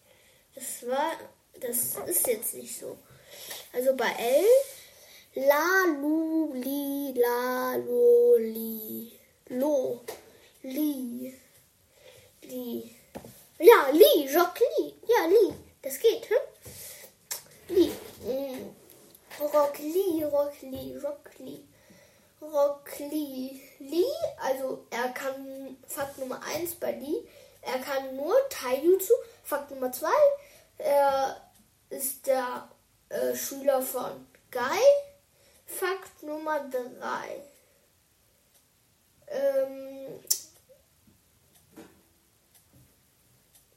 das 0.54 0.86
war, 0.86 1.12
das 1.60 1.96
ist 2.06 2.26
jetzt 2.26 2.54
nicht 2.54 2.78
so. 2.78 2.98
Also 3.72 3.94
bei 3.94 4.10
L, 4.18 4.44
la, 5.46 5.84
lu, 6.00 6.52
li, 6.54 7.12
la, 7.16 7.76
lo, 7.76 8.36
li, 8.38 9.12
lo, 9.48 10.00
li, 10.62 11.34
li. 12.42 12.96
Ja, 13.58 13.88
li, 13.90 14.28
Jock, 14.32 14.60
li, 14.60 14.94
ja, 15.08 15.26
li, 15.26 15.54
das 15.82 15.98
geht, 15.98 16.28
hm? 16.28 17.74
Li, 17.74 17.90
mm. 18.24 18.74
Rockli, 19.40 20.24
Rockli, 20.24 20.96
Rockli. 20.96 20.96
Rockli. 20.98 21.44
Li, 21.44 21.75
also 24.38 24.86
er 24.90 25.08
kann, 25.10 25.76
Fakt 25.86 26.18
Nummer 26.18 26.40
1 26.42 26.76
bei 26.76 26.92
Li, 26.92 27.28
er 27.62 27.78
kann 27.80 28.16
nur 28.16 28.34
Taijutsu. 28.48 29.12
Fakt 29.42 29.70
Nummer 29.70 29.92
2, 29.92 30.08
er 30.78 31.40
ist 31.90 32.26
der 32.26 32.68
äh, 33.08 33.34
Schüler 33.34 33.82
von 33.82 34.26
Guy. 34.50 34.80
Fakt 35.66 36.22
Nummer 36.22 36.60
3. 36.70 37.42
Ähm, 39.28 40.20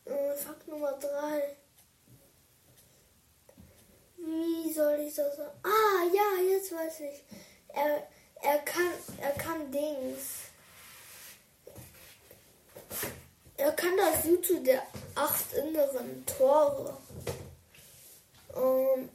äh, 0.05 0.33
Fakt 0.35 0.67
Nummer 0.67 0.93
3. 0.93 1.55
Wie 4.17 4.71
soll 4.71 4.99
ich 4.99 5.15
das 5.15 5.35
sagen? 5.35 5.59
Ah, 5.63 6.03
ja, 6.13 6.43
jetzt 6.43 6.71
weiß 6.71 6.99
ich. 7.01 7.23
Er, 7.69 8.07
er 8.41 8.59
kann, 8.59 8.93
er 9.21 9.31
kann 9.31 9.71
Dings. 9.71 10.49
Er 13.57 13.71
kann 13.73 13.97
das 13.97 14.25
Jutsu 14.25 14.63
der 14.63 14.83
acht 15.15 15.53
inneren 15.53 16.25
Tore. 16.25 16.97
Ähm, 18.55 19.09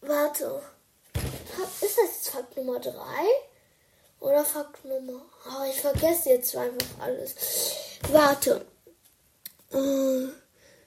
warte. 0.00 0.62
Ist 1.80 1.98
das 1.98 2.04
jetzt 2.04 2.30
Fakt 2.30 2.56
Nummer 2.56 2.78
3? 2.78 2.92
Oder 4.20 4.44
Fakt 4.44 4.84
Nummer. 4.84 5.22
Oh, 5.46 5.64
ich 5.68 5.80
vergesse 5.80 6.30
jetzt 6.30 6.56
einfach 6.56 7.00
alles. 7.00 7.34
Warte. 8.10 8.64
Äh, 9.72 10.28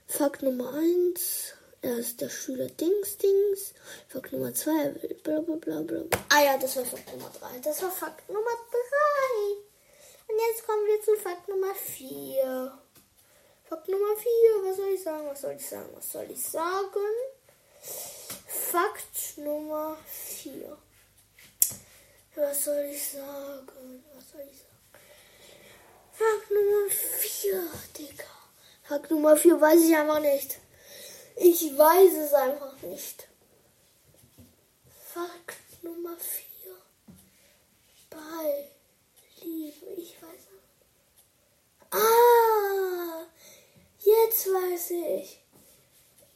Fakt 0.07 0.41
Nummer 0.41 0.73
1. 0.73 1.53
Er 1.82 1.97
ist 1.97 2.19
der 2.19 2.30
Schüler 2.30 2.67
Dings 2.67 3.17
Dings. 3.17 3.73
Fakt 4.09 4.34
Nummer 4.34 4.53
2, 4.53 4.89
bla 5.23 5.39
bla 5.39 5.55
bla 5.55 5.82
bla. 5.82 6.01
Ah 6.30 6.43
ja, 6.43 6.57
das 6.57 6.75
war 6.75 6.84
Fakt 6.84 7.09
Nummer 7.13 7.32
3. 7.39 7.59
Das 7.59 7.82
war 7.82 7.91
Fakt 7.91 8.27
Nummer 8.27 8.51
3. 8.69 9.69
Und 10.27 10.39
jetzt 10.49 10.67
kommen 10.67 10.86
wir 10.86 11.01
zu 11.01 11.15
Fakt 11.15 11.47
Nummer 11.47 11.73
4. 11.73 12.80
Fakt 13.69 13.88
Nummer 13.88 14.15
4, 14.17 14.69
was 14.69 14.77
soll 14.77 14.89
ich 14.89 15.03
sagen? 15.03 15.27
Was 15.27 15.41
soll 15.41 15.53
ich 15.53 15.69
sagen? 15.69 15.89
Was 15.95 16.11
soll 16.11 16.27
ich 16.30 16.43
sagen? 16.43 17.13
Fakt 18.45 19.38
Nummer 19.38 19.97
4. 20.05 20.77
Was 22.36 22.65
soll 22.65 22.84
ich 22.91 23.03
sagen? 23.11 24.03
Was 24.15 24.32
soll 24.32 24.41
ich 24.51 24.57
sagen? 24.57 24.69
Fakt 26.11 26.51
Nummer 26.51 26.89
4, 26.89 27.63
Digga. 27.97 28.23
Fakt 28.84 29.11
Nummer 29.11 29.38
4 29.38 29.61
weiß 29.61 29.80
ich 29.82 29.95
einfach 29.95 30.19
nicht. 30.19 30.59
Ich 31.42 31.78
weiß 31.78 32.14
es 32.16 32.34
einfach 32.34 32.74
nicht. 32.82 33.30
Fakt 35.06 35.58
Nummer 35.82 36.18
4. 36.18 36.74
Bei 38.10 38.70
Liebe, 39.42 39.86
ich 39.96 40.22
weiß 40.22 40.32
nicht. 40.32 41.92
Ah, 41.92 43.26
jetzt 44.00 44.48
weiß 44.48 44.92
ich. 44.92 45.40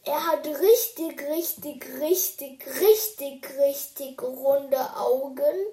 Er 0.05 0.25
hat 0.25 0.47
richtig, 0.47 1.21
richtig, 1.21 1.85
richtig, 1.99 2.65
richtig, 2.65 3.49
richtig 3.59 4.21
runde 4.21 4.95
Augen. 4.95 5.67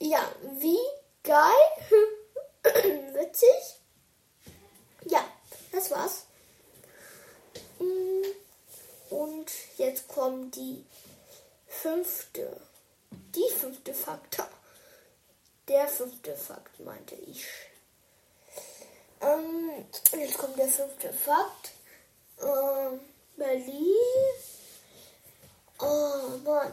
Ja, 0.00 0.30
wie 0.58 0.78
geil. 1.22 1.94
Witzig. 3.14 3.80
Ja, 5.06 5.24
das 5.72 5.90
war's. 5.90 6.25
Und 9.10 9.46
jetzt 9.76 10.08
kommt 10.08 10.56
die 10.56 10.84
fünfte, 11.66 12.60
die 13.10 13.50
fünfte 13.58 13.94
Faktor. 13.94 14.48
Der 15.68 15.88
fünfte 15.88 16.36
Fakt, 16.36 16.78
meinte 16.80 17.14
ich. 17.14 17.46
Ähm, 19.20 19.86
jetzt 20.12 20.38
kommt 20.38 20.58
der 20.58 20.68
fünfte 20.68 21.12
Fakt. 21.12 21.72
Ähm, 22.40 23.00
Berlin. 23.36 23.94
Oh 25.80 26.38
Mann. 26.44 26.72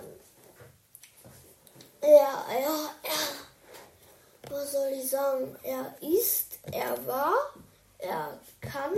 Ja, 2.01 2.45
ja, 2.51 2.95
ja. 3.03 4.49
Was 4.49 4.71
soll 4.73 4.89
ich 4.89 5.09
sagen? 5.09 5.55
Er 5.63 5.95
ist, 6.01 6.59
er 6.71 7.07
war, 7.07 7.33
er 7.97 8.39
kann, 8.61 8.93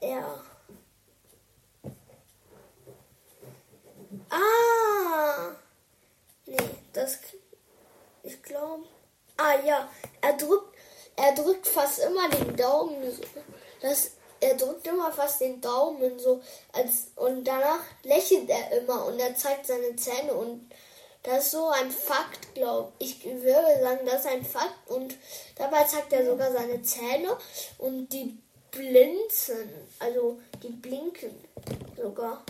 er. 0.00 0.42
Ah! 4.28 5.50
Nee, 6.46 6.56
das. 6.92 7.18
Ich 8.22 8.42
glaube. 8.42 8.84
Ah 9.36 9.58
ja, 9.64 9.88
er 10.20 10.36
drückt, 10.36 10.76
er 11.16 11.34
drückt 11.34 11.66
fast 11.66 12.00
immer 12.00 12.28
den 12.28 12.56
Daumen 12.56 13.10
so. 13.10 13.22
Das, 13.80 14.10
er 14.40 14.54
drückt 14.54 14.86
immer 14.86 15.10
fast 15.12 15.40
den 15.40 15.60
Daumen 15.60 16.18
so. 16.18 16.42
Als, 16.72 17.08
und 17.16 17.44
danach 17.44 17.80
lächelt 18.02 18.50
er 18.50 18.78
immer 18.78 19.06
und 19.06 19.18
er 19.18 19.34
zeigt 19.34 19.66
seine 19.66 19.96
Zähne 19.96 20.34
und 20.34 20.70
das 21.22 21.44
ist 21.44 21.50
so 21.52 21.68
ein 21.68 21.90
Fakt, 21.90 22.54
glaube 22.54 22.92
ich. 22.98 23.24
Ich 23.24 23.42
würde 23.42 23.80
sagen, 23.80 24.06
das 24.06 24.20
ist 24.20 24.30
ein 24.30 24.44
Fakt 24.44 24.88
und 24.88 25.14
dabei 25.56 25.84
zeigt 25.84 26.12
er 26.12 26.24
sogar 26.24 26.52
seine 26.52 26.82
Zähne 26.82 27.36
und 27.78 28.08
die 28.08 28.38
blinzen, 28.70 29.68
also 29.98 30.40
die 30.62 30.68
blinken 30.68 31.34
sogar. 31.96 32.44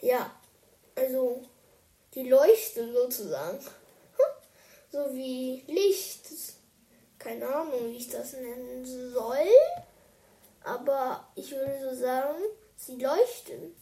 Ja, 0.00 0.30
also 0.94 1.42
die 2.14 2.28
leuchten 2.28 2.92
sozusagen. 2.92 3.58
So 4.92 5.12
wie 5.12 5.64
Licht. 5.66 6.28
Keine 7.18 7.48
Ahnung, 7.48 7.86
wie 7.86 7.96
ich 7.96 8.10
das 8.10 8.34
nennen 8.34 8.84
soll. 8.84 9.48
Aber 10.62 11.26
ich 11.34 11.50
würde 11.50 11.80
so 11.80 11.96
sagen, 12.00 12.38
sie 12.76 12.96
leuchten. 12.96 13.74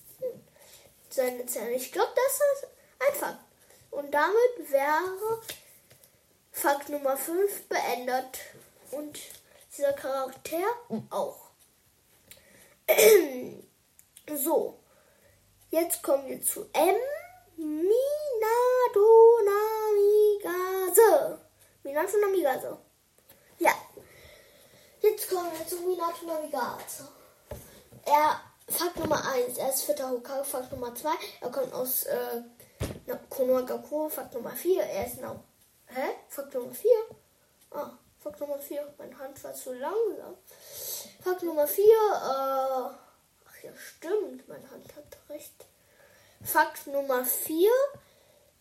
Seine 1.10 1.44
Zähne. 1.44 1.72
Ich 1.72 1.92
glaube, 1.92 2.12
das 2.14 2.34
ist 2.34 2.70
ein 2.98 3.14
Fakt. 3.14 3.44
Und 3.90 4.10
damit 4.14 4.70
wäre 4.70 5.42
Fakt 6.50 6.88
Nummer 6.88 7.16
5 7.16 7.68
beendet. 7.68 8.38
Und 8.90 9.18
dieser 9.76 9.92
Charakter 9.92 10.62
auch. 11.10 11.50
so, 14.36 14.78
jetzt 15.70 16.02
kommen 16.02 16.28
wir 16.28 16.42
zu 16.42 16.68
M. 16.72 16.96
Minato 17.56 19.08
Namigase. 20.44 21.38
Minato 21.82 22.18
Namigase. 22.18 22.78
Ja. 23.58 23.72
Jetzt 25.00 25.28
kommen 25.30 25.50
wir 25.56 25.66
zu 25.66 25.76
Minato 25.80 26.26
Namigase. 26.26 27.08
Er, 28.04 28.40
Fakt 28.68 28.98
Nummer 28.98 29.26
1, 29.32 29.58
er 29.58 29.70
ist 29.70 29.82
vierter 29.82 30.10
Hokage. 30.10 30.44
Fakt 30.44 30.72
Nummer 30.72 30.94
2, 30.94 31.10
er 31.40 31.50
kommt 31.50 31.72
aus 31.72 32.04
äh, 32.04 32.42
Konohagakure. 33.28 34.10
Fakt 34.10 34.34
Nummer 34.34 34.50
4, 34.50 34.82
er 34.82 35.06
ist 35.06 35.20
noch. 35.20 35.44
Hä? 35.86 36.10
Fakt 36.28 36.54
Nummer 36.54 36.74
4? 36.74 36.90
Ah. 37.70 37.98
Fakt 38.22 38.40
Nummer 38.40 38.58
4. 38.58 38.94
Meine 38.98 39.18
Hand 39.18 39.42
war 39.42 39.52
zu 39.52 39.72
langsam. 39.72 40.36
Fakt 41.24 41.42
Nummer 41.42 41.66
4. 41.66 41.84
Äh, 41.84 41.88
ach 41.90 43.62
ja, 43.64 43.70
stimmt. 43.76 44.48
Meine 44.48 44.70
Hand 44.70 44.94
hat 44.94 45.18
recht. 45.28 45.66
Fakt 46.44 46.86
Nummer 46.86 47.24
4. 47.24 47.70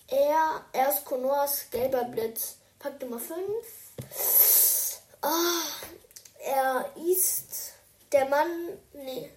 Er, 0.07 0.66
er 0.74 0.89
ist 0.89 1.05
Konoas 1.05 1.70
gelber 1.70 2.05
Blitz. 2.05 2.57
Fakt 2.80 3.01
Nummer 3.03 3.20
5. 3.20 3.39
Ah, 5.22 5.62
er 6.39 6.91
ist 6.95 7.74
der 8.12 8.28
Mann. 8.30 8.80
Nee, 8.93 9.32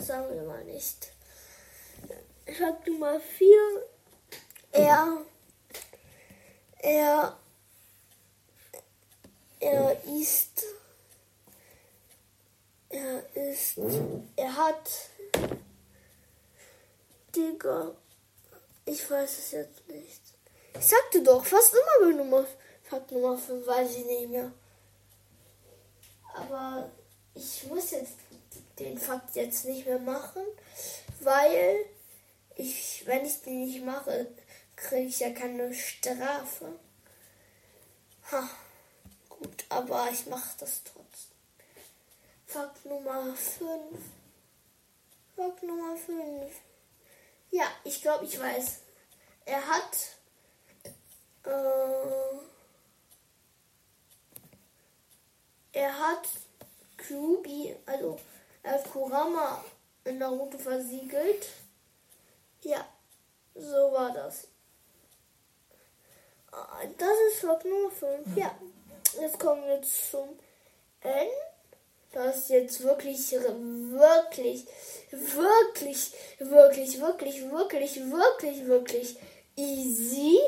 sagen 0.00 0.34
wir 0.34 0.42
mal 0.42 0.64
nicht. 0.64 1.12
Fakt 2.58 2.86
Nummer 2.86 3.18
4. 3.20 3.56
Er. 4.72 5.18
Er. 6.78 7.38
Er 9.62 9.96
ist. 10.06 10.64
Er 12.88 13.36
ist. 13.36 13.78
Er 14.34 14.56
hat. 14.56 14.90
Digga. 17.34 17.94
Ich 18.84 19.08
weiß 19.08 19.38
es 19.38 19.52
jetzt 19.52 19.86
nicht. 19.86 20.20
Ich 20.76 20.84
sagte 20.84 21.22
doch, 21.22 21.46
fast 21.46 21.72
immer 21.72 22.10
bei 22.10 22.16
Nummer, 22.16 22.44
Fakt 22.82 23.12
Nummer 23.12 23.38
5, 23.38 23.64
weiß 23.64 23.96
ich 23.98 24.04
nicht 24.04 24.30
mehr. 24.30 24.50
Aber 26.34 26.90
ich 27.36 27.62
muss 27.68 27.92
jetzt 27.92 28.14
den 28.80 28.98
Fakt 28.98 29.36
jetzt 29.36 29.64
nicht 29.64 29.86
mehr 29.86 30.00
machen, 30.00 30.42
weil 31.20 31.86
ich, 32.56 33.04
wenn 33.06 33.24
ich 33.24 33.40
den 33.42 33.64
nicht 33.64 33.84
mache, 33.84 34.26
kriege 34.74 35.06
ich 35.06 35.20
ja 35.20 35.30
keine 35.30 35.72
Strafe. 35.72 36.80
Ha, 38.32 38.48
gut, 39.42 39.64
aber 39.68 40.08
ich 40.10 40.26
mache 40.26 40.56
das 40.58 40.82
trotzdem. 40.84 41.36
Fakt 42.46 42.84
Nummer 42.84 43.34
5. 43.34 43.70
Fakt 45.36 45.62
Nummer 45.62 45.96
5. 45.96 46.52
Ja, 47.50 47.64
ich 47.84 48.00
glaube, 48.02 48.24
ich 48.24 48.38
weiß. 48.38 48.80
Er 49.44 49.66
hat. 49.66 50.16
Äh, 51.44 52.38
er 55.72 55.98
hat 55.98 56.28
Kyubi, 56.96 57.74
also 57.86 58.20
er 58.62 58.72
hat 58.74 58.90
Kurama 58.92 59.64
in 60.04 60.18
Naruto 60.18 60.58
versiegelt. 60.58 61.48
Ja, 62.62 62.86
so 63.54 63.92
war 63.92 64.12
das. 64.12 64.46
Ah, 66.52 66.84
das 66.98 67.16
ist 67.32 67.40
Fakt 67.40 67.64
Nummer 67.64 67.90
5. 67.90 68.36
Ja, 68.36 68.54
jetzt 69.20 69.38
kommen 69.38 69.66
wir 69.66 69.82
zum 69.82 70.28
N. 71.00 71.28
Das 72.12 72.36
ist 72.36 72.50
jetzt 72.50 72.82
wirklich, 72.82 73.32
wirklich, 73.32 74.66
wirklich, 75.10 76.12
wirklich, 76.38 77.00
wirklich, 77.00 77.50
wirklich, 77.50 78.00
wirklich, 78.10 78.66
wirklich 78.66 79.18
easy, 79.56 80.38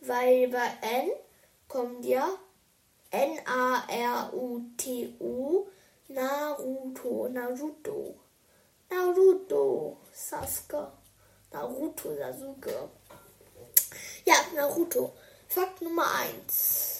weil 0.00 0.48
bei 0.48 0.68
N 0.82 1.10
kommt 1.68 2.04
ja 2.04 2.28
N-A-R-U-T-O, 3.10 4.36
Naruto, 6.08 7.28
Naruto, 7.28 8.14
Naruto, 8.90 9.98
Sasuke, 10.12 10.92
Naruto, 11.52 12.16
Sasuke. 12.16 12.88
Ja, 14.24 14.34
Naruto. 14.54 15.12
Fakt 15.48 15.80
Nummer 15.82 16.06
1. 16.46 16.95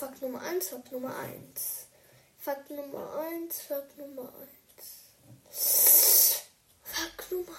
Fakt 0.00 0.22
Nummer 0.22 0.40
1, 0.40 0.70
Fakt 0.70 0.92
Nummer 0.92 1.14
1. 1.14 1.86
Fakt 2.38 2.70
Nummer 2.70 3.18
1, 3.18 3.60
Fakt 3.60 3.98
Nummer 3.98 4.32
1. 5.50 6.42
Fakt 6.82 7.30
Nummer 7.30 7.58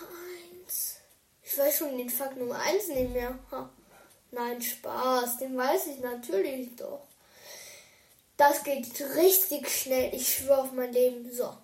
1. 0.65 0.95
Ich 1.43 1.55
weiß 1.55 1.77
schon 1.77 1.95
den 1.99 2.09
Fakt 2.09 2.37
Nummer 2.37 2.59
1 2.59 2.87
nicht 2.87 3.13
mehr. 3.13 3.37
Ha. 3.51 3.69
Nein, 4.31 4.59
Spaß, 4.59 5.37
den 5.37 5.55
weiß 5.55 5.85
ich 5.85 5.99
natürlich 5.99 6.75
doch. 6.77 7.05
Das 8.37 8.63
geht 8.63 8.99
richtig 9.17 9.69
schnell. 9.69 10.11
Ich 10.15 10.37
schwöre 10.37 10.63
auf 10.63 10.71
mein 10.71 10.93
Leben. 10.93 11.31
So, 11.31 11.55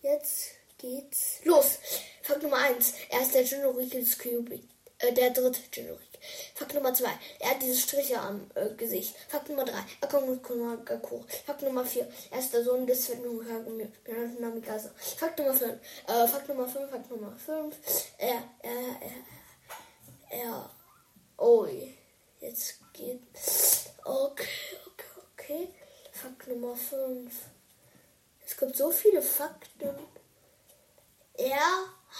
jetzt 0.00 0.52
geht's 0.78 1.44
los. 1.44 1.78
Fakt 2.22 2.42
Nummer 2.42 2.56
1. 2.56 2.94
Er 3.10 3.20
ist 3.20 3.34
der 3.34 3.42
des 3.42 4.18
Kyubi. 4.18 4.66
Äh, 4.96 5.12
der 5.12 5.28
dritte 5.28 5.60
Jinorikel. 5.70 6.09
Fakt 6.54 6.74
Nummer 6.74 6.92
2. 6.92 7.08
Er 7.40 7.50
hat 7.50 7.62
diese 7.62 7.76
Striche 7.76 8.20
am 8.20 8.50
äh, 8.54 8.70
Gesicht. 8.74 9.16
Fakt 9.28 9.48
Nummer 9.48 9.64
3. 9.64 9.72
Er 10.00 10.08
kommt 10.08 10.28
mit 10.28 10.42
Konagakure. 10.42 11.24
Fakt 11.46 11.62
Nummer 11.62 11.84
4. 11.84 12.08
Er 12.30 12.38
ist 12.38 12.52
der 12.52 12.64
Sohn 12.64 12.86
des 12.86 13.10
Namikaze. 14.38 14.92
Fakt 15.16 15.38
Nummer 15.38 15.54
5. 15.54 15.80
Äh, 16.06 16.26
Fakt 16.28 16.48
Nummer 16.48 16.68
5. 16.68 16.90
Fakt 16.90 17.10
Nummer 17.10 17.32
5. 17.36 17.76
Er, 18.18 18.42
er, 18.62 18.72
er, 20.30 20.44
er. 20.44 20.70
Oh, 21.36 21.66
jetzt 22.40 22.78
geht. 22.92 23.22
Okay, 24.04 24.76
okay, 24.86 25.04
okay. 25.32 25.68
Fakt 26.12 26.48
Nummer 26.48 26.76
5. 26.76 27.32
Es 28.44 28.56
gibt 28.56 28.76
so 28.76 28.90
viele 28.90 29.22
Fakten. 29.22 29.94
Er 31.34 31.70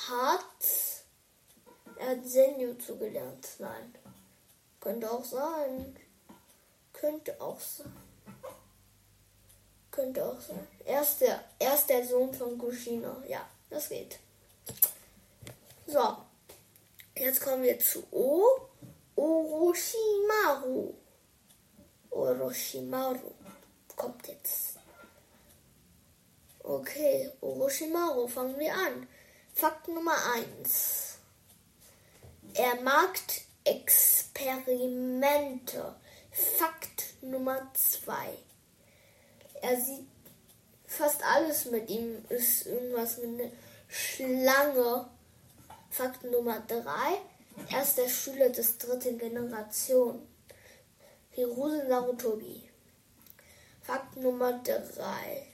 hat 0.09 1.00
er 2.01 2.11
hat 2.11 2.27
Senjutsu 2.27 2.97
gelernt. 2.97 3.47
Nein. 3.59 3.95
Könnte 4.81 5.11
auch 5.11 5.25
sein. 5.25 5.97
Könnte 6.93 7.41
auch 7.41 7.61
sein. 7.61 7.95
Könnte 9.91 10.25
auch 10.25 10.41
sein. 10.41 10.67
Er 10.87 11.03
ist 11.03 11.21
der, 11.21 11.45
er 11.59 11.75
ist 11.75 11.89
der 11.89 12.07
Sohn 12.07 12.33
von 12.33 12.57
Kushina. 12.57 13.23
Ja, 13.29 13.47
das 13.69 13.91
geht. 13.91 14.19
So. 15.87 16.17
Jetzt 17.15 17.43
kommen 17.43 17.63
wir 17.63 17.79
zu 17.79 18.03
O. 18.13 18.47
Orochimaru. 19.17 20.95
Orochimaru. 22.11 23.33
Kommt 23.95 24.27
jetzt. 24.27 24.79
Okay, 26.63 27.31
Orochimaru, 27.41 28.27
fangen 28.29 28.59
wir 28.59 28.73
an. 28.73 29.07
Fakt 29.53 29.89
Nummer 29.89 30.17
1. 30.35 31.10
Er 32.55 32.81
mag 32.83 33.19
Experimente. 33.65 35.95
Fakt 36.31 37.05
Nummer 37.23 37.71
zwei. 37.75 38.39
Er 39.63 39.81
sieht 39.81 40.07
fast 40.87 41.23
alles 41.23 41.67
mit 41.67 41.89
ihm 41.89 42.25
ist 42.29 42.67
irgendwas 42.67 43.19
mit 43.19 43.41
einer 43.41 43.53
Schlange. 43.89 45.09
Fakt 45.91 46.25
Nummer 46.25 46.61
drei. 46.67 47.21
Er 47.71 47.83
ist 47.83 47.99
der 47.99 48.09
Schüler 48.09 48.49
des 48.49 48.79
dritten 48.79 49.19
Generation. 49.19 50.27
Hiruse 51.31 51.85
Narutobi. 51.85 52.69
Fakt 53.83 54.17
Nummer 54.17 54.61
drei. 54.63 55.47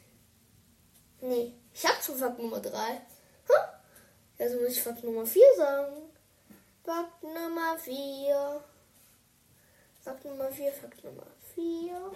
Nee, 1.20 1.52
ich 1.74 1.86
hab 1.86 2.02
schon 2.02 2.16
Fakt 2.16 2.38
Nummer 2.38 2.60
drei. 2.60 3.02
Hm? 3.48 3.68
Jetzt 4.38 4.60
muss 4.60 4.70
ich 4.70 4.82
Fakt 4.82 5.04
Nummer 5.04 5.26
vier 5.26 5.54
sagen. 5.56 6.05
Fakt 6.86 7.20
Nummer 7.24 7.76
4. 7.76 8.62
Fakt 10.04 10.24
Nummer 10.24 10.52
4, 10.52 10.72
Fakt 10.72 11.02
Nummer 11.02 11.26
4. 11.52 12.12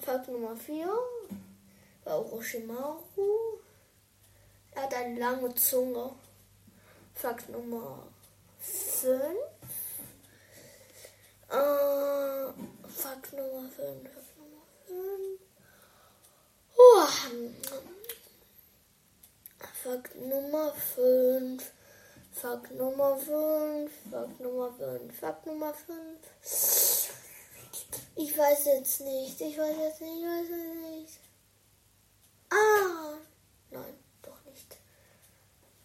Fakt 0.00 0.28
Nummer 0.28 0.56
4 0.56 0.92
war 2.02 2.18
Orochimaru. 2.18 3.60
Er 4.72 4.82
hat 4.82 4.94
eine 4.94 5.20
lange 5.20 5.54
Zunge. 5.54 6.16
Fakt 7.14 7.48
Nummer 7.48 8.08
5. 8.58 9.14
Äh, 11.48 12.52
Fakt 12.88 13.32
Nummer 13.34 13.68
5. 13.70 14.02
Fakt 14.02 14.36
Nummer 14.36 14.66
5. 14.88 15.40
Oh. 16.76 17.93
Fakt 19.58 20.14
Nummer 20.16 20.72
5. 20.72 21.72
Fakt 22.32 22.72
Nummer 22.72 23.16
5. 23.16 23.90
Fakt 24.10 24.40
Nummer 24.40 24.72
5. 24.72 25.18
Fakt 25.18 25.46
Nummer 25.46 25.74
5. 25.74 27.10
Ich 28.16 28.38
weiß 28.38 28.64
jetzt 28.66 29.00
nicht. 29.00 29.40
Ich 29.40 29.58
weiß 29.58 29.76
jetzt 29.76 30.00
nicht. 30.00 30.22
Ich 30.22 30.26
weiß 30.26 30.48
jetzt 30.48 30.90
nicht. 30.90 31.20
Ah! 32.50 33.18
Nein, 33.70 33.98
doch 34.22 34.44
nicht. 34.44 34.78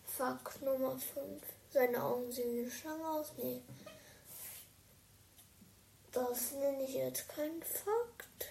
Fakt 0.06 0.62
Nummer 0.62 0.92
5. 0.92 1.44
Seine 1.72 2.04
Augen 2.04 2.32
sehen 2.32 2.66
wie 2.66 2.72
Schlange 2.72 3.08
aus. 3.08 3.32
Nee. 3.38 3.62
Das 6.12 6.52
nenne 6.54 6.84
ich 6.84 6.94
jetzt 6.96 7.30
kein 7.30 7.62
Fakt. 7.62 8.48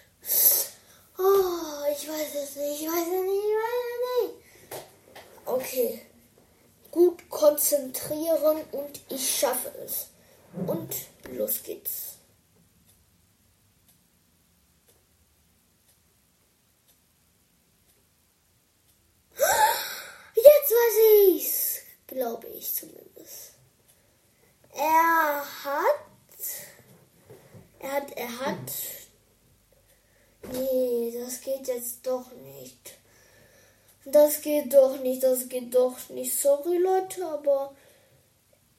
Oh, 1.17 1.91
ich 1.91 2.07
weiß 2.07 2.35
es 2.35 2.55
nicht. 2.55 2.81
Ich 2.81 2.87
weiß 2.87 3.07
es 3.07 3.23
nicht. 3.23 3.43
Ich 3.43 3.55
weiß 3.59 3.83
es 3.89 4.27
nicht. 4.27 4.48
Okay. 5.49 6.05
Gut 6.91 7.27
konzentrieren 7.27 8.61
und 8.71 9.01
ich 9.09 9.39
schaffe 9.39 9.69
es. 9.83 10.09
Und 10.67 10.93
los 11.31 11.63
geht's. 11.63 12.17
Jetzt 20.35 20.71
weiß 20.71 21.35
ich's, 21.35 21.81
glaube 22.05 22.47
ich. 22.49 22.71
zumindest. 22.71 23.53
Er 24.71 25.43
hat. 25.63 26.05
Er 27.79 27.91
hat. 27.91 28.11
Er 28.15 28.39
hat. 28.39 28.71
Nee, 30.53 31.11
das 31.19 31.41
geht 31.41 31.67
jetzt 31.67 32.05
doch 32.05 32.31
nicht. 32.33 32.98
Das 34.11 34.41
geht 34.41 34.73
doch 34.73 34.99
nicht, 35.01 35.23
das 35.23 35.47
geht 35.47 35.73
doch 35.75 35.97
nicht. 36.09 36.33
Sorry 36.33 36.77
Leute, 36.77 37.25
aber 37.25 37.75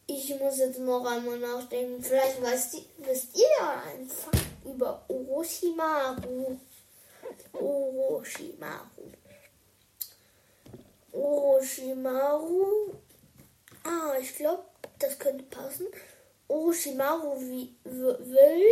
ich 0.07 0.37
muss 0.41 0.59
jetzt 0.59 0.81
noch 0.81 1.05
einmal 1.05 1.39
nachdenken. 1.39 2.03
Vielleicht 2.03 2.43
weißt, 2.43 2.83
wisst 2.99 3.37
ihr 3.37 3.47
ja 3.61 3.83
einfach 3.93 4.33
über 4.65 5.05
Orochimaru. 5.09 6.59
Orochimaru. 7.53 9.13
Orochimaru. 11.13 12.95
Ah, 13.85 14.15
ich 14.21 14.35
glaube, 14.35 14.65
das 14.99 15.19
könnte 15.19 15.45
passen. 15.45 15.87
Orochimaru 16.49 17.41
will, 17.41 17.69
will, 17.85 18.65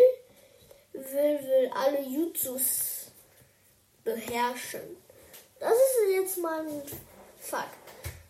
will 0.92 1.70
alle 1.72 2.02
Jutsus 2.02 3.12
beherrschen. 4.02 4.97
Das 5.60 5.72
ist 5.72 6.10
jetzt 6.10 6.38
mal 6.38 6.60
ein 6.60 6.82
Fakt. 7.40 7.76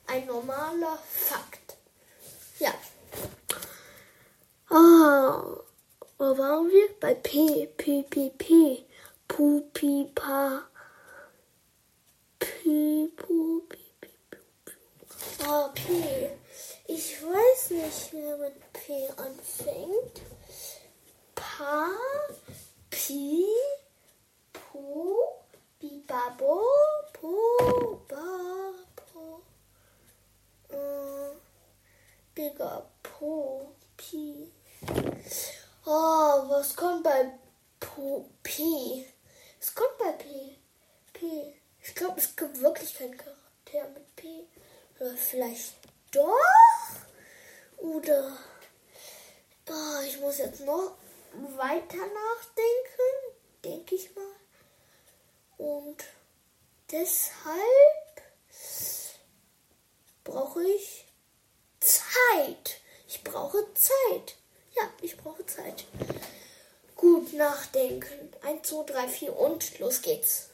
Ein 0.06 0.26
normaler 0.26 0.98
Fakt. 1.10 1.76
Ja. 2.58 2.72
Ah, 4.70 5.42
wo 6.18 6.38
waren 6.38 6.68
wir? 6.68 6.88
Bei 7.00 7.14
P, 7.14 7.66
P, 7.76 8.02
P, 8.02 8.30
P. 8.30 8.84
Pu, 9.26 9.62
Pi, 9.72 10.10
Pa. 10.14 10.62
P, 12.38 13.08
Pu, 13.16 13.60
Pi, 13.68 13.78
Pi, 14.00 14.08
Pu, 14.30 15.44
Ah, 15.44 15.68
P. 15.74 16.30
Ich 16.86 17.22
weiß 17.22 17.70
nicht, 17.70 18.12
wer 18.12 18.36
mit 18.38 18.72
P 18.72 19.08
anfängt. 19.16 20.22
Pa, 21.34 21.90
Pi, 22.90 23.44
Pu, 24.52 25.14
Bibabo, 25.80 26.64
Po, 27.12 28.02
Ba, 28.08 28.74
Po. 28.96 29.42
Äh, 30.70 31.36
Digga, 32.36 32.84
Po, 33.00 33.74
Pi. 33.96 34.52
Oh, 35.86 36.48
was 36.48 36.74
kommt 36.74 37.04
bei 37.04 37.30
Po, 37.78 38.28
P? 38.42 39.06
Es 39.60 39.72
kommt 39.72 39.96
bei 39.98 40.10
P. 40.12 40.56
P. 41.12 41.54
Ich 41.80 41.94
glaube, 41.94 42.18
es 42.18 42.34
gibt 42.34 42.60
wirklich 42.60 42.98
keinen 42.98 43.16
Charakter 43.16 43.88
mit 43.94 44.16
P. 44.16 44.48
Oder 44.98 45.16
vielleicht 45.16 45.74
doch? 46.10 46.34
Oder. 47.76 48.36
Oh, 49.70 50.00
ich 50.04 50.18
muss 50.20 50.38
jetzt 50.38 50.60
noch 50.60 50.96
weiter 51.56 51.98
nachdenken. 51.98 53.38
Denke 53.64 53.94
ich 53.94 54.12
mal. 54.16 54.37
Und 55.58 56.04
deshalb 56.90 58.22
brauche 60.24 60.62
ich 60.64 61.04
Zeit. 61.80 62.80
Ich 63.06 63.22
brauche 63.24 63.66
Zeit. 63.74 64.36
Ja, 64.76 64.82
ich 65.02 65.16
brauche 65.16 65.44
Zeit. 65.46 65.84
Gut 66.94 67.32
nachdenken. 67.32 68.32
1, 68.42 68.68
2, 68.68 68.84
3, 68.84 69.08
4 69.08 69.36
und 69.36 69.78
los 69.78 70.02
geht's. 70.02 70.50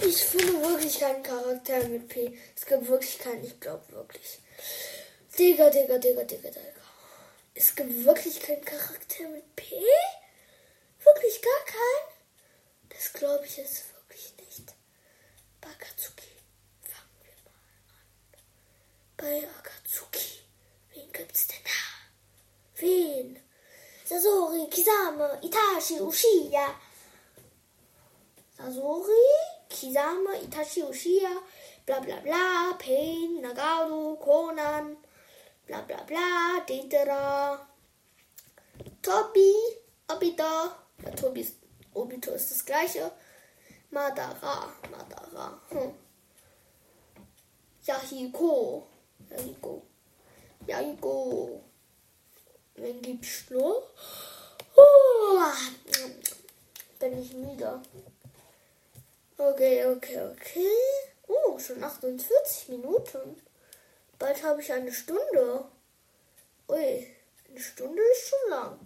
Ich 0.00 0.24
finde 0.24 0.62
wirklich 0.62 1.00
keinen 1.00 1.22
Charakter 1.22 1.82
mit 1.88 2.08
P. 2.08 2.38
Es 2.54 2.64
gibt 2.64 2.86
wirklich 2.88 3.18
keinen, 3.18 3.44
ich 3.44 3.58
glaube 3.58 3.82
wirklich. 3.90 4.38
Digga, 5.36 5.68
Digga, 5.70 5.98
Digga, 5.98 6.22
Digga, 6.24 6.48
Digga. 6.50 6.70
Es 7.54 7.74
gibt 7.74 8.04
wirklich 8.04 8.40
keinen 8.40 8.64
Charakter 8.64 9.28
mit 9.28 9.56
P? 9.56 9.64
Wirklich 11.04 11.42
gar 11.42 11.64
keinen? 11.66 12.88
Das 12.90 13.12
glaube 13.12 13.44
ich 13.44 13.56
jetzt 13.56 13.84
wirklich 13.94 14.34
nicht. 14.38 14.72
Bei 15.60 15.68
Akatsuki 15.68 16.30
fangen 16.82 17.18
wir 17.22 17.34
mal 17.44 17.58
an. 17.90 19.42
Bei 19.42 19.48
Akatsuki. 19.58 20.42
Wen 20.94 21.12
gibt's 21.12 21.48
denn 21.48 21.64
da? 21.64 22.80
Wen? 22.80 23.42
Sasori, 24.04 24.68
Kisame, 24.70 25.38
Itachi, 25.42 26.00
Uchiha. 26.00 26.74
Sasori, 28.56 29.47
Kisame, 29.78 30.42
Itachi, 30.42 30.82
Uchiha, 30.82 31.40
bla 31.86 32.00
bla 32.00 32.16
bla, 32.20 32.74
Pain, 32.76 33.40
Nagaru, 33.40 34.18
Conan, 34.18 34.96
bla 35.66 35.82
bla 35.82 36.02
bla, 36.04 36.64
Detera, 36.66 37.56
Tobi, 39.00 39.52
Obito, 40.08 40.72
ja, 41.04 41.10
Tobi 41.12 41.42
ist, 41.42 41.58
Obito 41.94 42.32
ist 42.32 42.50
das 42.50 42.64
gleiche, 42.64 43.12
Madara, 43.92 44.72
Madara, 44.90 45.60
hm. 45.68 45.94
Yahiko, 47.86 48.84
Yahiko, 49.30 49.82
Yahiko, 50.66 51.62
wen 52.74 53.00
gibt's 53.00 53.48
noch? 53.50 53.94
Oh, 54.74 55.40
bin 56.98 57.18
ich 57.22 57.32
müde. 57.32 57.80
Okay, 59.40 59.86
okay, 59.86 60.18
okay. 60.20 60.66
Oh, 61.28 61.56
schon 61.60 61.84
48 61.84 62.70
Minuten. 62.70 63.40
Bald 64.18 64.42
habe 64.42 64.60
ich 64.60 64.72
eine 64.72 64.92
Stunde. 64.92 65.64
Ui, 66.68 67.06
eine 67.48 67.60
Stunde 67.60 68.02
ist 68.02 68.30
schon 68.30 68.50
lang. 68.50 68.80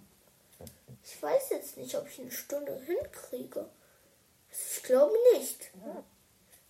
Ich 1.03 1.21
weiß 1.23 1.49
jetzt 1.49 1.77
nicht, 1.77 1.95
ob 1.95 2.07
ich 2.07 2.19
eine 2.19 2.31
Stunde 2.31 2.79
hinkriege. 2.85 3.67
Ich 4.51 4.83
glaube 4.83 5.15
nicht. 5.33 5.71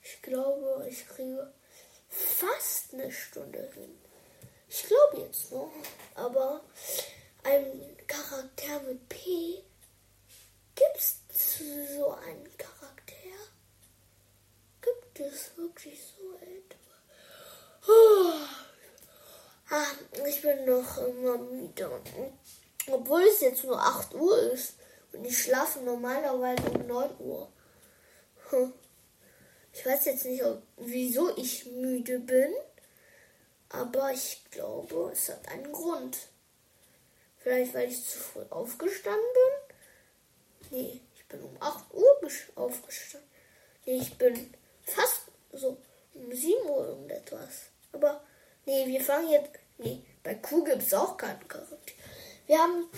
Ich 0.01 0.21
glaube, 0.21 0.87
ich 0.89 1.05
kriege 1.05 1.51
fast 2.07 2.93
eine 2.93 3.11
Stunde 3.11 3.69
hin. 3.73 3.99
Ich 4.69 4.83
glaube 4.83 5.25
jetzt 5.25 5.51
noch. 5.51 5.73
Aber 6.15 6.61
ein 7.43 7.97
Charakter 8.07 8.79
mit 8.87 9.09
P 9.09 9.61
gibt 10.73 10.97
es 10.97 11.17
so 11.97 12.11
einen 12.11 12.45
Charakter? 12.57 12.72
Gibt 15.13 15.31
es 15.31 15.55
wirklich 15.57 16.01
so 16.01 16.35
etwas? 16.37 16.83
Ah, 19.69 19.85
ich 20.27 20.41
bin 20.41 20.65
noch 20.65 20.97
immer 20.97 21.37
müde. 21.37 22.01
Obwohl 22.91 23.21
es 23.23 23.41
jetzt 23.41 23.63
nur 23.63 23.79
8 23.79 24.15
Uhr 24.15 24.51
ist. 24.51 24.73
Und 25.11 25.23
ich 25.25 25.37
schlafe 25.37 25.81
normalerweise 25.81 26.63
um 26.71 26.87
9 26.87 27.17
Uhr. 27.19 27.51
Hm. 28.49 28.73
Ich 29.71 29.85
weiß 29.85 30.05
jetzt 30.05 30.25
nicht, 30.25 30.43
ob, 30.43 30.63
wieso 30.77 31.35
ich 31.37 31.67
müde 31.67 32.19
bin. 32.19 32.53
Aber 33.69 34.11
ich 34.11 34.43
glaube, 34.49 35.11
es 35.13 35.29
hat 35.29 35.47
einen 35.49 35.71
Grund. 35.71 36.17
Vielleicht, 37.37 37.73
weil 37.75 37.89
ich 37.89 38.03
zu 38.03 38.17
früh 38.17 38.45
aufgestanden 38.49 39.21
bin? 39.33 40.79
Nee, 40.79 41.01
ich 41.15 41.25
bin 41.27 41.43
um 41.43 41.55
8 41.59 41.93
Uhr 41.93 42.19
aufgestanden. 42.55 43.29
Nee, 43.85 43.97
ich 43.97 44.17
bin 44.17 44.53
fast 44.83 45.23
so 45.51 45.77
um 46.13 46.33
7 46.33 46.69
Uhr 46.69 46.87
irgendetwas. 46.87 47.69
Aber 47.91 48.21
nee, 48.65 48.85
wir 48.87 49.01
fangen 49.01 49.29
jetzt. 49.29 49.51
Nee, 49.77 50.01
bei 50.23 50.35
Q 50.35 50.63
gibt 50.63 50.83
es 50.83 50.93
auch 50.93 51.17
keinen 51.17 51.47
Charakter. 51.47 51.93
Wir 52.47 52.59
haben 52.59 52.89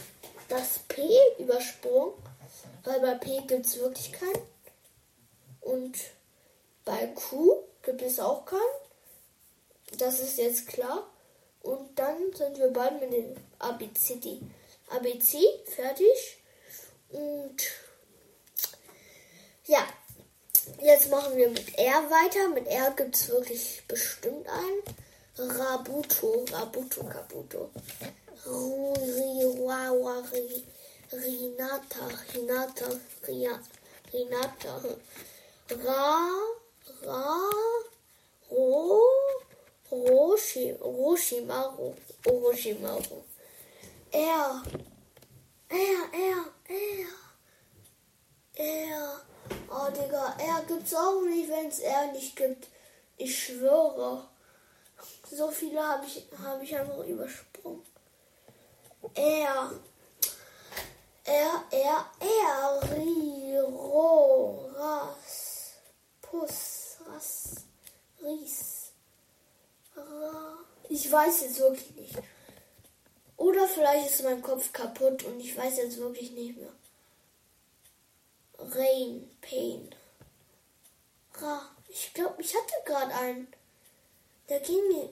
das 0.50 0.80
P 0.88 1.02
übersprungen, 1.40 2.14
weil 2.84 3.00
bei 3.00 3.16
P 3.16 3.42
gibt 3.48 3.66
es 3.66 3.80
wirklich 3.80 4.12
keinen. 4.12 4.42
Und 5.62 5.98
bei 6.84 7.08
Q 7.08 7.64
gibt 7.82 8.02
es 8.02 8.20
auch 8.20 8.46
keinen. 8.46 8.62
Das 9.98 10.20
ist 10.20 10.38
jetzt 10.38 10.68
klar. 10.68 11.10
Und 11.62 11.98
dann 11.98 12.34
sind 12.34 12.60
wir 12.60 12.70
bald 12.70 13.02
mit 13.02 13.12
dem 13.14 13.36
ABCD. 13.60 14.40
ABC 14.90 15.40
fertig. 15.66 16.38
Und 17.10 17.58
ja, 19.66 19.88
Jetzt 20.82 21.10
machen 21.10 21.36
wir 21.38 21.50
mit 21.50 21.78
R 21.78 22.10
weiter. 22.10 22.50
Mit 22.50 22.68
R 22.68 22.92
gibt 22.92 23.16
es 23.16 23.30
wirklich 23.30 23.84
bestimmt 23.88 24.48
einen. 24.48 24.82
Rabuto, 25.38 26.46
Rabuto, 26.52 27.04
Kabuto. 27.04 27.70
Ruriwawa, 28.46 30.24
Rinata, 31.12 32.08
Hinata, 32.32 32.88
Rinata. 34.14 34.82
Ra, 35.84 36.30
Ra, 37.04 37.40
Ro, 38.52 39.02
Roshi, 39.92 40.72
Roshimaru, 40.80 41.94
Oroshimaru. 42.26 43.24
R, 44.12 44.64
Er, 45.70 46.10
er, 46.14 46.46
er. 46.70 47.08
Er. 48.54 49.35
Oh, 49.70 49.90
Digga, 49.92 50.36
er 50.40 50.64
gibt's 50.68 50.94
auch 50.94 51.22
nicht, 51.22 51.50
wenn 51.50 51.68
es 51.68 51.80
er 51.80 52.12
nicht 52.12 52.36
gibt. 52.36 52.68
Ich 53.18 53.38
schwöre. 53.38 54.28
So 55.30 55.52
viele 55.52 55.82
habe 55.82 56.06
ich, 56.06 56.26
hab 56.44 56.62
ich 56.62 56.76
einfach 56.78 57.04
übersprungen. 57.06 57.84
Er. 59.14 59.72
Er, 61.24 61.64
er, 61.72 62.06
er. 62.20 62.96
Ri, 62.96 63.60
ro, 63.60 64.70
ras. 64.76 65.74
Puss, 66.22 66.98
ras. 67.08 67.56
Ries. 68.22 68.92
Ra. 69.96 70.58
Ich 70.90 71.12
weiß 71.12 71.42
jetzt 71.42 71.60
wirklich 71.60 71.96
nicht. 71.96 72.16
Oder 73.38 73.68
vielleicht 73.68 74.10
ist 74.10 74.24
mein 74.24 74.42
Kopf 74.42 74.72
kaputt 74.72 75.24
und 75.24 75.40
ich 75.40 75.58
weiß 75.58 75.78
jetzt 75.78 75.98
wirklich 75.98 76.32
nicht 76.32 76.58
mehr. 76.58 76.72
Rain, 78.58 79.30
Pain. 79.42 79.90
Ra. 81.36 81.62
Ich 81.88 82.14
glaube, 82.14 82.42
ich 82.42 82.54
hatte 82.56 82.74
gerade 82.86 83.14
einen. 83.14 83.48
Der 84.50 84.60
ging 84.60 84.88
mir 84.88 85.10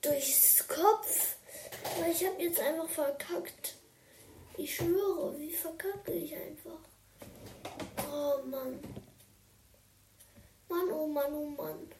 durchs 0.00 0.66
Kopf. 0.66 1.36
Aber 1.96 2.08
ich 2.08 2.24
habe 2.26 2.42
jetzt 2.42 2.60
einfach 2.60 2.88
verkackt. 2.88 3.74
Ich 4.56 4.76
schwöre, 4.76 5.38
wie 5.38 5.52
verkacke 5.52 6.12
ich 6.12 6.34
einfach. 6.34 6.80
Oh 8.12 8.42
Mann. 8.44 8.80
Mann, 10.68 10.92
oh 10.92 11.06
Mann, 11.06 11.32
oh 11.32 11.46
Mann. 11.46 11.90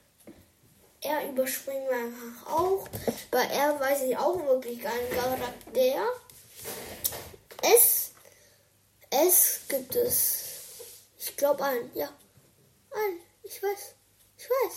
Er 1.01 1.29
überspringen 1.29 1.89
wir 1.89 1.97
einfach 1.97 2.53
auch. 2.53 2.89
Bei 3.31 3.45
er 3.45 3.81
weiß 3.81 4.03
ich 4.03 4.17
auch 4.17 4.37
wirklich 4.45 4.81
keinen 4.81 5.11
Charakter. 5.11 6.05
Es, 7.63 8.13
es 9.11 9.61
gibt 9.69 9.97
es. 9.97 10.40
Ich 11.23 11.37
glaube 11.37 11.63
einen, 11.63 11.95
ja. 11.95 12.09
Einen, 12.91 13.21
ich 13.43 13.63
weiß. 13.63 13.95
Ich 14.39 14.49
weiß. 14.49 14.75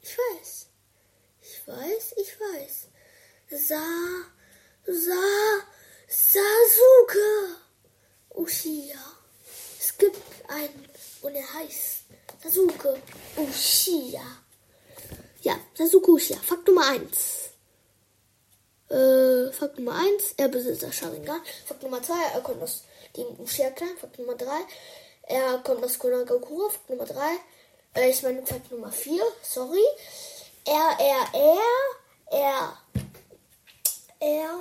Ich 0.00 0.18
weiß. 0.18 0.66
Ich 1.42 1.68
weiß, 1.68 2.14
ich 2.16 2.40
weiß. 2.40 2.88
Sa, 3.50 3.84
Sa, 4.86 5.22
Sasuke 6.08 7.56
Uchiha. 8.30 8.98
Es 9.78 9.98
gibt 9.98 10.16
einen 10.48 10.88
und 11.20 11.34
er 11.34 11.54
heißt 11.54 12.04
Sasuke 12.42 13.02
Uchiha. 13.36 14.24
Ja, 15.42 15.60
Sasuke 15.74 16.12
Uchiha. 16.12 16.40
Fakt 16.40 16.66
Nummer 16.66 16.86
1. 16.86 17.50
Äh, 18.88 19.52
Fakt 19.52 19.78
Nummer 19.78 19.96
1, 19.96 20.34
er 20.38 20.48
besitzt 20.48 20.82
das 20.82 20.94
Sharingan. 20.94 21.42
Fakt 21.66 21.82
Nummer 21.82 22.02
2, 22.02 22.14
er 22.34 22.40
kommt 22.40 22.62
aus 22.62 22.84
dem 23.16 23.26
Uchiha-Clan. 23.38 23.98
Fakt 23.98 24.18
Nummer 24.18 24.34
3, 24.34 24.46
er 25.22 25.58
kommt 25.58 25.84
aus 25.84 25.98
Konagakura. 25.98 26.70
Fakt 26.70 26.90
Nummer 26.90 27.06
3, 27.06 27.20
äh, 27.94 28.10
ich 28.10 28.22
meine 28.22 28.44
Fakt 28.44 28.70
Nummer 28.70 28.90
4, 28.90 29.22
sorry. 29.42 29.84
Er, 30.64 30.96
er, 30.98 31.40
er, 31.40 31.58
er, 32.30 32.78
er, 34.20 34.58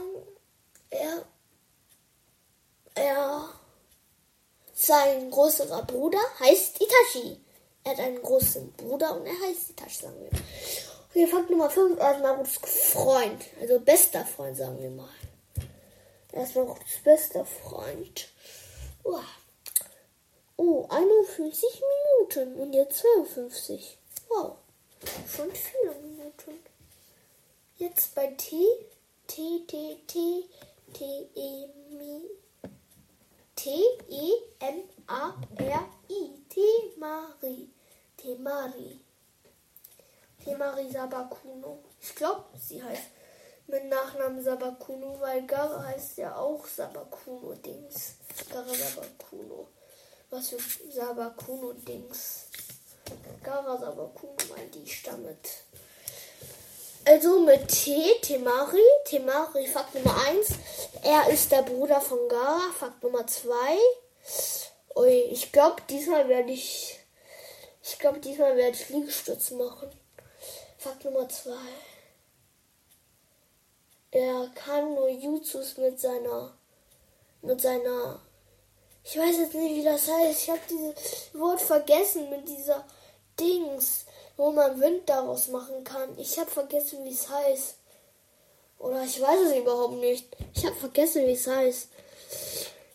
er, 0.90 1.26
er, 2.96 3.50
sein 4.74 5.30
größerer 5.30 5.84
Bruder 5.84 6.20
heißt 6.40 6.82
Itachi. 6.82 7.40
Er 7.84 7.92
hat 7.92 8.00
einen 8.00 8.22
großen 8.22 8.74
Bruder 8.74 9.16
und 9.16 9.26
er 9.26 9.40
heißt 9.48 9.72
Itachi, 9.72 10.04
sagen 10.04 10.16
wir. 10.20 10.40
Okay, 11.10 11.28
Fakt 11.28 11.50
Nummer 11.50 11.70
5, 11.70 12.00
er 12.00 12.16
ist 12.16 12.22
Narutos 12.22 12.58
Freund. 12.94 13.44
Also 13.60 13.80
bester 13.80 14.26
Freund, 14.26 14.58
sagen 14.58 14.80
wir 14.82 14.90
mal. 14.90 15.10
Er 16.32 16.44
ist 16.44 16.56
Narutos 16.56 17.00
bester 17.04 17.46
Freund. 17.46 18.30
Uah. 19.04 19.24
Oh, 20.64 20.86
51 20.90 21.82
Minuten 22.30 22.56
und 22.62 22.74
jetzt 22.74 23.00
52. 23.00 23.98
Wow, 24.30 24.58
schon 25.28 25.50
viele 25.52 25.96
Minuten. 25.96 26.64
Jetzt 27.78 28.14
bei 28.14 28.28
T, 28.28 28.56
T, 29.26 29.66
T, 29.66 29.98
T, 30.06 30.46
T, 30.94 31.30
E, 31.34 31.68
Mi, 31.98 32.30
T, 33.56 33.72
E, 34.08 34.34
M, 34.60 34.84
A, 35.08 35.34
R, 35.56 35.90
I, 36.10 36.30
Temari, 36.48 37.68
Temari. 38.16 39.00
Temari 40.46 40.92
Sabakuno. 40.92 41.80
Ich 42.00 42.14
glaube, 42.14 42.46
sie 42.60 42.84
heißt 42.84 43.10
mit 43.66 43.86
Nachnamen 43.86 44.44
Sabakuno, 44.44 45.20
weil 45.22 45.42
Gara 45.48 45.86
heißt 45.86 46.20
ja 46.20 46.36
auch 46.36 46.68
Sabakuno-Dings. 46.68 48.18
Gara 48.54 48.72
Sabakuno 48.72 49.68
was 50.32 50.50
für 50.50 50.58
Sabakuno-Dings. 50.92 52.48
Gara 53.44 53.78
Sabakuno, 53.78 54.36
weil 54.50 54.68
die 54.68 54.88
stammet. 54.88 55.50
Also 57.06 57.40
mit 57.42 57.68
T, 57.68 58.16
Temari. 58.22 58.80
Temari, 59.06 59.68
Fakt 59.68 59.94
Nummer 59.96 60.16
1. 60.28 60.48
Er 61.04 61.30
ist 61.30 61.52
der 61.52 61.64
Bruder 61.64 62.00
von 62.00 62.30
Gara. 62.30 62.72
Fakt 62.80 63.04
Nummer 63.04 63.28
2. 63.28 63.52
Ui, 64.96 65.10
ich 65.10 65.52
glaube, 65.52 65.82
diesmal 65.90 66.28
werde 66.30 66.52
ich. 66.52 67.00
Ich 67.84 68.00
glaube, 68.00 68.20
diesmal 68.20 68.56
werde 68.56 68.78
ich 68.78 68.90
Liegestütz 68.90 69.52
machen. 69.52 69.92
Fakt 70.78 71.04
Nummer 71.04 71.28
2. 71.28 71.52
Er 74.12 74.50
kann 74.56 74.94
nur 74.94 75.10
Jutsus 75.10 75.78
mit 75.78 76.00
seiner. 76.00 76.56
mit 77.42 77.60
seiner 77.60 78.22
ich 79.04 79.18
weiß 79.18 79.38
jetzt 79.38 79.54
nicht, 79.56 79.76
wie 79.76 79.84
das 79.84 80.08
heißt. 80.08 80.44
Ich 80.44 80.50
habe 80.50 80.62
dieses 80.70 81.34
Wort 81.34 81.62
vergessen 81.62 82.30
mit 82.30 82.48
dieser 82.48 82.86
Dings, 83.40 84.06
wo 84.38 84.52
man 84.52 84.80
Wind 84.80 85.10
daraus 85.10 85.48
machen 85.48 85.84
kann. 85.84 86.18
Ich 86.18 86.38
habe 86.40 86.50
vergessen, 86.50 87.04
wie 87.04 87.12
es 87.12 87.30
heißt. 87.30 87.76
Oder 88.80 89.04
ich 89.04 89.22
weiß 89.22 89.40
es 89.48 89.56
überhaupt 89.56 89.96
nicht. 89.96 90.28
Ich 90.56 90.66
habe 90.66 90.76
vergessen, 90.76 91.28
wie 91.28 91.34
es 91.34 91.48
heißt. 91.48 91.88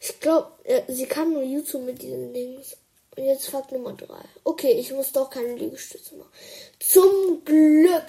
Ich 0.00 0.20
glaube, 0.20 0.52
sie 0.88 1.06
kann 1.06 1.32
nur 1.32 1.42
YouTube 1.42 1.82
mit 1.82 2.02
diesen 2.02 2.32
Dings. 2.32 2.76
Und 3.16 3.24
jetzt 3.24 3.48
Fakt 3.48 3.72
Nummer 3.72 3.94
3. 3.94 4.14
Okay, 4.44 4.72
ich 4.72 4.92
muss 4.92 5.12
doch 5.12 5.30
keine 5.30 5.54
Liegestütze 5.54 6.16
machen. 6.16 6.30
Zum 6.78 7.44
Glück. 7.44 8.02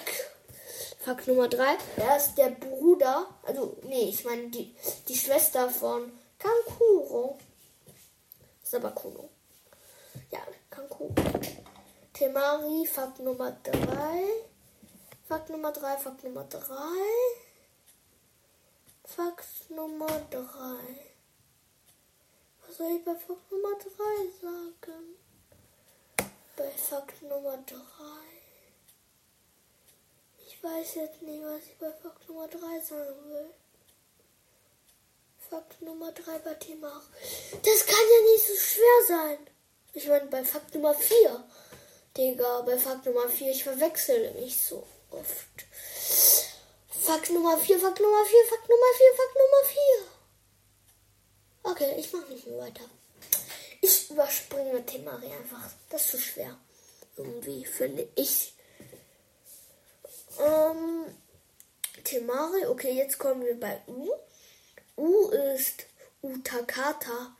Fakt 1.00 1.26
Nummer 1.28 1.48
3. 1.48 1.64
Er 1.96 2.16
ist 2.16 2.34
der 2.36 2.50
Bruder, 2.50 3.26
also, 3.42 3.76
nee, 3.84 4.10
ich 4.10 4.24
meine 4.24 4.48
die, 4.48 4.74
die 5.08 5.16
Schwester 5.16 5.70
von 5.70 6.12
Kankuro. 6.38 7.38
Sabakuno. 8.70 9.30
Ja, 10.30 10.40
Kanku. 10.68 11.14
Temari, 12.12 12.86
Fakt 12.86 13.18
Nummer 13.20 13.52
3. 13.62 14.44
Fakt 15.26 15.48
Nummer 15.48 15.72
3, 15.72 15.96
Fakt 15.96 16.22
Nummer 16.24 16.44
3. 16.44 16.60
Fakt 19.04 19.70
Nummer 19.70 20.20
3. 20.30 20.42
Was 22.66 22.76
soll 22.76 22.96
ich 22.96 23.04
bei 23.06 23.14
Fakt 23.14 23.50
Nummer 23.50 23.74
3 23.78 23.88
sagen? 24.42 25.16
Bei 26.54 26.70
Fakt 26.70 27.22
Nummer 27.22 27.56
3. 27.64 27.74
Ich 30.46 30.62
weiß 30.62 30.94
jetzt 30.96 31.22
nicht, 31.22 31.42
was 31.42 31.64
ich 31.64 31.78
bei 31.78 31.90
Fakt 31.90 32.28
Nummer 32.28 32.48
3 32.48 32.80
sagen 32.80 33.30
will. 33.30 33.54
Fakt 35.50 35.80
Nummer 35.80 36.12
3 36.12 36.38
bei 36.40 36.54
Thema. 36.54 37.02
Das 37.62 37.86
kann 37.86 37.96
ja 37.96 38.32
nicht 38.32 38.46
so 38.46 38.54
schwer 38.54 39.06
sein. 39.16 39.38
Ich 39.94 40.06
meine, 40.06 40.26
bei 40.26 40.44
Fakt 40.44 40.74
Nummer 40.74 40.94
4. 40.94 41.44
Digga, 42.16 42.62
bei 42.62 42.76
Fakt 42.76 43.06
Nummer 43.06 43.28
4, 43.28 43.50
ich 43.50 43.64
verwechsel 43.64 44.32
mich 44.34 44.60
so 44.60 44.86
oft. 45.10 45.46
Fakt 46.88 47.30
Nummer 47.30 47.56
4, 47.56 47.78
Fakt 47.78 48.00
Nummer 48.00 48.24
4, 48.24 48.44
Fakt 48.48 48.68
Nummer 48.68 48.92
4, 48.96 49.06
Fakt 49.16 49.36
Nummer 49.36 49.64
4. 51.62 51.72
Okay, 51.72 51.94
ich 51.98 52.12
mache 52.12 52.32
nicht 52.32 52.46
mehr 52.46 52.58
weiter. 52.58 52.84
Ich 53.80 54.10
überspringe 54.10 54.84
Temari 54.84 55.26
einfach. 55.26 55.70
Das 55.88 56.02
ist 56.02 56.10
zu 56.10 56.18
schwer. 56.18 56.58
Irgendwie 57.16 57.64
finde 57.64 58.08
ich. 58.16 58.54
Ähm, 60.40 61.06
Temari, 62.04 62.66
okay, 62.66 62.92
jetzt 62.92 63.18
kommen 63.18 63.44
wir 63.44 63.58
bei 63.58 63.80
U. 63.86 64.12
U 64.98 65.28
ist 65.28 65.86
Utakata. 66.22 67.36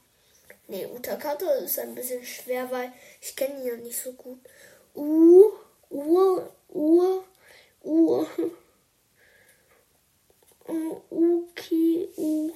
Ne, 0.68 0.86
Utakata 0.86 1.50
ist 1.54 1.78
ein 1.80 1.94
bisschen 1.94 2.24
schwer, 2.24 2.70
weil 2.70 2.92
ich 3.20 3.34
kenne 3.34 3.58
ihn 3.60 3.66
ja 3.66 3.76
nicht 3.76 4.00
so 4.00 4.12
gut. 4.12 4.38
U, 4.94 5.52
U, 5.90 6.40
U, 6.68 7.24
U, 7.82 8.26
Uki, 11.10 12.08
U, 12.16 12.52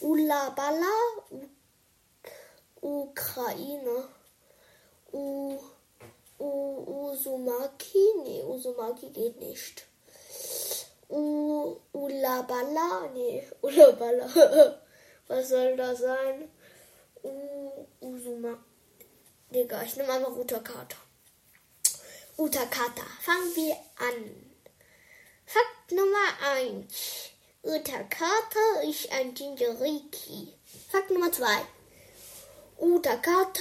Ulabala, 0.00 0.86
Ukraine, 2.82 4.08
U, 5.12 5.58
U, 6.38 7.08
Uzumaki, 7.10 8.04
nee, 8.24 8.42
Uzumaki 8.42 9.08
geht 9.10 9.40
nicht. 9.40 9.86
U 11.08 11.80
Ulabala, 11.92 13.08
nee, 13.14 13.42
Ulabala. 13.62 14.26
Was 15.28 15.48
soll 15.48 15.76
das 15.76 15.98
sein? 15.98 16.48
U 17.22 17.86
Usuma. 18.00 18.58
Digga, 19.50 19.82
ich 19.82 19.96
nehme 19.96 20.12
einmal 20.12 20.32
Utakata. 20.32 20.96
Utakata. 22.36 23.02
Fangen 23.20 23.56
wir 23.56 23.76
an. 23.98 24.52
Fakt 25.46 25.92
Nummer 25.92 26.28
1. 26.54 27.30
Utakata 27.62 28.80
ist 28.82 29.10
ein 29.12 29.34
Jinjariki. 29.34 30.52
Fakt 30.90 31.10
Nummer 31.10 31.32
2. 31.32 31.46
Utakata. 32.78 33.60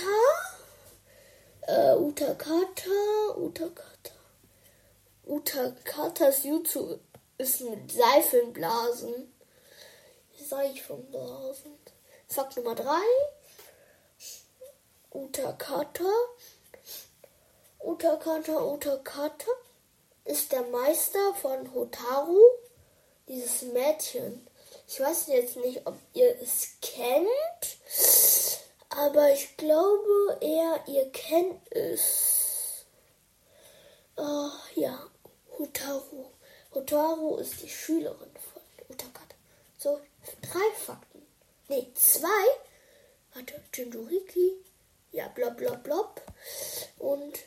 Äh, 1.62 1.93
Utakata. 1.96 3.36
Utakata. 3.38 4.12
Utakatas 5.26 6.43
Jutsu 6.43 7.00
ist 7.38 7.62
mit 7.62 7.92
Seifenblasen. 7.92 9.34
Seifenblasen. 10.38 11.78
Fakt 12.28 12.58
Nummer 12.58 12.76
3. 12.76 12.94
Utakata. 15.12 16.12
Utakata, 17.80 18.64
Utakata 18.64 19.52
ist 20.26 20.52
der 20.52 20.64
Meister 20.64 21.34
von 21.36 21.74
Hotaru, 21.74 22.42
dieses 23.28 23.62
Mädchen. 23.62 24.48
Ich 24.88 25.00
weiß 25.00 25.28
jetzt 25.28 25.56
nicht, 25.58 25.86
ob 25.86 25.96
ihr 26.14 26.36
es 26.42 26.78
kennt, 26.82 27.30
aber 28.90 29.32
ich 29.32 29.56
glaube 29.58 30.38
eher, 30.42 30.84
ihr 30.88 31.12
kennt 31.12 31.72
es. 31.72 32.86
Uh, 34.18 34.50
ja, 34.76 35.00
Hotaru. 35.58 36.26
Hotaru 36.76 37.38
ist 37.38 37.61
die 37.63 37.69
Schülerin 37.69 38.32
von 38.53 38.61
Utakata. 38.89 39.36
So, 39.78 40.01
drei 40.41 40.71
Fakten. 40.78 41.26
Ne, 41.69 41.88
zwei. 41.93 42.45
Warte, 43.34 43.63
Jinjuriki. 43.73 44.51
Ja, 45.11 45.30
blob, 45.30 45.55
blob, 45.55 45.82
blob. 45.84 46.21
Und 46.97 47.39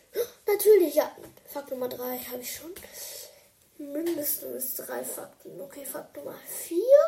natürlich, 0.47 0.95
ja, 0.95 1.15
Fakt 1.47 1.71
Nummer 1.71 1.89
drei 1.89 2.19
habe 2.19 2.41
ich 2.41 2.57
schon. 2.57 2.75
Mindestens 3.77 4.75
drei 4.77 5.05
Fakten. 5.05 5.61
Okay, 5.61 5.85
Fakt 5.85 6.17
Nummer 6.17 6.35
vier. 6.47 6.99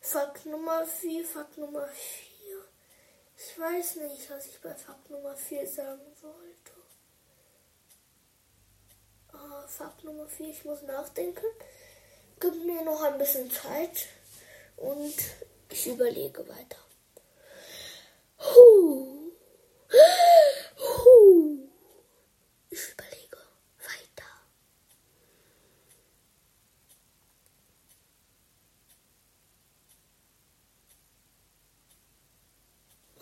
Fakt 0.00 0.46
Nummer 0.46 0.86
vier, 0.86 1.24
Fakt 1.26 1.58
Nummer 1.58 1.86
vier. 1.88 2.64
Ich 3.36 3.58
weiß 3.58 3.96
nicht, 3.96 4.30
was 4.30 4.46
ich 4.46 4.60
bei 4.60 4.74
Fakt 4.74 5.10
Nummer 5.10 5.36
vier 5.36 5.66
sagen 5.66 6.16
sollte. 6.20 6.49
Ah, 9.32 9.64
Fakt 9.66 10.04
Nummer 10.04 10.26
vier, 10.26 10.50
ich 10.50 10.64
muss 10.64 10.82
nachdenken. 10.82 11.46
Gib 12.40 12.54
mir 12.64 12.82
noch 12.82 13.02
ein 13.02 13.18
bisschen 13.18 13.50
Zeit 13.50 14.06
und 14.76 15.14
ich 15.68 15.86
überlege 15.86 16.46
weiter. 16.48 16.78
Huh. 18.38 19.32
Huh. 20.78 21.68
Ich 22.70 22.80
überlege 22.92 23.36
weiter. 23.78 24.30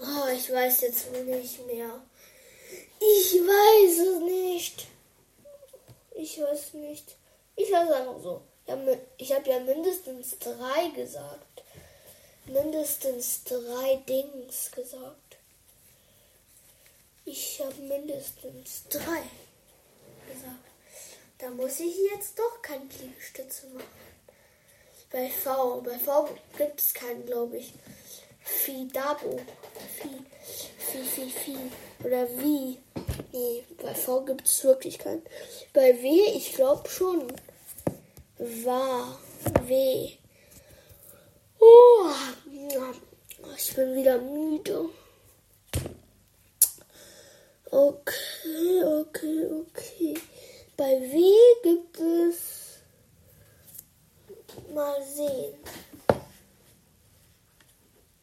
Oh, 0.00 0.28
ich 0.32 0.52
weiß 0.52 0.80
jetzt 0.82 1.10
nicht 1.12 1.66
mehr. 1.66 2.02
Ich 3.00 3.34
weiß 3.34 3.98
es 3.98 4.20
nicht. 4.20 4.86
Ich 6.18 6.40
weiß 6.40 6.74
nicht. 6.74 7.14
Ich 7.54 7.70
weiß 7.70 7.92
einfach 7.92 8.20
so. 8.20 8.42
Ich 9.18 9.32
habe 9.32 9.48
ja 9.48 9.60
mindestens 9.60 10.36
drei 10.40 10.88
gesagt. 10.88 11.62
Mindestens 12.46 13.44
drei 13.44 14.02
Dings 14.08 14.72
gesagt. 14.72 15.36
Ich 17.24 17.60
habe 17.60 17.80
mindestens 17.82 18.82
drei 18.90 19.22
gesagt. 20.28 20.66
Da 21.38 21.50
muss 21.50 21.78
ich 21.78 21.96
jetzt 22.12 22.36
doch 22.36 22.62
keine 22.62 22.88
Liegestütze 23.00 23.68
machen. 23.68 23.86
Bei 25.12 25.30
V. 25.30 25.82
Bei 25.82 26.00
V 26.00 26.36
gibt 26.56 26.80
es 26.80 26.94
keinen, 26.94 27.24
glaube 27.26 27.58
ich. 27.58 27.72
Fidabo. 28.48 29.38
Fi. 29.96 30.08
Fi, 30.78 30.98
Fi, 30.98 31.30
Fi. 31.30 31.56
Oder 32.04 32.26
wie. 32.38 32.78
Nee, 33.32 33.64
bei 33.82 33.94
V 33.94 34.24
gibt 34.24 34.46
es 34.46 34.64
wirklich 34.64 34.98
keinen. 34.98 35.22
Bei 35.72 35.94
W, 36.02 36.08
ich 36.34 36.54
glaube 36.54 36.88
schon. 36.88 37.32
War. 38.38 39.18
W. 39.66 40.10
Oh, 41.60 42.10
ich 43.56 43.74
bin 43.74 43.96
wieder 43.96 44.18
müde. 44.18 44.88
Okay, 47.70 48.84
okay, 48.84 49.46
okay. 49.46 50.14
Bei 50.76 51.00
W 51.00 51.34
gibt 51.62 51.98
es 52.00 52.78
mal 54.72 55.02
sehen. 55.02 55.54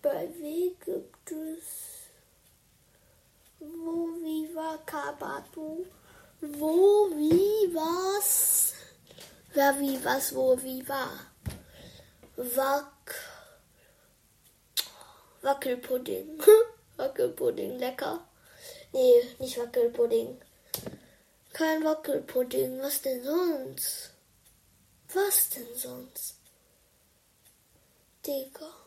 W 0.06 0.76
gibt 0.86 1.32
es 1.32 1.96
wo, 3.60 4.08
wie, 4.22 4.54
war 4.56 4.78
Kabatu? 4.86 5.86
Wo, 6.42 7.10
wie, 7.10 7.74
was? 7.74 8.74
Wer, 9.54 9.80
wie, 9.80 10.04
was, 10.06 10.36
wo, 10.36 10.62
wie, 10.62 10.88
war? 10.88 11.32
Wack. 12.36 13.16
Wackelpudding. 15.42 16.40
Wackelpudding, 16.98 17.80
lecker. 17.80 18.28
Nee, 18.94 19.24
nicht 19.40 19.58
Wackelpudding. 19.58 20.40
Kein 21.52 21.84
Wackelpudding. 21.84 22.80
Was 22.80 23.02
denn 23.02 23.24
sonst? 23.24 24.12
Was 25.14 25.50
denn 25.50 25.76
sonst? 25.76 26.36
Digga. 28.26 28.85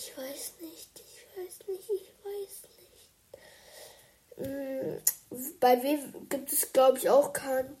Ich 0.00 0.16
weiß 0.16 0.52
nicht, 0.60 0.90
ich 0.94 1.26
weiß 1.36 1.66
nicht, 1.66 1.90
ich 1.90 2.12
weiß 2.24 2.62
nicht. 2.78 3.10
Hm, 4.36 5.02
bei 5.58 5.82
W 5.82 5.98
gibt 6.28 6.52
es, 6.52 6.72
glaube 6.72 6.98
ich, 6.98 7.10
auch 7.10 7.32
kein 7.32 7.76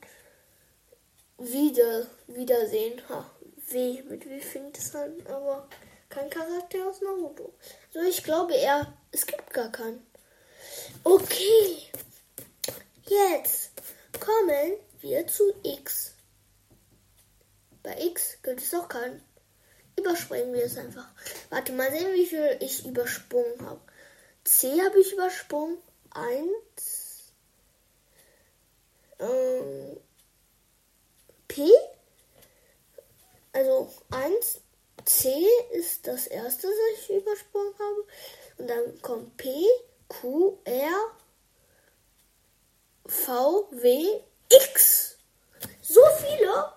Wieder, 1.38 2.08
Wiedersehen. 2.26 3.00
Ha, 3.08 3.30
W, 3.68 4.02
mit 4.02 4.28
W 4.28 4.40
fängt 4.40 4.76
es 4.78 4.96
an, 4.96 5.24
aber 5.28 5.68
kein 6.08 6.28
Charakter 6.28 6.88
aus 6.88 7.00
Naruto. 7.02 7.54
So, 7.92 8.00
ich 8.00 8.24
glaube 8.24 8.54
eher, 8.54 8.92
es 9.12 9.24
gibt 9.24 9.52
gar 9.52 9.70
keinen. 9.70 10.04
Okay, 11.04 11.84
jetzt 13.06 13.70
kommen 14.18 14.72
wir 15.00 15.24
zu 15.28 15.54
X. 15.62 16.14
Bei 17.84 17.96
X 17.96 18.38
gibt 18.42 18.60
es 18.60 18.74
auch 18.74 18.88
keinen. 18.88 19.22
Überspringen 19.98 20.54
wir 20.54 20.64
es 20.64 20.78
einfach. 20.78 21.08
Warte 21.50 21.72
mal 21.72 21.90
sehen, 21.90 22.14
wie 22.14 22.26
viel 22.26 22.56
ich 22.60 22.86
übersprungen 22.86 23.66
habe. 23.66 23.80
C 24.44 24.80
habe 24.82 25.00
ich 25.00 25.12
übersprungen. 25.12 25.78
Eins. 26.10 27.32
Ähm, 29.18 29.98
P. 31.48 31.68
Also 33.52 33.92
eins. 34.10 34.60
C 35.04 35.46
ist 35.72 36.06
das 36.06 36.26
erste, 36.26 36.66
das 36.66 36.76
ich 37.00 37.16
übersprungen 37.16 37.74
habe. 37.78 38.06
Und 38.58 38.68
dann 38.68 39.02
kommt 39.02 39.36
P. 39.36 39.48
Q, 40.08 40.58
R, 40.64 40.94
V, 43.06 43.68
W, 43.70 44.20
X. 44.48 45.18
So 45.82 46.00
viele? 46.18 46.72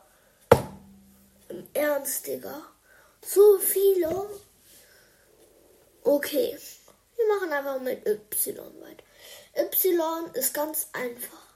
Im 1.49 1.67
Ernst, 1.74 2.28
Digga. 2.28 2.70
So 3.24 3.59
viele? 3.59 4.30
Okay. 6.03 6.57
Wir 7.15 7.28
machen 7.36 7.53
einfach 7.53 7.80
mit 7.80 8.05
Y 8.07 8.57
weiter. 8.82 9.03
Y 9.55 10.34
ist 10.34 10.53
ganz 10.53 10.88
einfach. 10.93 11.51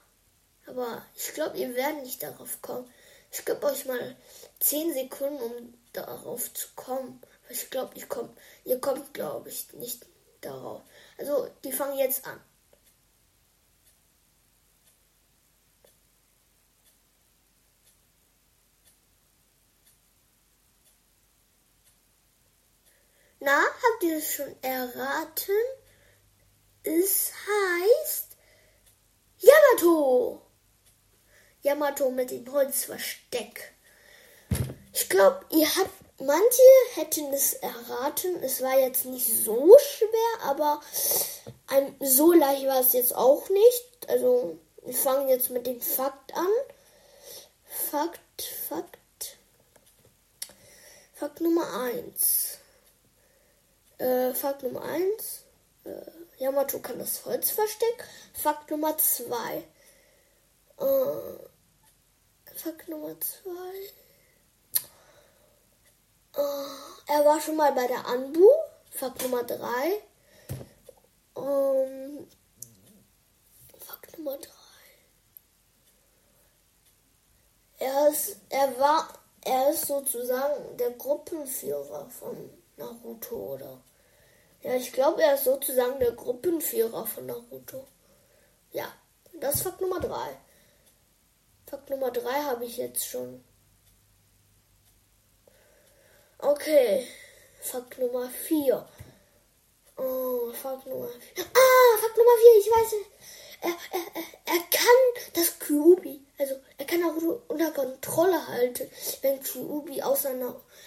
Aber 0.66 1.04
ich 1.16 1.32
glaube, 1.34 1.56
ihr 1.58 1.74
werdet 1.74 2.02
nicht 2.02 2.22
darauf 2.22 2.60
kommen. 2.62 2.92
Ich 3.32 3.44
gebe 3.44 3.66
euch 3.66 3.84
mal 3.84 4.16
10 4.60 4.94
Sekunden, 4.94 5.42
um 5.42 5.74
darauf 5.92 6.52
zu 6.54 6.68
kommen. 6.76 7.20
Ich 7.48 7.70
glaube, 7.70 7.92
ich 7.96 8.08
komm, 8.08 8.34
ihr 8.64 8.80
kommt, 8.80 9.12
glaube 9.14 9.48
ich, 9.48 9.72
nicht 9.74 10.06
darauf. 10.40 10.82
Also, 11.18 11.48
die 11.64 11.72
fangen 11.72 11.98
jetzt 11.98 12.26
an. 12.26 12.40
Na, 23.40 23.62
habt 23.62 24.02
ihr 24.02 24.18
es 24.18 24.32
schon 24.32 24.54
erraten? 24.62 25.54
Es 26.82 27.32
heißt 27.32 28.36
Yamato. 29.38 30.42
Yamato 31.62 32.10
mit 32.10 32.30
dem 32.30 32.50
Holzversteck. 32.50 33.74
Ich 34.92 35.08
glaube, 35.08 35.44
ihr 35.50 35.66
habt 35.76 35.90
manche 36.18 36.62
hätten 36.94 37.32
es 37.32 37.54
erraten. 37.54 38.42
Es 38.42 38.62
war 38.62 38.78
jetzt 38.78 39.04
nicht 39.04 39.26
so 39.44 39.76
schwer, 39.78 40.42
aber 40.44 40.80
ein, 41.66 41.94
so 42.00 42.32
leicht 42.32 42.66
war 42.66 42.80
es 42.80 42.92
jetzt 42.92 43.14
auch 43.14 43.48
nicht. 43.50 44.08
Also 44.08 44.58
wir 44.84 44.94
fangen 44.94 45.28
jetzt 45.28 45.50
mit 45.50 45.66
dem 45.66 45.80
Fakt 45.80 46.34
an. 46.34 46.48
Fakt, 47.90 48.42
Fakt. 48.68 49.38
Fakt 51.14 51.40
Nummer 51.40 51.66
1. 51.82 52.55
Äh, 53.98 54.34
Fakt 54.34 54.62
Nummer 54.62 54.82
1. 54.82 55.44
Äh, 55.84 55.90
Yamato 56.38 56.78
kann 56.80 56.98
das 56.98 57.24
Holz 57.24 57.50
verstecken. 57.50 58.04
Fakt 58.34 58.70
Nummer 58.70 58.96
2. 58.96 59.64
Äh, 60.78 60.84
Fakt 62.56 62.88
Nummer 62.88 63.16
2. 63.20 63.50
Äh, 66.36 66.42
er 67.06 67.24
war 67.24 67.40
schon 67.40 67.56
mal 67.56 67.72
bei 67.72 67.86
der 67.86 68.06
Anbu. 68.06 68.46
Fakt 68.90 69.22
Nummer 69.22 69.44
3. 69.44 69.56
Ähm, 71.36 72.26
Fakt 73.78 74.18
Nummer 74.18 74.36
3. 74.36 74.50
Er 77.78 78.08
ist, 78.08 78.36
er 78.50 78.78
war, 78.78 79.08
er 79.42 79.70
ist 79.70 79.86
sozusagen 79.86 80.76
der 80.76 80.90
Gruppenführer 80.92 82.08
von 82.10 82.55
Naruto, 82.76 83.54
oder? 83.54 83.82
Ja, 84.62 84.74
ich 84.74 84.92
glaube, 84.92 85.22
er 85.22 85.34
ist 85.34 85.44
sozusagen 85.44 85.98
der 85.98 86.12
Gruppenführer 86.12 87.06
von 87.06 87.26
Naruto. 87.26 87.86
Ja, 88.72 88.92
das 89.34 89.56
ist 89.56 89.62
Fakt 89.62 89.80
Nummer 89.80 90.00
3. 90.00 90.16
Fakt 91.66 91.90
Nummer 91.90 92.10
3 92.10 92.42
habe 92.42 92.64
ich 92.64 92.76
jetzt 92.76 93.06
schon. 93.06 93.42
Okay, 96.38 97.06
Fakt 97.60 97.98
Nummer 97.98 98.28
4. 98.28 98.86
Oh, 99.96 100.52
Fakt 100.52 100.86
Nummer 100.86 101.08
4. 101.08 101.44
Ah, 101.44 101.98
Fakt 102.00 102.16
Nummer 102.16 102.36
4, 102.40 102.60
ich 102.60 102.66
weiß 102.66 102.92
es. 102.92 103.06
Er, 103.62 103.70
er, 103.70 104.54
er, 104.54 104.60
kann 104.70 105.32
das 105.32 105.58
Kyubi, 105.58 106.20
also 106.38 106.56
er 106.76 106.84
kann 106.84 107.00
Naruto 107.00 107.42
unter 107.48 107.70
Kontrolle 107.70 108.46
halten, 108.48 108.90
wenn 109.22 109.42
Kyubi 109.42 110.02
aus, 110.02 110.26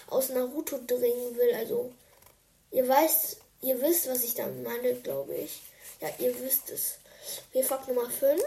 aus 0.09 0.29
Naruto 0.29 0.79
dringen 0.85 1.35
will. 1.37 1.53
Also, 1.55 1.91
ihr 2.71 2.87
weißt, 2.87 3.37
ihr 3.61 3.81
wisst, 3.81 4.07
was 4.09 4.23
ich 4.23 4.35
damit 4.35 4.63
meine, 4.63 4.95
glaube 4.95 5.35
ich. 5.35 5.61
Ja, 6.01 6.09
ihr 6.19 6.39
wisst 6.39 6.69
es. 6.69 6.99
Wir 7.51 7.63
Fakt 7.63 7.87
Nummer 7.87 8.09
5. 8.09 8.41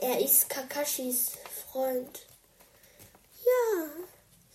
Er 0.00 0.20
ist 0.20 0.48
Kakashis 0.48 1.32
Freund. 1.70 2.20
Ja, 3.44 3.86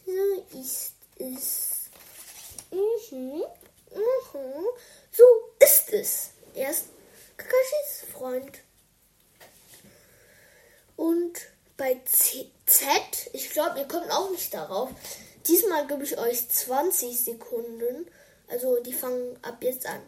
so 0.06 0.60
ist 0.60 0.94
es. 1.20 1.90
Mhm, 2.72 3.44
mhm. 3.92 4.66
So 5.12 5.24
ist 5.60 5.94
es. 5.94 6.30
Er 6.54 6.72
ist 6.72 6.86
Kakashis 7.38 8.12
Freund. 8.12 8.60
Und 10.96 11.40
bei 11.78 11.96
C 12.06 12.50
Z, 12.66 12.90
ich 13.34 13.52
glaube, 13.52 13.80
ihr 13.80 13.88
kommt 13.88 14.12
auch 14.12 14.32
nicht 14.32 14.54
darauf. 14.54 14.90
Diesmal 15.48 15.88
gebe 15.88 16.04
ich 16.04 16.18
euch 16.18 16.50
20 16.50 17.24
Sekunden. 17.24 18.08
Also 18.50 18.82
die 18.82 18.94
fangen 18.94 19.38
ab 19.44 19.58
jetzt 19.62 19.86
an. 19.86 20.02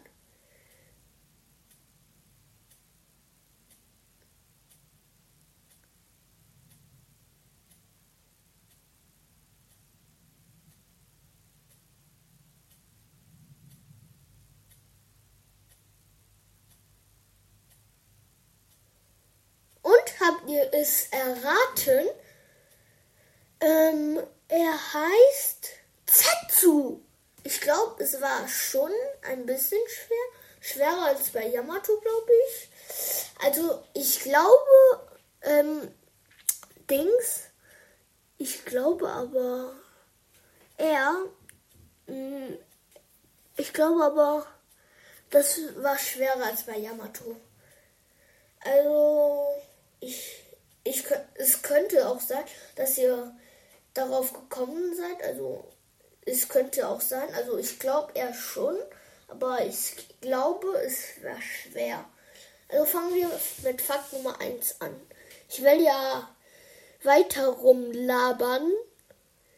habt 20.20 20.48
ihr 20.48 20.72
es 20.72 21.08
erraten? 21.10 22.08
Ähm, 23.60 24.20
er 24.50 24.94
heißt 24.94 25.68
Zetsu. 26.06 27.00
Ich 27.44 27.60
glaube, 27.60 28.02
es 28.02 28.20
war 28.20 28.46
schon 28.48 28.92
ein 29.22 29.46
bisschen 29.46 29.80
schwer. 29.88 30.16
Schwerer 30.60 31.06
als 31.06 31.30
bei 31.30 31.46
Yamato, 31.46 31.98
glaube 32.00 32.32
ich. 32.48 32.68
Also, 33.42 33.82
ich 33.94 34.20
glaube, 34.20 35.08
ähm, 35.42 35.88
Dings. 36.90 37.44
Ich 38.36 38.64
glaube 38.64 39.08
aber, 39.08 39.72
er, 40.76 41.14
mh, 42.06 42.14
mm, 42.14 42.58
ich 43.56 43.72
glaube 43.72 44.04
aber, 44.04 44.46
das 45.30 45.60
war 45.76 45.96
schwerer 45.98 46.46
als 46.46 46.64
bei 46.64 46.76
Yamato. 46.76 47.36
Also, 48.64 49.46
ich, 50.00 50.42
ich, 50.84 51.04
es 51.34 51.62
könnte 51.62 52.08
auch 52.08 52.20
sein, 52.20 52.44
dass 52.76 52.98
ihr 52.98 53.34
darauf 54.00 54.32
gekommen 54.32 54.94
seid. 54.94 55.22
Also 55.22 55.64
es 56.26 56.48
könnte 56.48 56.88
auch 56.88 57.00
sein. 57.00 57.32
Also 57.34 57.58
ich 57.58 57.78
glaube 57.78 58.12
eher 58.14 58.34
schon, 58.34 58.76
aber 59.28 59.64
ich 59.64 59.96
glaube, 60.20 60.68
es 60.84 61.22
wäre 61.22 61.40
schwer. 61.40 62.04
Also 62.68 62.84
fangen 62.84 63.14
wir 63.14 63.30
mit 63.62 63.80
Fakt 63.80 64.12
Nummer 64.12 64.40
1 64.40 64.80
an. 64.80 64.94
Ich 65.48 65.62
will 65.62 65.82
ja 65.82 66.28
weiter 67.02 67.48
rumlabern. 67.48 68.70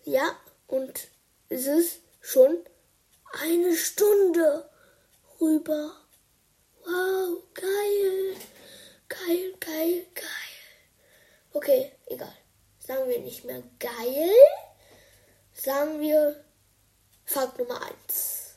Ja, 0.05 0.37
und 0.67 1.09
es 1.49 1.67
ist 1.67 2.01
schon 2.21 2.65
eine 3.41 3.77
Stunde 3.77 4.69
rüber. 5.41 5.93
Wow, 6.85 7.43
geil. 7.55 8.37
Geil, 9.09 9.55
geil, 9.61 10.07
geil. 10.15 10.27
Okay, 11.53 11.93
egal. 12.07 12.35
Sagen 12.85 13.09
wir 13.09 13.21
nicht 13.21 13.45
mehr 13.45 13.63
geil. 13.79 14.31
Sagen 15.55 16.01
wir 16.01 16.45
Fakt 17.25 17.59
Nummer 17.59 17.81
1. 18.09 18.57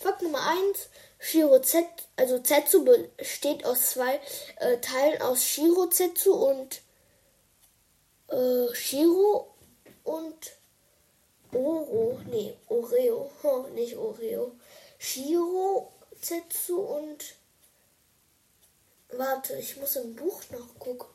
Fakt 0.00 0.22
Nummer 0.22 0.46
1. 0.46 0.88
Shiro 1.18 1.60
Z, 1.60 1.86
also 2.16 2.40
Zetsu 2.40 2.84
besteht 2.84 3.64
aus 3.64 3.92
zwei 3.92 4.20
äh, 4.56 4.78
Teilen 4.78 5.22
aus 5.22 5.44
Shiro 5.44 5.86
Zetsu 5.88 6.32
und 6.32 6.82
äh, 8.28 8.74
Shiro 8.74 9.54
und 10.02 10.52
Oro. 11.52 12.20
Nee, 12.26 12.56
Oreo. 12.68 13.30
Oh, 13.44 13.66
nicht 13.72 13.96
Oreo. 13.96 14.52
Shiro 14.98 15.92
Zetsu 16.20 16.80
und 16.80 17.36
Warte, 19.14 19.56
ich 19.58 19.76
muss 19.76 19.96
im 19.96 20.16
Buch 20.16 20.42
nachgucken. 20.50 21.11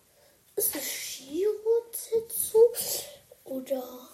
Ist 0.57 0.75
es 0.75 0.91
Shirozetsu 0.91 2.57
oder 3.43 4.09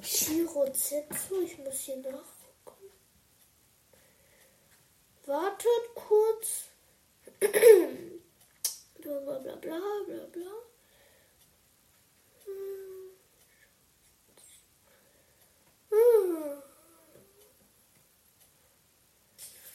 Shirozetsu? 0.00 1.42
Ich 1.42 1.58
muss 1.58 1.80
hier 1.80 1.96
nachgucken. 1.96 2.92
Wartet 5.26 5.94
kurz. 5.96 6.66
bla 9.00 9.18
bla 9.18 9.38
bla 9.38 9.56
bla 9.56 10.26
bla. 10.30 10.52
Hm. 15.90 16.62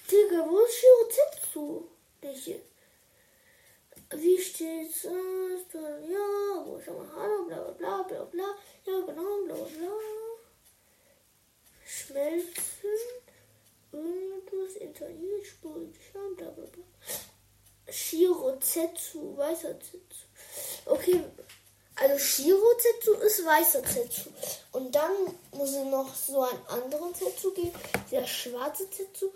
Digga, 0.10 0.50
wo 0.50 0.60
ist 0.62 0.76
Shirozetsu? 0.76 1.90
Nicht 2.22 2.62
wie 4.12 4.40
steht's? 4.40 5.08
Ja, 5.76 6.66
wo 6.66 6.80
schon 6.80 6.98
mal 6.98 7.08
Hallo, 7.16 7.44
bla 7.44 7.72
bla 7.74 8.04
bla 8.04 8.24
bla 8.24 8.56
Ja, 8.86 9.00
genau, 9.06 9.44
bla 9.46 9.56
bla. 9.56 9.92
Schmelzen. 11.86 12.90
Irgendwas 13.92 14.76
Italienisch, 14.80 15.58
Bullshit, 15.62 16.14
bla 16.38 16.50
bla 16.50 16.66
bla. 16.66 16.84
Shiro 17.90 18.58
Zetsu, 18.60 19.36
weißer 19.36 19.78
Zetsu. 19.80 20.26
Okay, 20.86 21.24
also 21.96 22.18
Shiro 22.18 22.78
Zetsu 22.78 23.14
ist 23.16 23.46
weißer 23.46 23.84
Zetsu. 23.84 24.30
Und 24.72 24.96
dann 24.96 25.12
muss 25.52 25.72
es 25.72 25.86
noch 25.86 26.14
so 26.16 26.42
einen 26.42 26.66
anderen 26.68 27.14
Zetsu 27.14 27.54
geben. 27.54 27.78
Der 28.12 28.26
schwarze 28.26 28.90
Zetsu. 28.90 29.30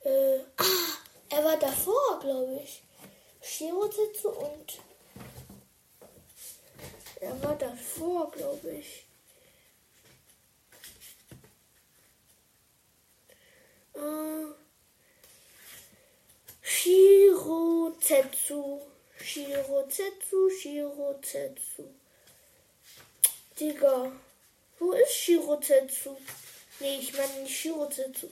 Äh, 0.00 0.38
ah, 0.56 0.92
er 1.30 1.44
war 1.44 1.56
davor, 1.56 2.20
glaube 2.20 2.60
ich. 2.62 2.82
Shirozetsu 3.48 4.28
und 4.28 4.78
er 7.20 7.42
war 7.42 7.56
davor, 7.56 8.30
glaube 8.30 8.70
ich. 8.72 9.06
Äh, 13.94 14.44
Shirozetsu. 16.60 18.82
Shirozetsu, 19.18 20.50
Shirozetsu. 20.50 21.94
Digga. 23.58 24.12
Wo 24.78 24.92
ist 24.92 25.14
Shirozetsu? 25.14 26.18
Nee, 26.80 26.98
ich 27.00 27.16
meine 27.16 27.42
nicht 27.42 27.58
Shirozetsu. 27.58 28.28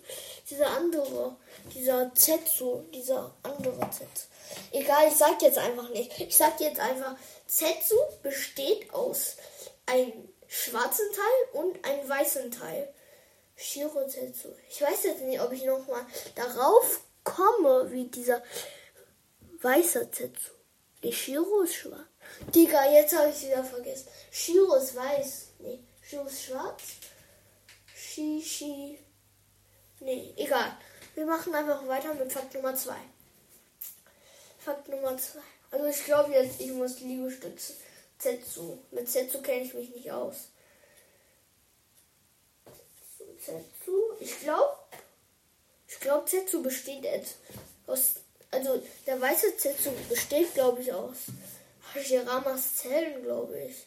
Dieser 0.49 0.69
andere. 0.69 1.37
Dieser 1.75 2.14
Zetsu. 2.14 2.85
Dieser 2.93 3.35
andere 3.43 3.91
Zetsu. 3.91 4.27
Egal, 4.72 5.09
ich 5.09 5.16
sag 5.16 5.40
jetzt 5.42 5.59
einfach 5.59 5.88
nicht. 5.90 6.18
Ich 6.20 6.36
sag 6.36 6.61
jetzt 6.61 6.80
einfach, 6.80 7.16
Zetsu 7.47 7.97
besteht 8.22 8.92
aus 8.92 9.36
einem 9.86 10.28
schwarzen 10.47 11.07
Teil 11.12 11.62
und 11.62 11.84
einem 11.84 12.09
weißen 12.09 12.51
Teil. 12.51 12.92
Shirozetsu. 13.57 14.49
Ich 14.68 14.82
weiß 14.82 15.05
jetzt 15.05 15.22
nicht, 15.22 15.40
ob 15.40 15.53
ich 15.53 15.64
nochmal 15.64 16.05
darauf 16.34 17.01
komme, 17.24 17.90
wie 17.90 18.05
dieser 18.09 18.42
weiße 19.62 20.11
Zetsu. 20.11 20.53
Die 21.03 21.12
Shiro 21.12 21.62
ist 21.62 21.74
schwarz. 21.74 22.07
Digga, 22.55 22.90
jetzt 22.90 23.16
habe 23.16 23.30
ich 23.30 23.42
wieder 23.42 23.64
vergessen. 23.64 24.09
Shiro 24.30 24.74
ist 24.74 24.94
weiß. 24.94 25.47
Nee, 25.61 25.80
Shiro 26.03 26.26
ist 26.26 26.42
schwarz. 26.42 26.82
Shishi. 27.94 28.99
Nee, 30.01 30.34
egal. 30.36 30.76
Wir 31.14 31.26
machen 31.26 31.55
einfach 31.55 31.86
weiter 31.86 32.12
mit 32.14 32.32
Fakt 32.32 32.55
Nummer 32.55 32.74
2. 32.74 32.94
Fakt 34.67 34.89
Nummer 34.89 35.17
2. 35.17 35.39
Also 35.71 35.87
ich 35.87 36.05
glaube 36.05 36.33
jetzt, 36.33 36.61
ich 36.61 36.73
muss 36.73 36.99
Liegestütze. 36.99 37.75
Zetsu. 38.19 38.79
Mit 38.91 39.09
Zetsu 39.09 39.41
kenne 39.41 39.62
ich 39.62 39.75
mich 39.75 39.95
nicht 39.95 40.11
aus. 40.11 40.49
Zetsu. 43.39 44.17
Ich 44.19 44.41
glaube, 44.41 44.77
ich 45.87 46.01
glaube, 46.01 46.29
Zetsu 46.29 46.64
besteht 46.64 47.05
jetzt 47.05 47.37
aus. 47.87 48.14
Also 48.51 48.83
der 49.07 49.21
weiße 49.21 49.57
Zetsu 49.57 49.93
besteht, 50.09 50.53
glaube 50.55 50.83
ich, 50.83 50.93
aus 50.93 51.17
Hashiramas 51.95 52.75
Zellen, 52.75 53.23
glaube 53.23 53.57
ich. 53.61 53.87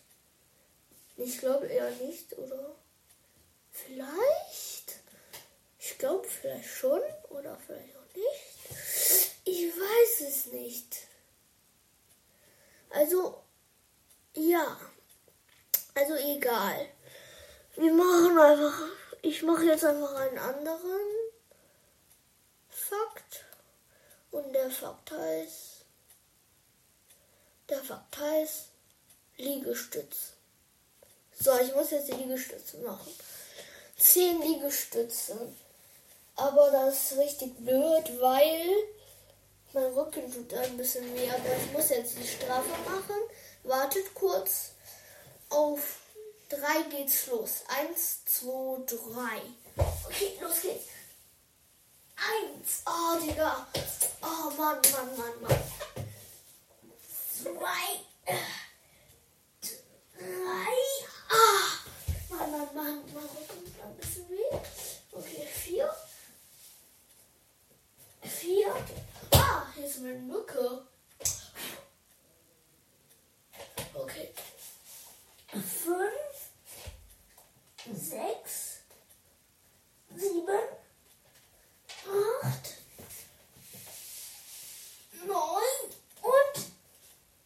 Ich 1.18 1.40
glaube 1.40 1.68
eher 1.68 1.92
nicht, 1.92 2.38
oder? 2.38 2.74
Vielleicht? 3.74 5.02
Ich 5.78 5.98
glaube 5.98 6.26
vielleicht 6.26 6.70
schon 6.70 7.02
oder 7.32 7.58
vielleicht 7.68 7.98
auch 7.98 8.16
nicht. 8.16 8.49
Ich 9.44 9.74
weiß 9.74 10.28
es 10.28 10.46
nicht. 10.48 10.98
Also, 12.90 13.42
ja. 14.34 14.80
Also 15.96 16.16
egal. 16.16 16.88
Wir 17.76 17.94
machen 17.94 18.38
einfach. 18.38 18.88
Ich 19.22 19.44
mache 19.44 19.66
jetzt 19.66 19.84
einfach 19.84 20.14
einen 20.16 20.38
anderen 20.38 21.02
Fakt. 22.70 23.46
Und 24.32 24.54
der 24.54 24.70
Fakt 24.70 25.12
heißt. 25.12 25.86
Der 27.70 27.84
Fakt 27.84 28.18
heißt 28.18 28.70
Liegestütz. 29.38 30.34
So, 31.40 31.58
ich 31.60 31.74
muss 31.74 31.92
jetzt 31.92 32.10
die 32.10 32.14
Liegestütze 32.14 32.78
machen. 32.80 33.14
Zehn 33.98 34.42
Liegestütze. 34.42 35.54
Aber 36.36 36.72
das 36.72 37.12
ist 37.12 37.18
richtig 37.18 37.56
blöd, 37.58 38.22
weil 38.22 38.70
mein 39.74 39.86
Rücken 39.93 40.32
tut 40.32 40.53
ein 40.53 40.78
bisschen 40.78 41.15
weh. 41.15 41.30
Aber 41.30 41.55
ich 41.55 41.72
muss 41.72 41.89
jetzt 41.89 42.17
die 42.17 42.28
Strafe 42.28 42.70
machen. 42.86 43.22
Wartet 43.63 44.13
kurz. 44.13 44.72
Auf 45.49 45.99
drei 46.47 46.84
geht's 46.89 47.28
los. 47.28 47.63
Eins, 47.67 48.24
zwei, 48.26 48.80
drei. 48.86 49.41
Okay, 50.05 50.38
los 50.41 50.61
geht's. 50.61 50.86
Eins. 52.15 52.84
Oh, 52.86 53.20
Digga. 53.20 53.67
Oh, 54.22 54.49
Mann, 54.57 54.80
Mann, 54.91 55.17
Mann, 55.17 55.41
Mann. 55.41 55.63
Zwei. 57.41 58.05
Drei. 60.17 60.76
Ah. 61.30 61.70
Mann, 62.30 62.51
Mann, 62.51 62.76
Mann. 62.76 63.03
Mein 63.13 63.24
Rücken 63.24 63.65
tut 63.65 63.84
ein 63.84 63.95
bisschen 63.97 64.30
weh. 64.30 64.57
Okay, 65.11 65.47
vier. 65.47 65.95
Vier. 68.22 68.76
Ah, 69.32 69.65
hier 69.76 69.86
ist 69.86 69.97
eine 69.99 70.13
Mücke. 70.13 70.86
Okay. 73.93 74.34
Fünf, 75.51 76.51
sechs, 77.91 78.82
sieben, 80.15 80.47
acht, 82.05 82.76
neun 85.26 85.63
und 86.22 86.55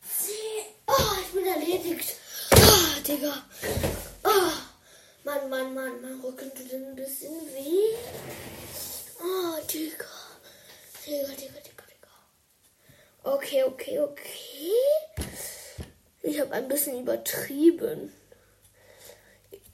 zehn. 0.05 0.65
Ah, 0.85 1.15
ich 1.21 1.31
bin 1.33 1.45
erledigt. 1.45 2.17
Ah, 2.51 2.99
Digga. 3.23 3.43
Ah, 4.23 4.51
Mann, 5.23 5.49
Mann, 5.49 5.73
Mann, 5.73 6.01
mein 6.01 6.19
Rücken 6.19 6.53
tut 6.53 6.73
ein 6.73 6.93
bisschen 6.93 7.33
weh. 7.53 7.95
Ah, 9.17 9.61
Digga. 9.61 10.05
Digga, 11.05 11.29
Digga, 11.29 11.59
Digga, 11.61 11.83
Digga. 11.87 12.13
Okay, 13.23 13.63
okay, 13.63 13.99
okay. 13.99 14.71
Ich 16.21 16.37
habe 16.41 16.51
ein 16.51 16.67
bisschen 16.67 16.99
übertrieben. 16.99 18.13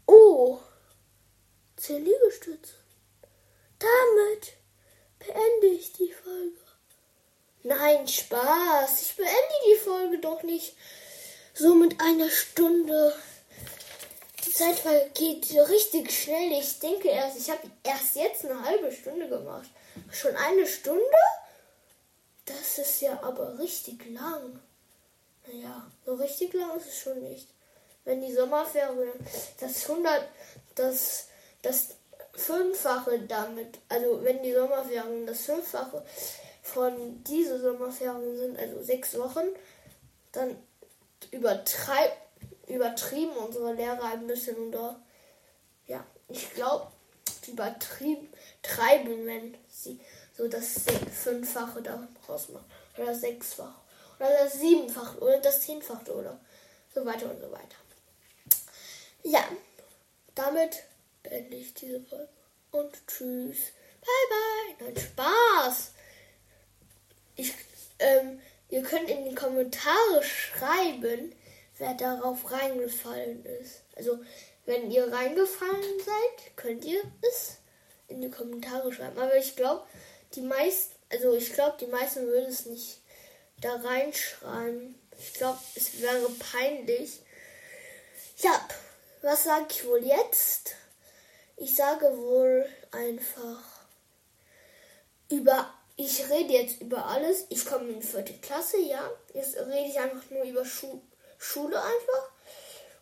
Oh, 0.05 0.59
zehn 1.75 2.05
Liegestütze. 2.05 2.75
Damit 3.79 4.53
beende 5.17 5.67
ich 5.67 5.93
die 5.93 6.13
Folge. 6.13 6.57
Nein, 7.63 8.07
Spaß. 8.07 9.01
Ich 9.01 9.15
beende 9.15 9.55
die 9.71 9.79
Folge 9.79 10.19
doch 10.19 10.43
nicht 10.43 10.75
so 11.55 11.73
mit 11.73 11.99
einer 11.99 12.29
Stunde. 12.29 13.15
Zeit 14.59 14.79
vergeht 14.79 15.49
richtig 15.69 16.11
schnell. 16.11 16.51
Ich 16.51 16.79
denke 16.79 17.07
erst, 17.07 17.37
ich 17.37 17.49
habe 17.49 17.61
erst 17.81 18.15
jetzt 18.17 18.43
eine 18.43 18.61
halbe 18.61 18.91
Stunde 18.91 19.29
gemacht. 19.29 19.69
Schon 20.11 20.35
eine 20.35 20.67
Stunde? 20.67 21.01
Das 22.45 22.77
ist 22.77 22.99
ja 22.99 23.23
aber 23.23 23.57
richtig 23.57 24.05
lang. 24.11 24.59
Naja, 25.47 25.89
so 26.05 26.15
richtig 26.15 26.53
lang 26.53 26.75
ist 26.75 26.87
es 26.87 26.99
schon 26.99 27.21
nicht. 27.21 27.47
Wenn 28.03 28.21
die 28.21 28.33
Sommerferien 28.33 29.13
das 29.61 29.89
100, 29.89 30.27
das, 30.75 31.27
das 31.61 31.95
Fünffache 32.33 33.17
damit, 33.19 33.79
also 33.87 34.21
wenn 34.23 34.43
die 34.43 34.53
Sommerferien 34.53 35.25
das 35.25 35.41
Fünffache 35.41 36.03
von 36.63 37.23
diese 37.23 37.61
Sommerferien 37.61 38.37
sind, 38.37 38.59
also 38.59 38.83
sechs 38.83 39.17
Wochen, 39.17 39.47
dann 40.33 40.61
übertreib, 41.31 42.11
übertrieben 42.69 43.31
unsere 43.31 43.73
Lehrer 43.73 44.13
ein 44.13 44.27
bisschen 44.27 44.55
und 44.55 44.71
da, 44.71 44.99
ja, 45.87 46.05
ich 46.27 46.53
glaube, 46.53 46.91
die 47.45 47.51
übertrieben 47.51 48.31
treiben, 48.61 49.25
wenn 49.25 49.57
sie 49.69 49.99
so 50.37 50.47
das 50.47 50.83
Fünffache 51.11 51.81
daraus 51.81 52.49
machen 52.49 52.71
oder 52.97 53.07
das 53.07 53.21
Sechsfache 53.21 53.79
oder 54.19 54.29
das 54.43 54.59
Siebenfache 54.59 55.19
oder 55.19 55.39
das 55.39 55.61
Zehnfache 55.61 56.13
oder 56.13 56.39
so 56.93 57.05
weiter 57.05 57.29
und 57.29 57.41
so 57.41 57.51
weiter. 57.51 57.77
Ja, 59.23 59.43
damit 60.35 60.83
beende 61.23 61.55
ich 61.55 61.73
diese 61.73 62.01
Folge 62.01 62.29
und 62.71 63.07
tschüss. 63.07 63.57
Bye 64.01 64.29
bye. 64.29 64.87
Nein, 64.87 64.97
Spaß. 64.97 65.91
Ich, 67.35 67.53
ähm, 67.99 68.41
ihr 68.69 68.83
könnt 68.83 69.09
in 69.09 69.25
die 69.25 69.35
Kommentare 69.35 70.23
schreiben, 70.23 71.33
wer 71.79 71.95
darauf 71.95 72.51
reingefallen 72.51 73.43
ist. 73.45 73.83
Also, 73.95 74.19
wenn 74.65 74.91
ihr 74.91 75.11
reingefallen 75.11 75.99
seid, 75.99 76.55
könnt 76.55 76.85
ihr 76.85 77.01
es 77.21 77.57
in 78.07 78.21
die 78.21 78.29
Kommentare 78.29 78.93
schreiben. 78.93 79.17
Aber 79.17 79.35
ich 79.35 79.55
glaube, 79.55 79.83
die 80.35 80.41
meisten, 80.41 80.95
also 81.09 81.33
ich 81.33 81.53
glaube, 81.53 81.77
die 81.79 81.87
meisten 81.87 82.27
würden 82.27 82.49
es 82.49 82.65
nicht 82.65 83.01
da 83.61 83.75
reinschreiben. 83.75 84.95
Ich 85.17 85.33
glaube, 85.33 85.59
es 85.75 86.01
wäre 86.01 86.29
peinlich. 86.51 87.19
Ja, 88.37 88.67
was 89.21 89.43
sage 89.43 89.65
ich 89.69 89.85
wohl 89.85 90.03
jetzt? 90.05 90.75
Ich 91.57 91.75
sage 91.75 92.05
wohl 92.17 92.65
einfach 92.91 93.87
über. 95.29 95.73
Ich 95.97 96.29
rede 96.29 96.53
jetzt 96.53 96.79
über 96.79 97.05
alles. 97.07 97.45
Ich 97.49 97.65
komme 97.65 97.89
in 97.89 97.99
die 97.99 98.07
vierte 98.07 98.33
Klasse, 98.35 98.79
ja. 98.79 99.11
Jetzt 99.33 99.57
rede 99.57 99.89
ich 99.89 99.99
einfach 99.99 100.29
nur 100.29 100.43
über 100.43 100.63
Schu 100.63 101.01
Schule 101.39 101.81
einfach. 101.81 102.29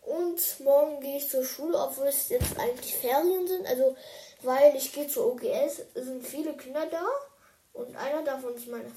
Und 0.02 0.60
morgen 0.60 1.00
gehe 1.00 1.18
ich 1.18 1.28
zur 1.28 1.44
Schule, 1.44 1.78
obwohl 1.78 2.06
es 2.06 2.30
jetzt 2.30 2.58
eigentlich 2.58 2.96
Ferien 2.96 3.46
sind. 3.46 3.66
Also, 3.66 3.94
weil 4.42 4.74
ich 4.76 4.92
gehe 4.94 5.06
zur 5.06 5.32
OGS, 5.32 5.82
sind 5.94 6.26
viele 6.26 6.56
Kinder 6.56 6.86
da. 6.86 7.04
Und 7.74 7.94
einer 7.96 8.22
davon 8.22 8.54
ist 8.54 8.68
meine 8.68 8.90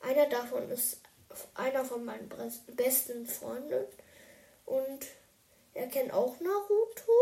einer 0.00 0.26
davon 0.26 0.70
ist 0.70 0.98
einer 1.54 1.84
von 1.84 2.04
meinen 2.04 2.28
besten 2.68 3.26
Freunden. 3.26 3.84
Und 4.66 5.06
er 5.74 5.86
kennt 5.88 6.12
auch 6.12 6.38
Naruto. 6.40 7.12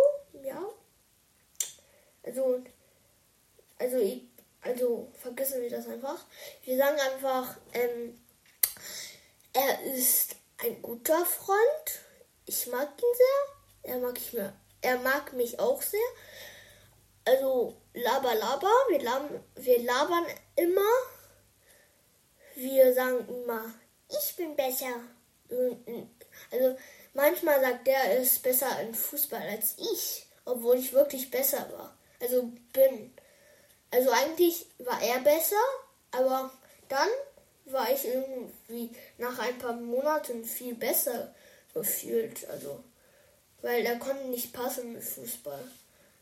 Ja. 0.44 0.62
Also, 2.22 2.62
also, 3.78 4.20
also 4.62 5.08
vergessen 5.20 5.60
wir 5.62 5.70
das 5.70 5.88
einfach. 5.88 6.24
Wir 6.64 6.76
sagen 6.76 6.98
einfach, 7.00 7.56
ähm, 7.72 8.20
er 9.52 9.82
ist 9.82 10.36
ein 10.58 10.82
guter 10.82 11.24
Freund. 11.24 12.00
Ich 12.46 12.66
mag 12.66 12.88
ihn 12.88 13.14
sehr. 13.16 13.94
Er 13.94 13.98
mag 13.98 14.18
ich 14.18 14.32
mir, 14.32 14.52
er 14.80 14.98
mag 14.98 15.32
mich 15.32 15.58
auch 15.58 15.80
sehr. 15.82 16.00
Also 17.24 17.76
laber, 17.94 18.34
laber, 18.34 18.72
wir 18.88 19.02
labern, 19.02 19.44
wir 19.56 19.82
labern 19.82 20.26
immer. 20.56 20.90
Wir 22.54 22.92
sagen 22.94 23.26
immer, 23.28 23.72
ich 24.08 24.36
bin 24.36 24.56
besser. 24.56 25.00
Also 26.50 26.76
manchmal 27.14 27.60
sagt 27.60 27.86
er, 27.86 28.02
er 28.04 28.18
ist 28.18 28.42
besser 28.42 28.80
in 28.80 28.94
Fußball 28.94 29.42
als 29.42 29.76
ich, 29.78 30.26
obwohl 30.44 30.76
ich 30.76 30.92
wirklich 30.92 31.30
besser 31.30 31.70
war. 31.72 31.96
Also 32.20 32.50
bin. 32.72 33.14
Also 33.90 34.10
eigentlich 34.10 34.66
war 34.78 35.00
er 35.02 35.20
besser, 35.20 35.56
aber 36.10 36.50
dann 36.88 37.08
war 37.72 37.90
ich 37.92 38.04
irgendwie 38.04 38.90
nach 39.18 39.38
ein 39.38 39.58
paar 39.58 39.74
Monaten 39.74 40.44
viel 40.44 40.74
besser 40.74 41.34
gefühlt. 41.74 42.48
Also, 42.48 42.82
weil 43.62 43.84
er 43.84 43.98
konnte 43.98 44.26
nicht 44.28 44.52
passen 44.52 44.92
mit 44.92 45.02
Fußball. 45.02 45.62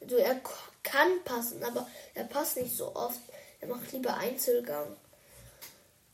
Also 0.01 0.17
er 0.17 0.41
kann 0.83 1.25
passen, 1.25 1.63
aber 1.65 1.89
er 2.15 2.25
passt 2.25 2.57
nicht 2.57 2.77
so 2.77 2.95
oft. 2.95 3.21
Er 3.61 3.69
macht 3.69 3.93
lieber 3.93 4.17
Einzelgang. 4.17 4.97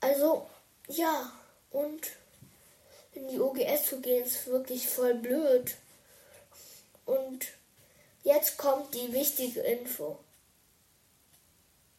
Also, 0.00 0.48
ja, 0.88 1.32
und 1.70 2.10
in 3.12 3.28
die 3.28 3.40
OGS 3.40 3.86
zu 3.86 4.00
gehen 4.00 4.24
ist 4.24 4.46
wirklich 4.46 4.88
voll 4.88 5.14
blöd. 5.14 5.76
Und 7.04 7.46
jetzt 8.22 8.56
kommt 8.56 8.94
die 8.94 9.12
wichtige 9.12 9.60
Info. 9.60 10.18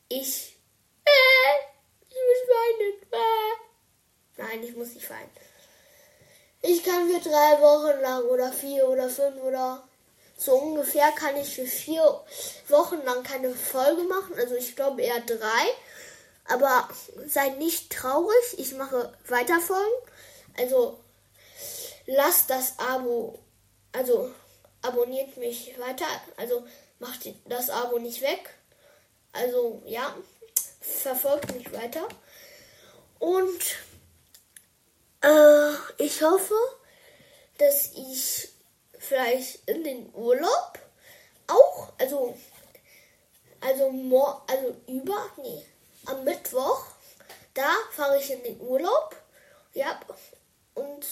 Ich. 0.10 0.53
Weinen. 2.54 2.94
Nein, 4.38 4.64
ich 4.64 4.76
muss 4.76 4.94
nicht 4.94 5.10
weinen. 5.10 5.30
Ich 6.62 6.84
kann 6.84 7.10
für 7.10 7.20
drei 7.20 7.62
Wochen 7.62 8.02
lang 8.02 8.24
oder 8.24 8.52
vier 8.52 8.88
oder 8.88 9.10
fünf 9.10 9.42
oder 9.42 9.84
so 10.38 10.56
ungefähr 10.56 11.12
kann 11.12 11.38
ich 11.38 11.56
für 11.56 11.66
vier 11.66 12.24
Wochen 12.68 13.02
lang 13.06 13.24
keine 13.24 13.54
Folge 13.54 14.04
machen. 14.04 14.36
Also 14.38 14.56
ich 14.56 14.76
glaube 14.76 15.02
eher 15.02 15.20
drei. 15.22 15.66
Aber 16.46 16.90
seid 17.28 17.58
nicht 17.60 17.92
traurig. 17.92 18.58
Ich 18.58 18.74
mache 18.74 19.14
weiter 19.28 19.60
Folgen. 19.60 20.12
Also 20.58 21.00
lasst 22.06 22.50
das 22.50 22.78
Abo. 22.80 23.40
Also 23.92 24.32
abonniert 24.82 25.38
mich 25.38 25.78
weiter. 25.80 26.06
Also 26.38 26.66
macht 27.00 27.22
das 27.46 27.70
Abo 27.70 28.00
nicht 28.00 28.22
weg. 28.22 28.50
Also 29.32 29.82
ja, 29.86 30.16
verfolgt 30.82 31.56
mich 31.56 31.72
weiter. 31.72 32.08
Und 33.24 33.78
äh, 35.22 35.72
ich 35.98 36.22
hoffe, 36.22 36.56
dass 37.58 37.94
ich 37.94 38.50
vielleicht 39.00 39.66
in 39.66 39.82
den 39.86 40.14
Urlaub 40.14 40.78
auch, 41.48 41.94
also, 42.00 42.38
also, 43.62 43.92
mor 43.92 44.46
also 44.50 44.76
über, 44.88 45.32
nee, 45.38 45.66
am 46.06 46.26
Mittwoch, 46.26 46.86
da 47.54 47.70
fahre 47.92 48.20
ich 48.20 48.30
in 48.30 48.44
den 48.44 48.60
Urlaub. 48.60 49.16
Ja, 49.74 50.02
und 50.74 51.06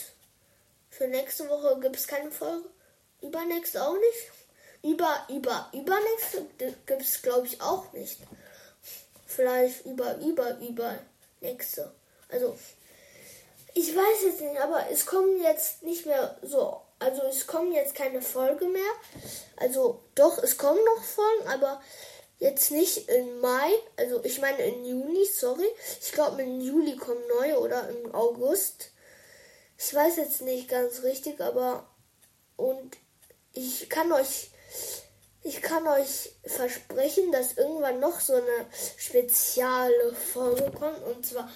für 0.90 1.08
nächste 1.08 1.48
Woche 1.48 1.80
gibt 1.80 1.96
es 1.96 2.08
keine 2.08 2.30
Folge. 2.30 2.68
Übernächste 3.22 3.82
auch 3.88 3.96
nicht. 3.96 4.32
Über, 4.84 5.28
über, 5.30 5.72
übernächste 5.72 6.46
gibt 6.86 7.04
es, 7.04 7.22
glaube 7.22 7.48
ich, 7.48 7.62
auch 7.62 7.94
nicht. 7.94 8.18
Vielleicht 9.26 9.86
über, 9.86 10.18
über, 10.18 10.58
über 10.58 11.00
nächste. 11.40 12.01
Also, 12.32 12.58
ich 13.74 13.96
weiß 13.96 14.24
jetzt 14.26 14.42
nicht, 14.42 14.60
aber 14.60 14.90
es 14.90 15.06
kommen 15.06 15.42
jetzt 15.42 15.84
nicht 15.84 16.06
mehr 16.06 16.38
so. 16.42 16.82
Also, 17.00 17.24
es 17.24 17.48
kommen 17.48 17.72
jetzt 17.74 17.96
keine 17.96 18.22
Folge 18.22 18.66
mehr. 18.66 18.92
Also, 19.58 20.02
doch, 20.16 20.38
es 20.38 20.58
kommen 20.58 20.80
noch 20.84 21.04
Folgen, 21.04 21.48
aber 21.48 21.82
jetzt 22.40 22.72
nicht 22.72 23.10
im 23.10 23.40
Mai. 23.40 23.70
Also, 23.98 24.24
ich 24.24 24.40
meine 24.40 24.64
im 24.64 24.84
Juni, 24.84 25.26
sorry. 25.26 25.68
Ich 26.02 26.12
glaube, 26.12 26.42
im 26.42 26.62
Juli 26.62 26.96
kommen 26.96 27.22
neue 27.40 27.60
oder 27.60 27.90
im 27.90 28.14
August. 28.14 28.92
Ich 29.78 29.94
weiß 29.94 30.18
jetzt 30.18 30.42
nicht 30.42 30.70
ganz 30.70 31.04
richtig, 31.04 31.42
aber. 31.42 31.88
Und 32.56 32.98
ich 33.54 33.90
kann 33.90 34.12
euch 34.12 34.52
ich 35.44 35.62
kann 35.62 35.88
euch 35.88 36.32
versprechen, 36.46 37.32
dass 37.32 37.54
irgendwann 37.54 38.00
noch 38.00 38.20
so 38.20 38.34
eine 38.34 38.68
spezielle 38.98 40.14
Folge 40.34 40.72
kommt. 40.72 41.04
Und 41.04 41.26
zwar 41.26 41.50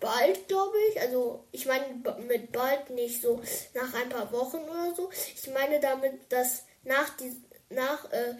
bald, 0.00 0.48
glaube 0.48 0.76
ich. 0.90 1.00
Also 1.00 1.44
ich 1.52 1.66
meine 1.66 2.02
mit 2.26 2.52
bald 2.52 2.90
nicht 2.90 3.22
so 3.22 3.40
nach 3.74 3.92
ein 3.94 4.08
paar 4.08 4.32
Wochen 4.32 4.58
oder 4.58 4.94
so. 4.96 5.10
Ich 5.12 5.48
meine 5.48 5.80
damit, 5.80 6.32
dass 6.32 6.64
nach 6.84 7.16
die 7.16 7.36
nach 7.68 8.10
äh, 8.12 8.34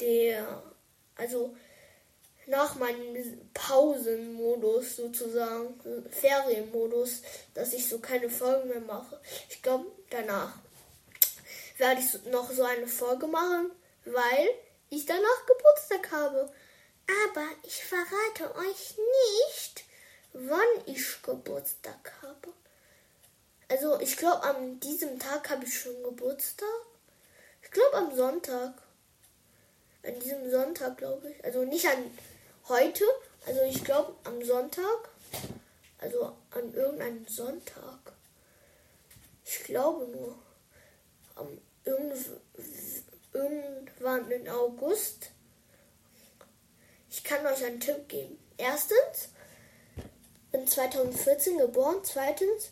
der 0.00 0.62
also 1.16 1.54
nach 2.46 2.74
meinem 2.74 3.50
Pausenmodus 3.54 4.96
sozusagen, 4.96 5.80
Ferienmodus, 6.10 7.22
dass 7.54 7.72
ich 7.72 7.88
so 7.88 8.00
keine 8.00 8.28
Folgen 8.28 8.68
mehr 8.68 8.80
mache. 8.80 9.20
Ich 9.48 9.62
glaube, 9.62 9.86
danach 10.10 10.58
werde 11.78 12.00
ich 12.00 12.32
noch 12.32 12.50
so 12.50 12.64
eine 12.64 12.88
Folge 12.88 13.28
machen 13.28 13.70
weil 14.04 14.48
ich 14.90 15.06
danach 15.06 15.46
Geburtstag 15.46 16.12
habe. 16.12 16.52
Aber 17.24 17.46
ich 17.64 17.84
verrate 17.84 18.54
euch 18.56 18.94
nicht, 18.96 19.84
wann 20.32 20.86
ich 20.86 21.22
Geburtstag 21.22 22.12
habe. 22.22 22.52
Also 23.68 24.00
ich 24.00 24.16
glaube, 24.16 24.42
an 24.42 24.80
diesem 24.80 25.18
Tag 25.18 25.48
habe 25.50 25.64
ich 25.64 25.78
schon 25.78 26.02
Geburtstag. 26.02 26.68
Ich 27.62 27.70
glaube 27.70 27.96
am 27.96 28.14
Sonntag. 28.14 28.74
An 30.02 30.18
diesem 30.20 30.50
Sonntag, 30.50 30.98
glaube 30.98 31.30
ich. 31.30 31.44
Also 31.44 31.64
nicht 31.64 31.86
an 31.86 32.10
heute. 32.68 33.04
Also 33.46 33.62
ich 33.62 33.82
glaube 33.84 34.14
am 34.24 34.44
Sonntag. 34.44 35.08
Also 35.98 36.36
an 36.50 36.74
irgendeinem 36.74 37.26
Sonntag. 37.26 38.12
Ich 39.44 39.64
glaube 39.64 40.06
nur. 40.08 40.36
Am 41.36 41.58
irgendwann 43.32 44.30
im 44.30 44.48
August. 44.48 45.30
Ich 47.10 47.24
kann 47.24 47.44
euch 47.46 47.64
einen 47.64 47.80
Tipp 47.80 48.08
geben. 48.08 48.38
Erstens, 48.56 49.30
bin 50.52 50.66
2014 50.66 51.58
geboren. 51.58 51.96
Zweitens, 52.02 52.70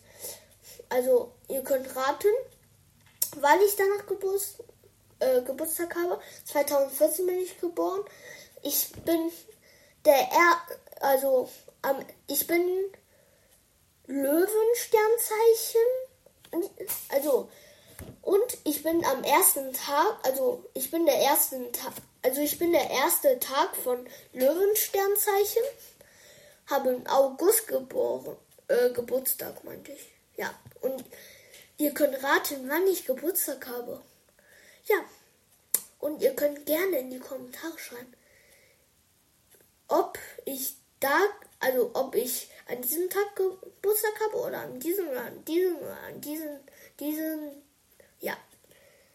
also 0.89 1.33
ihr 1.49 1.63
könnt 1.63 1.95
raten, 1.97 2.29
weil 3.37 3.61
ich 3.63 3.77
danach 3.77 4.07
Geburts 4.07 4.57
äh, 5.19 5.43
Geburtstag 5.43 5.95
habe. 5.97 6.21
2014 6.45 7.27
bin 7.27 7.39
ich 7.39 7.59
geboren. 7.61 8.05
Ich 8.63 8.93
bin 9.05 9.31
der 10.05 10.15
er 10.15 10.63
also 11.01 11.49
ähm, 11.85 12.05
ich 12.27 12.47
bin 12.47 12.63
Löwensternzeichen. 14.07 15.81
Also 17.11 17.49
und 18.23 18.59
ich 18.65 18.83
bin 18.83 19.05
am 19.05 19.23
ersten 19.25 19.73
Tag, 19.73 20.19
also 20.25 20.65
ich 20.75 20.91
bin 20.91 21.07
der 21.07 21.17
erste 21.17 21.71
Tag, 21.73 21.93
also 22.23 22.41
ich 22.41 22.59
bin 22.59 22.73
der 22.73 22.91
erste 22.91 23.39
Tag 23.39 23.77
von 23.77 24.07
Löwensternzeichen. 24.33 25.63
Habe 26.71 26.91
im 26.91 27.07
August 27.07 27.69
geboren, 27.69 28.37
äh, 28.69 28.91
Geburtstag 28.91 29.65
meinte 29.65 29.93
ich. 29.93 30.11
Ja. 30.37 30.55
Und 30.81 31.05
ihr 31.77 31.93
könnt 31.93 32.23
raten, 32.23 32.69
wann 32.69 32.87
ich 32.87 33.05
Geburtstag 33.05 33.67
habe. 33.67 34.01
Ja. 34.85 34.97
Und 35.99 36.23
ihr 36.23 36.35
könnt 36.35 36.65
gerne 36.65 36.99
in 36.99 37.11
die 37.11 37.19
Kommentare 37.19 37.79
schreiben, 37.79 38.15
ob 39.89 40.19
ich 40.47 40.77
da, 41.01 41.19
also 41.59 41.91
ob 41.95 42.15
ich 42.15 42.49
an 42.69 42.81
diesem 42.81 43.11
Tag 43.11 43.37
Geburtstag 43.37 44.21
habe 44.25 44.37
oder 44.37 44.59
an 44.61 44.81
diesem 44.81 45.09
oder 45.09 45.25
an 45.25 45.45
diesem 45.45 45.77
oder 45.77 45.99
an 46.07 46.21
diesem, 46.21 46.61
diesen 46.99 47.63
ja, 48.21 48.37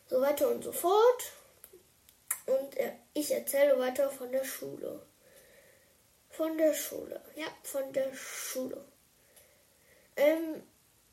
so 0.07 0.22
weiter 0.22 0.49
und 0.49 0.64
so 0.64 0.72
fort. 0.72 1.32
Und 2.45 2.76
ich 3.14 3.32
erzähle 3.32 3.80
weiter 3.80 4.10
von 4.11 4.32
der 4.32 4.44
Schule. 4.44 5.02
Von 6.36 6.57
der 6.57 6.74
Schule. 6.74 7.22
Ja, 7.36 7.48
von 7.64 7.94
der 7.94 8.14
Schule. 8.14 8.84
Ähm, 10.18 10.64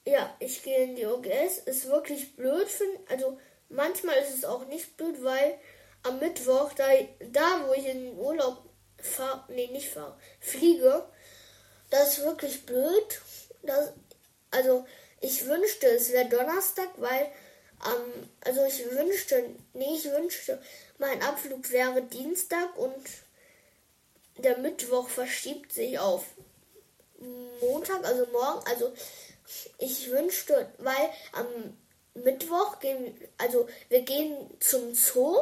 ja, 0.05 0.35
ich 0.41 0.63
gehe 0.63 0.85
in 0.85 0.97
die 0.97 1.07
OGS. 1.07 1.59
Ist 1.67 1.89
wirklich 1.89 2.35
blöd. 2.35 2.69
Für, 2.69 2.85
also 3.09 3.39
manchmal 3.69 4.17
ist 4.17 4.35
es 4.35 4.45
auch 4.45 4.67
nicht 4.67 4.97
blöd, 4.97 5.23
weil 5.23 5.59
am 6.03 6.19
Mittwoch, 6.19 6.73
da, 6.73 6.89
da 7.31 7.67
wo 7.67 7.73
ich 7.73 7.87
in 7.87 8.05
den 8.05 8.19
Urlaub 8.19 8.65
fahre, 8.99 9.45
nee, 9.49 9.69
nicht 9.69 9.91
fahre, 9.91 10.19
fliege, 10.41 11.07
das 11.91 12.19
ist 12.19 12.25
wirklich 12.25 12.67
blöd. 12.67 13.21
Das, 13.63 13.93
also 14.51 14.85
ich 15.21 15.47
wünschte, 15.47 15.87
es 15.87 16.11
wäre 16.13 16.29
Donnerstag, 16.29 16.89
weil 16.97 17.31
ähm, 17.87 18.29
also 18.45 18.65
ich 18.65 18.91
wünschte, 18.91 19.51
nee, 19.73 19.95
ich 19.95 20.05
wünschte, 20.11 20.61
mein 20.99 21.23
Abflug 21.23 21.71
wäre 21.71 22.03
Dienstag 22.03 22.77
und 22.77 23.05
der 24.39 24.59
Mittwoch 24.59 25.09
verschiebt 25.09 25.73
sich 25.73 25.99
auf 25.99 26.25
Montag, 27.61 28.05
also 28.05 28.27
morgen. 28.27 28.67
Also 28.67 28.93
ich 29.79 30.11
wünschte, 30.11 30.73
weil 30.79 31.11
am 31.33 31.47
Mittwoch 32.15 32.79
gehen, 32.81 33.19
also 33.39 33.69
wir 33.89 34.03
gehen 34.03 34.37
zum 34.61 34.95
Zoo, 34.95 35.37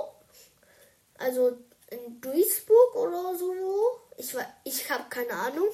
also 1.18 1.56
in 1.90 2.20
Duisburg 2.20 2.94
oder 2.94 3.34
so. 3.36 3.54
Ich, 4.16 4.34
ich 4.64 4.90
habe 4.90 5.08
keine 5.08 5.32
Ahnung. 5.32 5.68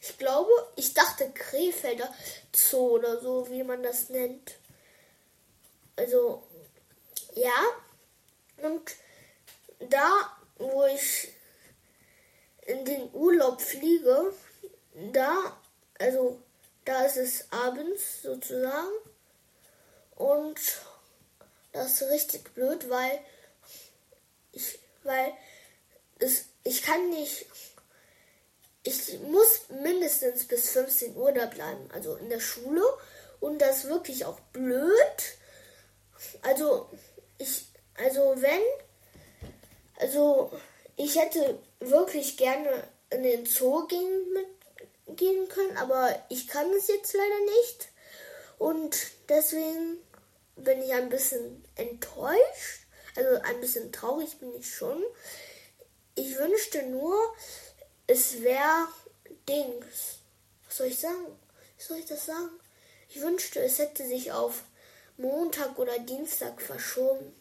Ich 0.00 0.18
glaube, 0.18 0.50
ich 0.76 0.94
dachte 0.94 1.30
Krefelder 1.30 2.12
Zoo 2.54 2.96
oder 2.96 3.20
so, 3.20 3.48
wie 3.50 3.62
man 3.62 3.82
das 3.82 4.08
nennt. 4.08 4.56
Also, 5.96 6.42
ja. 7.34 7.52
Und 8.62 8.96
da, 9.78 10.36
wo 10.58 10.84
ich 10.86 11.31
in 12.66 12.84
den 12.84 13.12
Urlaub 13.12 13.60
fliege, 13.60 14.32
da, 15.12 15.56
also 15.98 16.40
da 16.84 17.04
ist 17.04 17.16
es 17.16 17.46
abends 17.50 18.22
sozusagen. 18.22 18.92
Und 20.16 20.60
das 21.72 22.00
ist 22.00 22.10
richtig 22.10 22.54
blöd, 22.54 22.88
weil 22.88 23.18
ich, 24.52 24.78
weil 25.02 25.32
es, 26.18 26.46
ich 26.64 26.82
kann 26.82 27.10
nicht, 27.10 27.46
ich 28.84 29.20
muss 29.20 29.68
mindestens 29.70 30.46
bis 30.46 30.70
15 30.70 31.16
Uhr 31.16 31.32
da 31.32 31.46
bleiben, 31.46 31.88
also 31.92 32.16
in 32.16 32.28
der 32.28 32.40
Schule. 32.40 32.82
Und 33.40 33.58
das 33.58 33.78
ist 33.78 33.88
wirklich 33.90 34.24
auch 34.24 34.38
blöd. 34.52 34.92
Also, 36.42 36.88
ich, 37.38 37.66
also 37.94 38.34
wenn, 38.36 38.62
also 39.96 40.52
ich 40.96 41.16
hätte 41.16 41.58
wirklich 41.90 42.36
gerne 42.36 42.88
in 43.10 43.22
den 43.22 43.46
Zoo 43.46 43.86
gehen, 43.86 44.32
mit, 44.32 45.16
gehen 45.16 45.48
können, 45.48 45.76
aber 45.76 46.24
ich 46.28 46.48
kann 46.48 46.70
es 46.72 46.88
jetzt 46.88 47.14
leider 47.14 47.40
nicht. 47.60 47.88
Und 48.58 48.96
deswegen 49.28 49.98
bin 50.56 50.82
ich 50.82 50.92
ein 50.92 51.08
bisschen 51.08 51.64
enttäuscht. 51.74 52.86
Also 53.16 53.42
ein 53.42 53.60
bisschen 53.60 53.92
traurig 53.92 54.38
bin 54.38 54.54
ich 54.54 54.74
schon. 54.74 55.02
Ich 56.14 56.38
wünschte 56.38 56.82
nur, 56.84 57.18
es 58.06 58.42
wäre 58.42 58.88
Dings. 59.48 60.20
Was 60.66 60.76
soll 60.78 60.86
ich 60.86 60.98
sagen? 60.98 61.26
Wie 61.76 61.82
soll 61.82 61.98
ich 61.98 62.06
das 62.06 62.26
sagen? 62.26 62.50
Ich 63.08 63.20
wünschte, 63.20 63.60
es 63.60 63.78
hätte 63.78 64.06
sich 64.06 64.32
auf 64.32 64.62
Montag 65.16 65.78
oder 65.78 65.98
Dienstag 65.98 66.62
verschoben. 66.62 67.34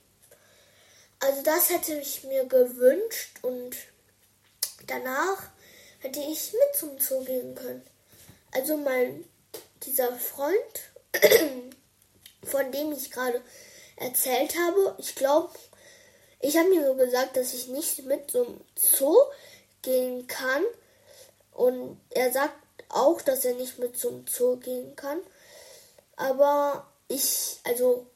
Also 1.20 1.44
das 1.44 1.70
hätte 1.70 1.96
ich 1.96 2.24
mir 2.24 2.46
gewünscht 2.46 3.38
und 3.42 3.78
danach 4.88 5.50
hätte 6.00 6.20
ich 6.20 6.54
mit 6.54 6.76
zum 6.76 6.98
Zoo 7.00 7.24
gehen 7.24 7.56
können. 7.56 7.84
Also 8.52 8.78
mein 8.78 9.26
dieser 9.84 10.12
Freund, 10.14 10.56
von 12.44 12.72
dem 12.72 12.92
ich 12.92 13.12
gerade 13.12 13.42
erzählt 13.96 14.56
habe, 14.58 14.96
ich 14.98 15.16
glaube, 15.16 15.50
ich 16.40 16.58
habe 16.58 16.70
mir 16.70 16.86
so 16.86 16.96
gesagt, 16.96 17.38
dass 17.38 17.54
ich 17.54 17.68
nicht 17.68 18.06
mit 18.06 18.32
zum 18.32 18.62
Zoo 18.76 19.18
gehen 19.82 20.28
kann. 20.28 20.64
Und 21.52 22.00
er 22.10 22.32
sagt 22.32 22.56
auch, 22.90 23.22
dass 23.22 23.46
er 23.46 23.54
nicht 23.56 23.80
mit 23.80 23.98
zum 23.98 24.26
Zoo 24.28 24.58
gehen 24.58 24.96
kann. 24.96 25.20
Aber 26.16 26.88
ich, 27.08 27.60
also, 27.64 28.08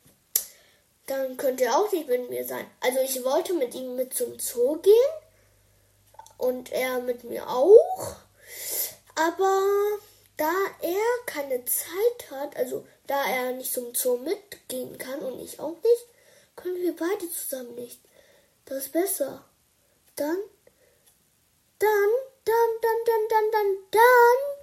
dann 1.06 1.38
könnte 1.38 1.66
er 1.66 1.78
auch 1.78 1.92
nicht 1.92 2.08
mit 2.08 2.30
mir 2.30 2.46
sein. 2.46 2.66
Also 2.80 3.00
ich 3.00 3.24
wollte 3.24 3.54
mit 3.54 3.76
ihm 3.76 3.96
mit 3.96 4.14
zum 4.14 4.40
Zoo 4.40 4.78
gehen. 4.78 4.94
Und 6.38 6.72
er 6.72 7.00
mit 7.00 7.24
mir 7.24 7.50
auch. 7.50 8.16
Aber 9.16 9.62
da 10.38 10.52
er 10.82 11.26
keine 11.26 11.64
Zeit 11.66 12.32
hat, 12.32 12.58
also 12.58 12.86
da 13.08 13.26
er 13.26 13.54
nicht 13.54 13.72
zum 13.72 13.96
Zoo 13.96 14.18
mitgehen 14.18 14.98
kann 14.98 15.20
und 15.20 15.40
ich 15.40 15.60
auch 15.60 15.78
nicht, 15.82 16.08
können 16.56 16.82
wir 16.82 16.96
beide 16.96 17.30
zusammen 17.32 17.76
nicht. 17.76 18.00
Das 18.66 18.86
ist 18.86 18.92
besser. 18.92 19.46
Dann, 20.16 20.38
dann, 21.80 21.90
dann, 22.46 22.70
dann, 22.82 22.98
dann, 23.06 23.28
dann, 23.30 23.52
dann, 23.52 23.78
dann. 23.92 24.56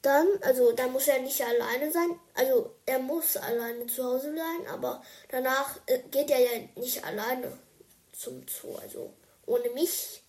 Dann, 0.00 0.42
also 0.42 0.72
da 0.72 0.86
muss 0.86 1.08
er 1.08 1.20
nicht 1.20 1.44
alleine 1.44 1.90
sein. 1.90 2.18
Also 2.34 2.74
er 2.86 3.00
muss 3.00 3.36
alleine 3.36 3.86
zu 3.88 4.04
Hause 4.04 4.34
sein, 4.34 4.66
aber 4.68 5.02
danach 5.28 5.78
äh, 5.86 5.98
geht 6.10 6.30
er 6.30 6.38
ja 6.38 6.68
nicht 6.76 7.04
alleine 7.04 7.58
zum 8.12 8.46
Zoo, 8.48 8.76
also 8.76 9.12
ohne 9.48 9.70
mich. 9.70 10.22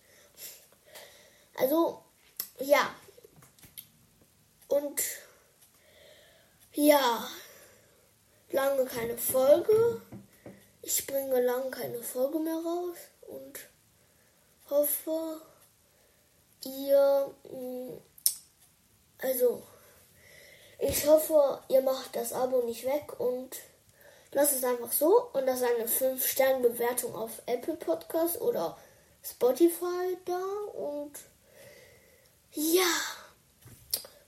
Also, 1.56 2.02
ja, 2.58 2.94
und 4.68 5.02
ja, 6.72 7.28
lange 8.50 8.86
keine 8.86 9.18
Folge. 9.18 10.00
Ich 10.82 11.06
bringe 11.06 11.40
lange 11.40 11.70
keine 11.70 12.02
Folge 12.02 12.38
mehr 12.38 12.54
raus 12.54 12.96
und 13.22 13.58
hoffe, 14.70 15.42
ihr, 16.64 17.34
mm, 17.50 17.98
also, 19.18 19.62
ich 20.78 21.06
hoffe, 21.06 21.62
ihr 21.68 21.82
macht 21.82 22.16
das 22.16 22.32
Abo 22.32 22.62
nicht 22.62 22.84
weg 22.86 23.18
und 23.20 23.56
lasst 24.32 24.54
es 24.54 24.64
einfach 24.64 24.92
so 24.92 25.30
und 25.32 25.44
lasst 25.44 25.64
eine 25.64 25.86
5-Sterne-Bewertung 25.86 27.14
auf 27.14 27.42
Apple 27.46 27.76
Podcast 27.76 28.40
oder 28.40 28.78
Spotify 29.22 30.16
da 30.24 30.42
und 30.74 31.12
ja. 32.52 32.82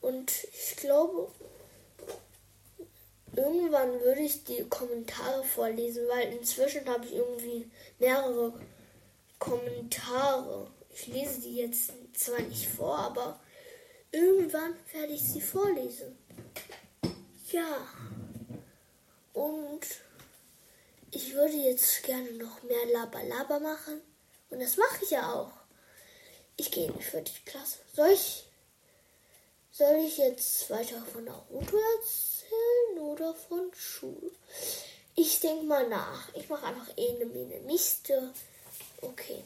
Und 0.01 0.33
ich 0.53 0.77
glaube, 0.77 1.31
irgendwann 3.35 4.01
würde 4.01 4.21
ich 4.21 4.45
die 4.45 4.65
Kommentare 4.69 5.43
vorlesen, 5.45 6.07
weil 6.09 6.33
inzwischen 6.33 6.87
habe 6.89 7.05
ich 7.05 7.15
irgendwie 7.15 7.71
mehrere 7.99 8.53
Kommentare. 9.39 10.71
Ich 10.91 11.07
lese 11.07 11.41
die 11.41 11.57
jetzt 11.57 11.93
zwar 12.15 12.41
nicht 12.41 12.69
vor, 12.69 12.99
aber 12.99 13.41
irgendwann 14.11 14.77
werde 14.93 15.13
ich 15.15 15.23
sie 15.23 15.41
vorlesen. 15.41 16.19
Ja. 17.51 17.89
Und 19.33 19.81
ich 21.11 21.33
würde 21.35 21.55
jetzt 21.55 22.03
gerne 22.03 22.33
noch 22.33 22.63
mehr 22.63 22.87
Laber-Laber 22.93 23.61
machen. 23.61 24.01
Und 24.53 24.61
das 24.61 24.77
mache 24.77 25.03
ich 25.03 25.11
ja 25.11 25.33
auch. 25.33 25.51
Ich 26.59 26.71
gehe 26.71 26.87
in 26.87 26.93
die 26.93 27.03
vierte 27.03 27.33
Klasse. 27.47 27.79
Soll 27.95 28.11
ich 28.11 28.45
soll 29.71 29.97
ich 30.05 30.19
jetzt 30.19 30.69
weiter 30.69 31.03
von 31.11 31.25
Naruto 31.25 31.79
erzählen 31.97 32.99
oder 33.01 33.35
von 33.35 33.73
Schule? 33.75 34.31
Ich 35.15 35.41
denke 35.41 35.65
mal 35.65 35.89
nach. 35.89 36.29
Ich 36.35 36.51
mache 36.51 36.67
einfach 36.67 36.89
eine 36.99 37.25
Mine 37.25 37.61
Miste. 37.61 38.35
Okay. 39.01 39.43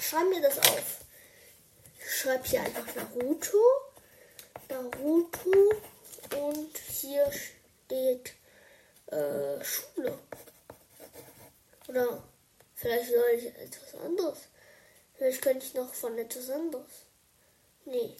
Schreib 0.00 0.28
mir 0.28 0.40
das 0.40 0.58
auf. 0.58 1.00
Ich 1.98 2.16
schreibe 2.16 2.46
hier 2.46 2.60
einfach 2.60 2.86
Naruto. 2.94 3.58
Naruto. 4.68 5.72
Und 6.36 6.78
hier 6.78 7.28
steht 7.32 8.34
äh, 9.08 9.64
Schule. 9.64 10.16
Oder 11.88 12.22
vielleicht 12.74 13.10
soll 13.10 13.30
ich 13.36 13.46
etwas 13.46 13.94
anderes. 14.02 14.38
Vielleicht 15.16 15.42
könnte 15.42 15.66
ich 15.66 15.74
noch 15.74 15.94
von 15.94 16.18
etwas 16.18 16.50
anderes. 16.50 17.06
Nee. 17.84 18.16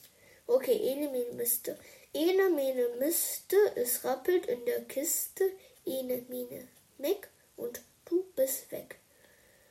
Okay, 0.47 0.77
ene 0.77 1.09
mene 1.09 1.33
miste. 1.33 1.79
Ene 2.13 2.51
mene 2.51 2.89
miste, 3.01 3.57
es 3.77 4.05
rappelt 4.05 4.47
in 4.47 4.65
der 4.67 4.83
Kiste. 4.85 5.51
Ene 5.85 6.25
mene 6.29 6.69
mick 6.99 7.29
und 7.57 7.81
du 8.05 8.25
bist 8.37 8.71
weg. 8.71 8.99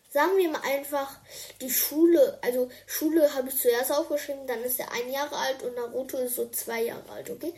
Sagen 0.09 0.37
wir 0.37 0.49
mal 0.49 0.61
einfach 0.61 1.19
die 1.61 1.71
Schule. 1.71 2.37
Also 2.41 2.69
Schule 2.85 3.33
habe 3.33 3.49
ich 3.49 3.57
zuerst 3.59 3.91
aufgeschrieben, 3.91 4.45
dann 4.45 4.61
ist 4.63 4.79
er 4.79 4.91
ein 4.91 5.11
Jahre 5.11 5.35
alt 5.35 5.63
und 5.63 5.75
Naruto 5.75 6.17
ist 6.17 6.35
so 6.35 6.49
zwei 6.49 6.83
Jahre 6.83 7.09
alt, 7.09 7.29
okay? 7.31 7.53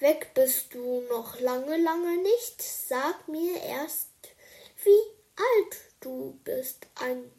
Weg 0.00 0.34
bist 0.34 0.74
du 0.74 1.02
noch 1.08 1.40
lange, 1.40 1.76
lange 1.76 2.22
nicht. 2.22 2.60
Sag 2.60 3.28
mir 3.28 3.62
erst, 3.62 4.08
wie 4.84 5.19
alt 5.40 5.76
du 6.00 6.38
bist. 6.44 6.86
Ein 6.96 7.30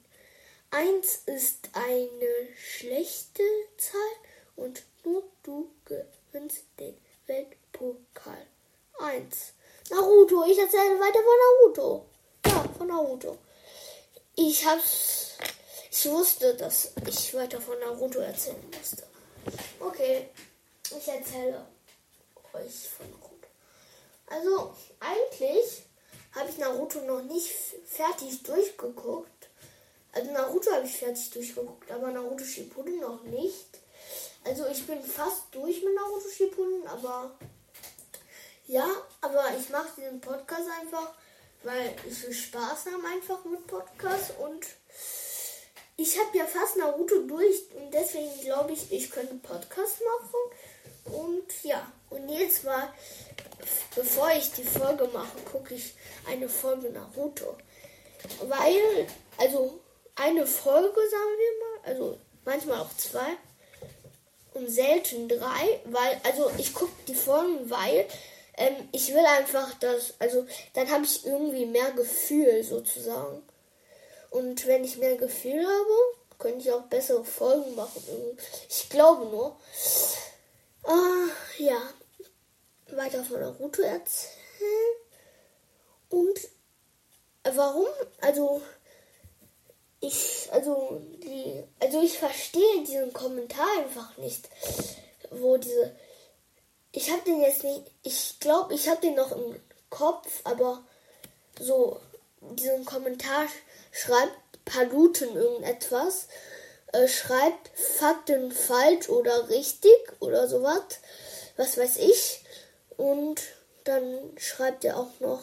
Eins 0.74 1.24
ist 1.26 1.68
eine 1.74 2.56
schlechte 2.56 3.44
Zahl 3.76 4.00
und 4.56 4.84
nur 5.04 5.24
du 5.44 5.70
gewinnst 5.84 6.64
den 6.80 6.96
Weltpokal. 7.28 8.48
Eins. 9.00 9.52
Naruto, 9.90 10.46
ich 10.46 10.58
erzähle 10.58 10.98
weiter 10.98 11.20
von 11.20 11.76
Naruto. 11.76 12.06
Ja, 12.46 12.74
von 12.78 12.88
Naruto. 12.88 13.38
Ich 14.36 14.66
hab's. 14.66 15.38
Ich 15.92 16.10
wusste, 16.10 16.56
dass 16.56 16.94
ich 17.06 17.34
weiter 17.34 17.60
von 17.60 17.78
Naruto 17.80 18.20
erzählen 18.20 18.64
musste. 18.78 19.04
Okay, 19.78 20.30
ich 20.86 21.06
erzähle 21.06 21.68
euch 22.54 22.90
von 22.98 23.12
Naruto. 23.12 23.48
Also, 24.28 24.74
eigentlich 25.02 25.84
habe 26.36 26.50
ich 26.50 26.58
Naruto 26.58 27.02
noch 27.02 27.24
nicht 27.24 27.52
fertig 27.86 28.44
durchgeguckt. 28.44 29.50
Also 30.14 30.32
Naruto 30.32 30.72
habe 30.72 30.86
ich 30.86 30.98
fertig 30.98 31.30
durchgeguckt, 31.32 31.90
aber 31.92 32.12
Naruto 32.12 32.44
Shippuden 32.44 33.00
noch 33.00 33.24
nicht. 33.24 33.68
Also 34.44 34.66
ich 34.68 34.86
bin 34.86 35.02
fast 35.04 35.44
durch 35.52 35.84
mit 35.84 35.94
Naruto 35.94 36.30
Shippuden, 36.30 36.88
aber 36.88 37.38
Ja, 38.68 38.88
aber 39.20 39.44
ich 39.60 39.70
mache 39.70 39.90
diesen 39.98 40.22
Podcast 40.22 40.70
einfach, 40.80 41.14
weil 41.64 41.94
ich 42.10 42.24
will 42.24 42.34
Spaß 42.34 42.86
haben 42.86 43.06
einfach 43.06 43.44
mit 43.44 43.68
Podcast 43.68 44.34
und 44.40 44.66
ich 45.98 46.18
habe 46.18 46.38
ja 46.38 46.46
fast 46.46 46.78
Naruto 46.78 47.22
durch 47.24 47.64
und 47.76 47.94
deswegen 47.94 48.40
glaube 48.42 48.72
ich, 48.72 48.92
ich 48.92 49.12
könnte 49.12 49.36
Podcast 49.36 50.00
machen. 50.02 50.40
Und 51.12 51.64
ja, 51.64 51.92
und 52.10 52.30
jetzt 52.30 52.64
mal, 52.64 52.94
bevor 53.96 54.32
ich 54.32 54.52
die 54.54 54.64
Folge 54.64 55.08
mache, 55.14 55.38
gucke 55.52 55.76
ich 55.76 55.94
eine 56.28 56.48
Folge 56.48 56.90
Naruto. 56.90 57.58
Weil, 58.42 59.08
also 59.38 59.80
eine 60.16 60.46
Folge, 60.46 61.00
sagen 61.10 61.38
wir 61.38 61.60
mal, 61.60 61.90
also 61.90 62.18
manchmal 62.46 62.80
auch 62.80 62.96
zwei 62.98 63.38
und 64.54 64.70
selten 64.70 65.28
drei, 65.28 65.80
weil, 65.86 66.22
also 66.24 66.52
ich 66.58 66.74
gucke 66.74 66.92
die 67.08 67.16
Folgen, 67.16 67.70
weil 67.70 68.06
ähm, 68.58 68.90
ich 68.92 69.14
will 69.14 69.26
einfach 69.26 69.74
das, 69.80 70.14
also 70.20 70.46
dann 70.74 70.90
habe 70.92 71.06
ich 71.06 71.26
irgendwie 71.26 71.66
mehr 71.66 71.92
Gefühl 71.92 72.64
sozusagen. 72.64 73.42
Und 74.30 74.66
wenn 74.68 74.84
ich 74.84 74.98
mehr 74.98 75.18
Gefühl 75.18 75.66
habe, 75.66 76.18
könnte 76.40 76.60
ich 76.60 76.72
auch 76.72 76.84
bessere 76.84 77.24
Folgen 77.24 77.76
machen. 77.76 78.04
Ich 78.70 78.90
glaube 78.90 79.26
nur. 79.26 79.58
Äh, 80.86 81.64
ja. 81.64 81.82
Weiter 82.92 83.24
von 83.24 83.40
Naruto 83.40 83.82
erzählen. 83.82 84.96
Und 86.10 86.40
warum? 87.44 87.88
Also 88.20 88.62
ich, 90.02 90.50
also 90.52 91.02
die, 91.24 91.64
also 91.80 92.02
ich 92.02 92.18
verstehe 92.18 92.84
diesen 92.86 93.14
Kommentar 93.14 93.68
einfach 93.78 94.18
nicht, 94.18 94.50
wo 95.30 95.58
diese, 95.58 95.96
ich 96.92 97.10
habe 97.12 97.22
den 97.22 97.42
jetzt 97.42 97.64
nicht, 97.64 97.84
ich 98.04 98.40
glaube, 98.40 98.74
ich 98.74 98.90
habe 98.90 99.00
den 99.02 99.16
noch 99.16 99.32
im 99.32 99.60
Kopf, 99.90 100.42
aber 100.44 100.84
so 101.60 102.00
diesen 102.42 102.84
Kommentar 102.86 103.46
schreibt 103.92 104.34
Paluten 104.66 105.36
irgendetwas, 105.36 106.28
äh, 106.94 107.08
schreibt 107.08 107.70
Fakten 107.78 108.52
falsch 108.52 109.10
oder 109.10 109.50
richtig 109.50 109.96
oder 110.20 110.48
sowas, 110.48 110.84
was 111.58 111.78
weiß 111.78 111.98
ich. 111.98 112.44
Und 112.98 113.42
dann 113.84 114.04
schreibt 114.38 114.86
er 114.86 114.98
auch 114.98 115.20
noch, 115.20 115.42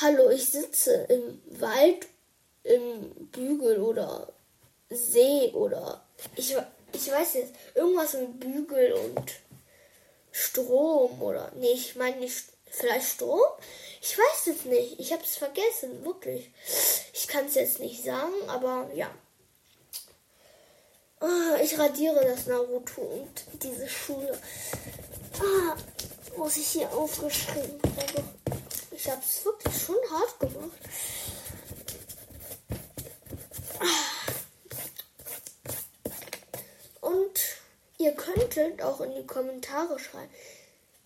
Hallo, 0.00 0.30
ich 0.30 0.48
sitze 0.48 1.06
im 1.08 1.42
Wald, 1.60 2.06
im 2.62 3.28
Bügel 3.32 3.80
oder 3.80 4.32
See 4.90 5.50
oder 5.52 6.06
ich, 6.36 6.54
ich 6.92 7.10
weiß 7.10 7.34
jetzt, 7.34 7.54
irgendwas 7.74 8.14
mit 8.14 8.38
Bügel 8.38 8.92
und 8.92 9.32
Strom 10.30 11.20
oder, 11.20 11.50
nee, 11.56 11.72
ich 11.72 11.96
meine 11.96 12.18
nicht 12.18 12.52
Vielleicht 12.72 13.06
Strom? 13.06 13.40
Ich 14.00 14.16
weiß 14.16 14.46
es 14.46 14.64
nicht. 14.64 14.98
Ich 14.98 15.12
habe 15.12 15.22
es 15.22 15.36
vergessen, 15.36 16.04
wirklich. 16.06 16.50
Ich 17.12 17.28
kann 17.28 17.44
es 17.44 17.54
jetzt 17.54 17.80
nicht 17.80 18.02
sagen, 18.02 18.32
aber 18.48 18.88
ja. 18.94 19.10
Ah, 21.22 21.56
ich 21.62 21.78
radiere 21.78 22.24
das 22.24 22.46
Naruto 22.48 23.00
und 23.00 23.62
diese 23.62 23.88
Schule. 23.88 24.36
Ah, 25.38 25.76
muss 26.36 26.56
ich 26.56 26.66
hier 26.66 26.92
aufgeschrieben 26.92 27.80
haben. 27.96 28.28
Ich 28.90 29.08
habe 29.08 29.22
es 29.24 29.44
wirklich 29.44 29.80
schon 29.80 29.94
hart 30.10 30.40
gemacht. 30.40 30.78
Ah. 33.78 33.86
Und 37.02 37.40
ihr 37.98 38.12
könntet 38.16 38.82
auch 38.82 39.00
in 39.00 39.14
die 39.14 39.26
Kommentare 39.26 40.00
schreiben, 40.00 40.34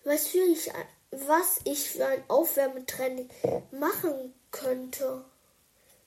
was 0.03 0.25
für 0.25 0.39
ich 0.39 0.71
was 1.11 1.59
ich 1.63 1.91
für 1.91 2.07
ein 2.07 2.23
Aufwärmetraining 2.27 3.29
machen 3.69 4.33
könnte. 4.49 5.23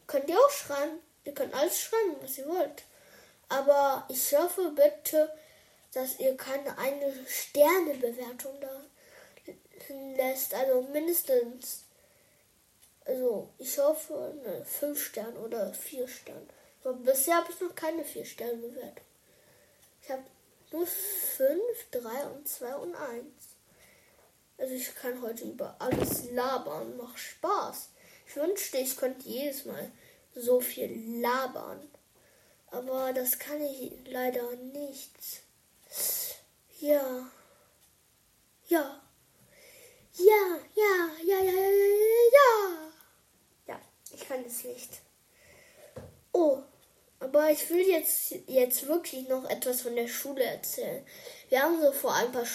Könnt 0.08 0.28
ihr 0.28 0.36
auch 0.36 0.50
schreiben. 0.50 0.98
Ihr 1.24 1.32
könnt 1.32 1.54
alles 1.54 1.78
schreiben, 1.78 2.16
was 2.20 2.36
ihr 2.38 2.48
wollt. 2.48 2.82
Aber 3.50 4.06
ich 4.08 4.34
hoffe 4.36 4.72
bitte, 4.74 5.30
dass 5.92 6.20
ihr 6.20 6.36
keine 6.36 6.78
eine 6.78 7.12
Sternebewertung 7.26 8.58
da 8.60 8.80
lässt. 10.16 10.54
Also 10.54 10.82
mindestens. 10.82 11.84
Also 13.04 13.50
ich 13.58 13.76
hoffe 13.76 14.34
eine 14.44 14.64
5 14.64 15.04
Sterne 15.04 15.38
oder 15.40 15.72
4 15.72 16.06
Sterne. 16.06 16.46
Aber 16.84 16.94
bisher 16.94 17.38
habe 17.38 17.50
ich 17.50 17.60
noch 17.60 17.74
keine 17.74 18.04
4 18.04 18.24
Sterne 18.24 18.54
Bewertung. 18.54 19.04
Ich 20.02 20.10
habe 20.10 20.22
nur 20.70 20.86
5, 20.86 21.60
3 21.90 22.26
und 22.26 22.48
2 22.48 22.74
und 22.76 22.94
1. 22.94 23.24
Also 24.58 24.74
ich 24.74 24.94
kann 24.94 25.20
heute 25.22 25.44
über 25.44 25.74
alles 25.80 26.30
labern. 26.30 26.96
Macht 26.96 27.18
Spaß. 27.18 27.88
Ich 28.28 28.36
wünschte, 28.36 28.78
ich 28.78 28.96
könnte 28.96 29.28
jedes 29.28 29.64
Mal 29.64 29.90
so 30.36 30.60
viel 30.60 31.20
labern. 31.20 31.89
Aber 32.70 33.12
das 33.12 33.38
kann 33.38 33.60
ich 33.62 33.92
leider 34.06 34.54
nicht. 34.72 35.10
Ja. 36.80 37.30
Ja. 38.68 39.00
Ja, 40.14 40.58
ja, 40.74 41.10
ja, 41.24 41.40
ja, 41.40 41.52
ja, 41.52 41.70
ja, 42.32 42.92
ja. 43.68 43.80
Ich 44.12 44.28
kann 44.28 44.44
es 44.44 44.64
nicht. 44.64 45.00
Oh, 46.32 46.58
aber 47.18 47.50
ich 47.50 47.68
will 47.70 47.86
jetzt, 47.88 48.34
jetzt 48.46 48.86
wirklich 48.86 49.28
noch 49.28 49.48
etwas 49.48 49.82
von 49.82 49.96
der 49.96 50.08
Schule 50.08 50.44
erzählen. 50.44 51.04
Wir 51.48 51.62
haben 51.62 51.80
so 51.80 51.92
vor 51.92 52.14
ein 52.14 52.30
paar 52.32 52.46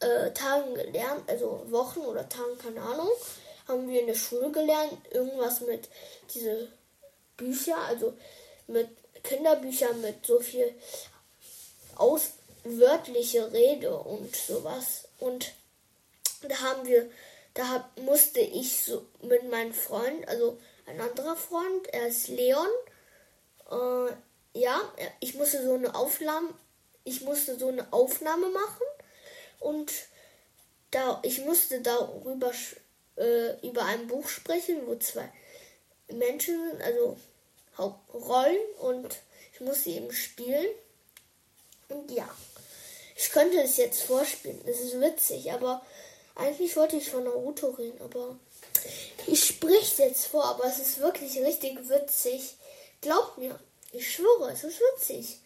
äh, 0.00 0.32
Tagen 0.32 0.74
gelernt, 0.74 1.28
also 1.28 1.64
Wochen 1.70 2.00
oder 2.00 2.28
Tagen, 2.28 2.58
keine 2.58 2.82
Ahnung, 2.82 3.10
haben 3.68 3.88
wir 3.88 4.00
in 4.00 4.06
der 4.06 4.14
Schule 4.14 4.50
gelernt, 4.50 4.98
irgendwas 5.10 5.60
mit 5.60 5.88
diese 6.34 6.68
Bücher, 7.36 7.78
also 7.78 8.14
mit 8.66 8.88
Kinderbüchern 9.26 10.00
mit 10.00 10.24
so 10.24 10.40
viel 10.40 10.74
auswörtliche 11.96 13.52
Rede 13.52 13.96
und 13.96 14.34
sowas. 14.34 15.08
Und 15.18 15.52
da 16.42 16.60
haben 16.60 16.86
wir, 16.86 17.10
da 17.54 17.68
hab, 17.68 17.98
musste 18.00 18.40
ich 18.40 18.84
so 18.84 19.06
mit 19.22 19.50
meinem 19.50 19.72
Freund, 19.72 20.26
also 20.28 20.58
ein 20.86 21.00
anderer 21.00 21.36
Freund, 21.36 21.88
er 21.92 22.08
ist 22.08 22.28
Leon, 22.28 22.68
äh, 23.70 24.12
ja, 24.58 24.80
ich 25.20 25.34
musste 25.34 25.64
so 25.64 25.74
eine 25.74 25.94
Aufnahme, 25.94 26.54
ich 27.04 27.22
musste 27.22 27.58
so 27.58 27.68
eine 27.68 27.92
Aufnahme 27.92 28.48
machen 28.50 28.86
und 29.60 29.92
da 30.90 31.20
ich 31.22 31.44
musste 31.44 31.80
darüber 31.80 32.52
äh, 33.16 33.66
über 33.66 33.84
ein 33.84 34.06
Buch 34.06 34.28
sprechen, 34.28 34.86
wo 34.86 34.96
zwei 34.96 35.30
Menschen 36.08 36.70
sind, 36.70 36.82
also 36.82 37.16
Hauptrollen 37.78 38.58
und 38.80 39.16
ich 39.52 39.60
muss 39.60 39.84
sie 39.84 39.96
eben 39.96 40.12
spielen. 40.12 40.66
Und 41.88 42.10
ja, 42.10 42.28
ich 43.14 43.30
könnte 43.30 43.60
es 43.60 43.76
jetzt 43.76 44.02
vorspielen. 44.02 44.60
Es 44.66 44.80
ist 44.80 45.00
witzig, 45.00 45.52
aber 45.52 45.84
eigentlich 46.34 46.76
wollte 46.76 46.96
ich 46.96 47.10
von 47.10 47.24
Naruto 47.24 47.68
reden, 47.70 48.00
aber 48.02 48.36
ich 49.26 49.44
spreche 49.44 50.02
jetzt 50.02 50.26
vor, 50.26 50.44
aber 50.44 50.64
es 50.64 50.78
ist 50.78 51.00
wirklich 51.00 51.38
richtig 51.38 51.88
witzig. 51.88 52.56
Glaubt 53.00 53.38
mir, 53.38 53.58
ich 53.92 54.12
schwöre, 54.12 54.50
es 54.52 54.64
ist 54.64 54.80
witzig 54.80 55.40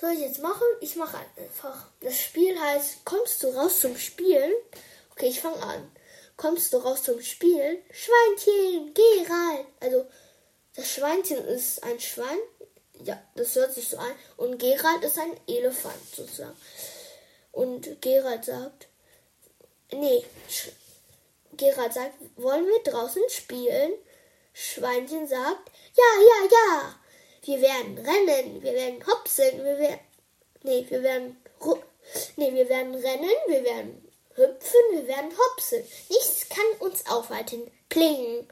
soll 0.00 0.12
ich 0.12 0.20
jetzt 0.20 0.40
machen? 0.40 0.66
Ich 0.80 0.96
mache 0.96 1.18
einfach. 1.36 1.86
Das 2.00 2.18
Spiel 2.18 2.58
heißt, 2.58 3.04
kommst 3.04 3.42
du 3.42 3.48
raus 3.48 3.80
zum 3.80 3.96
Spielen? 3.98 4.52
Okay, 5.12 5.26
ich 5.28 5.40
fange 5.40 5.62
an. 5.62 5.90
Kommst 6.36 6.72
du 6.72 6.78
raus 6.78 7.02
zum 7.02 7.20
Spielen? 7.20 7.78
Schweinchen, 7.92 8.94
geh 8.94 9.26
rein. 9.28 9.66
Also, 9.80 10.06
das 10.76 10.88
Schweinchen 10.90 11.44
ist 11.46 11.82
ein 11.82 12.00
Schwein. 12.00 12.38
Ja, 13.04 13.20
das 13.34 13.54
hört 13.54 13.72
sich 13.72 13.88
so 13.88 13.96
an. 13.96 14.12
Und 14.36 14.58
Gerald 14.58 15.02
ist 15.04 15.18
ein 15.18 15.38
Elefant 15.46 16.14
sozusagen. 16.14 16.56
Und 17.52 18.00
Gerald 18.00 18.44
sagt, 18.44 18.88
nee, 19.92 20.24
Sch 20.48 20.68
Gerald 21.52 21.92
sagt, 21.92 22.14
wollen 22.36 22.66
wir 22.66 22.92
draußen 22.92 23.22
spielen? 23.28 23.92
Schweinchen 24.52 25.26
sagt, 25.26 25.70
ja, 25.96 26.22
ja, 26.22 26.48
ja. 26.50 26.94
Wir 27.42 27.60
werden 27.60 27.98
rennen, 27.98 28.62
wir 28.62 28.72
werden 28.72 29.04
hopsen, 29.06 29.64
wir 29.64 29.78
werden. 29.78 30.00
Nee, 30.62 30.86
wir 30.88 31.02
werden. 31.02 31.36
Nee, 32.36 32.54
wir 32.54 32.68
werden 32.68 32.94
rennen, 32.94 33.30
wir 33.46 33.64
werden 33.64 34.10
hüpfen, 34.34 34.80
wir 34.92 35.06
werden 35.06 35.32
hopsen. 35.36 35.82
Nichts 36.08 36.48
kann 36.48 36.88
uns 36.88 37.06
aufhalten. 37.06 37.70
Klingen. 37.88 38.48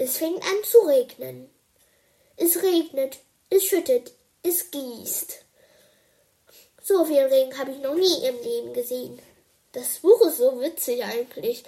Es 0.00 0.16
fängt 0.18 0.42
an 0.44 0.64
zu 0.64 0.78
regnen. 0.86 1.50
Es 2.36 2.62
regnet, 2.62 3.18
es 3.50 3.64
schüttet, 3.64 4.12
es 4.44 4.70
gießt. 4.70 5.44
So 6.80 7.04
viel 7.04 7.24
Regen 7.24 7.58
habe 7.58 7.72
ich 7.72 7.78
noch 7.78 7.96
nie 7.96 8.24
im 8.24 8.40
Leben 8.40 8.72
gesehen. 8.74 9.18
Das 9.72 9.98
Buch 9.98 10.24
ist 10.24 10.38
so 10.38 10.60
witzig 10.60 11.02
eigentlich. 11.04 11.64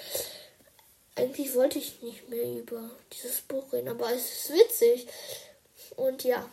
Eigentlich 1.17 1.55
wollte 1.57 1.81
ich 1.81 2.01
nicht 2.03 2.29
mehr 2.29 2.45
über 2.45 2.89
dieses 3.13 3.41
Buch 3.41 3.73
reden, 3.73 3.89
aber 3.89 4.13
es 4.13 4.33
ist 4.33 4.55
witzig. 4.55 5.09
Und 5.97 6.23
ja, 6.23 6.49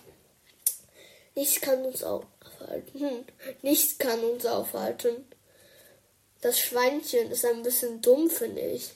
nichts 1.36 1.62
kann 1.62 1.86
uns 1.86 2.04
aufhalten. 2.04 3.00
Hm, 3.00 3.26
nichts 3.62 4.00
kann 4.00 4.24
uns 4.24 4.48
aufhalten. 4.48 5.28
das 6.42 6.60
Schweinchen 6.60 7.30
ist 7.30 7.46
ein 7.46 7.62
bisschen 7.62 8.02
dumm, 8.02 8.32
finde 8.32 8.62
ich. 8.62 8.90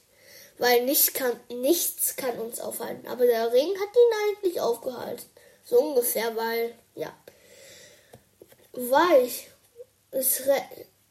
Weil 0.62 0.86
nicht 0.86 1.16
kann, 1.16 1.40
nichts 1.50 2.16
kann 2.16 2.38
uns 2.38 2.60
aufhalten. 2.60 3.08
Aber 3.08 3.26
der 3.26 3.52
Regen 3.52 3.74
hat 3.80 3.90
ihn 3.96 4.38
eigentlich 4.38 4.62
aufgehalten. 4.62 5.26
So 5.66 5.80
ungefähr, 5.80 6.36
weil, 6.36 6.76
ja. 6.94 7.12
Weich. 8.74 9.48
Es, 10.12 10.44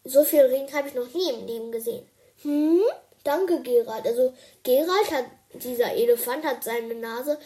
so 0.05 0.23
viel 0.23 0.43
Regen 0.43 0.73
habe 0.73 0.87
ich 0.87 0.95
noch 0.95 1.13
nie 1.13 1.31
im 1.31 1.47
Leben 1.49 1.73
gesehen. 1.73 2.09
Hm? 2.43 2.81
Danke, 3.25 3.61
Gerald. 3.63 4.07
Also, 4.07 4.33
Gerald 4.63 5.11
hat, 5.11 5.25
dieser 5.55 5.95
Elefant 5.95 6.45
hat 6.45 6.63
seine 6.63 6.95
Nase 6.95 7.37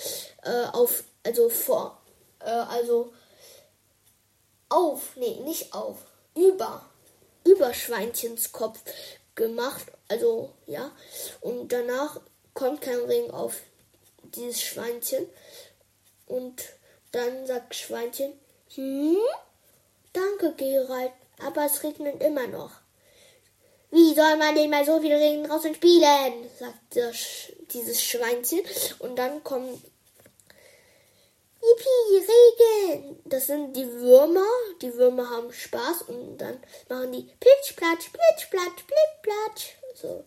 äh, 0.43 0.67
auf, 0.75 1.05
also 1.23 1.49
vor, 1.49 2.03
äh, 2.41 2.51
also 2.51 3.15
auf, 4.69 5.17
nee, 5.17 5.41
nicht 5.43 5.73
auf, 5.73 5.97
über, 6.35 6.85
über 7.45 7.73
Schweinchens 7.73 8.53
Kopf 8.53 8.81
gemacht. 9.35 9.87
Also, 10.09 10.51
ja. 10.67 10.91
Und 11.41 11.73
danach 11.73 12.21
kommt 12.53 12.81
kein 12.81 12.99
Regen 13.01 13.31
auf 13.31 13.61
dieses 14.23 14.63
Schweinchen. 14.63 15.27
Und 16.27 16.63
dann 17.13 17.47
sagt 17.47 17.75
Schweinchen, 17.75 18.33
hm? 18.75 19.17
Danke, 20.13 20.55
Gerald, 20.57 21.13
aber 21.45 21.67
es 21.67 21.83
regnet 21.83 22.23
immer 22.23 22.47
noch. 22.47 22.71
Wie 23.91 24.15
soll 24.15 24.37
man 24.37 24.55
denn 24.55 24.71
mal 24.71 24.85
so 24.85 25.01
viel 25.01 25.15
Regen 25.15 25.45
draußen 25.45 25.75
spielen? 25.75 26.51
sagt 26.59 27.15
Sch 27.15 27.53
dieses 27.71 28.03
Schweinchen. 28.03 28.61
Und 28.99 29.17
dann 29.17 29.45
kommen 29.45 29.81
Yippie, 31.67 32.27
Regen! 32.31 33.21
Das 33.25 33.47
sind 33.47 33.75
die 33.75 33.91
Würmer. 33.91 34.47
Die 34.83 34.95
Würmer 34.95 35.29
haben 35.31 35.53
Spaß 35.53 36.03
und 36.09 36.39
dann 36.39 36.63
machen 36.89 37.13
die 37.13 37.23
Plitsch, 37.41 37.77
Platsch, 37.77 38.11
Plitsch, 38.11 38.51
Platsch, 38.51 38.85
Plitsch, 38.87 39.23
Platsch. 39.23 39.77
So. 39.95 40.25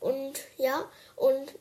Und 0.00 0.40
ja, 0.56 0.90
und 1.16 1.54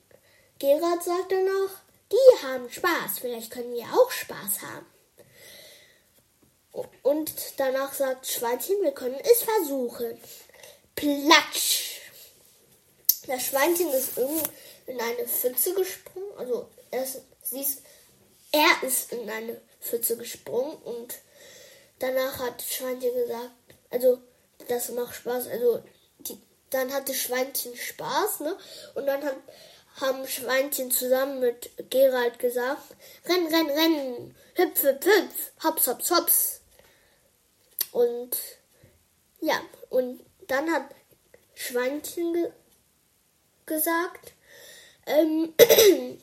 Gerard 0.58 1.04
sagt 1.04 1.32
dann 1.32 1.46
noch, 1.46 1.70
die 2.12 2.46
haben 2.46 2.70
Spaß. 2.70 3.20
Vielleicht 3.22 3.52
können 3.52 3.74
wir 3.74 3.86
auch 3.94 4.10
Spaß 4.10 4.62
haben. 4.62 4.86
Und 7.04 7.34
danach 7.58 7.94
sagt 7.94 8.28
Schweinchen, 8.28 8.82
wir 8.82 8.92
können 8.92 9.20
es 9.22 9.44
versuchen. 9.44 10.20
Platsch! 10.96 12.02
Das 13.28 13.44
Schweinchen 13.44 13.92
ist 13.92 14.18
in 14.88 15.00
eine 15.00 15.28
Pfütze 15.28 15.74
gesprungen. 15.74 16.32
Also, 16.38 16.68
es, 16.92 17.22
sie 17.44 17.62
ist 17.62 17.84
er 18.52 18.84
ist 18.88 19.12
in 19.12 19.30
eine 19.30 19.62
Pfütze 19.82 20.18
gesprungen 20.18 20.76
und 20.84 21.16
danach 22.00 22.40
hat 22.40 22.62
Schweinchen 22.62 23.14
gesagt, 23.14 23.52
also 23.90 24.20
das 24.68 24.90
macht 24.90 25.16
Spaß, 25.16 25.48
also 25.48 25.84
die, 26.20 26.40
dann 26.70 26.92
hatte 26.94 27.14
Schweinchen 27.14 27.76
Spaß, 27.76 28.42
ne? 28.42 28.58
Und 28.96 29.06
dann 29.06 29.24
hat, 29.24 29.38
haben 30.02 30.28
Schweinchen 30.28 30.92
zusammen 30.92 31.40
mit 31.40 31.72
Gerald 31.90 32.40
gesagt, 32.40 32.96
renn, 33.26 33.48
renn, 33.48 33.70
renn, 33.70 34.36
hüpf, 34.56 34.84
hüpf, 34.84 35.06
hüpf, 35.06 35.52
hops, 35.64 35.88
hops, 35.88 36.12
hops. 36.12 36.62
Und 37.92 38.38
ja, 39.42 39.62
und 39.90 40.24
dann 40.48 40.72
hat 40.72 40.94
Schweinchen 41.56 42.34
ge 42.34 42.52
gesagt, 43.66 44.34
ähm, 45.06 45.54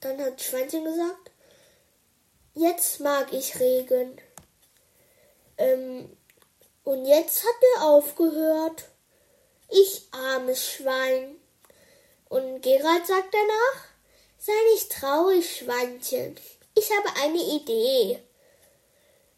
dann 0.00 0.20
hat 0.20 0.42
Schweinchen 0.42 0.84
gesagt, 0.84 1.29
Jetzt 2.60 3.00
mag 3.00 3.32
ich 3.32 3.58
Regen. 3.58 4.20
Ähm, 5.56 6.14
und 6.84 7.06
jetzt 7.06 7.42
hat 7.42 7.56
er 7.74 7.84
aufgehört. 7.86 8.84
Ich 9.70 10.06
armes 10.10 10.68
Schwein. 10.68 11.40
Und 12.28 12.60
Gerald 12.60 13.06
sagt 13.06 13.32
danach, 13.32 13.84
sei 14.36 14.52
nicht 14.74 14.92
traurig, 14.92 15.56
Schweinchen. 15.56 16.36
Ich 16.74 16.90
habe 16.90 17.08
eine 17.22 17.40
Idee. 17.40 18.22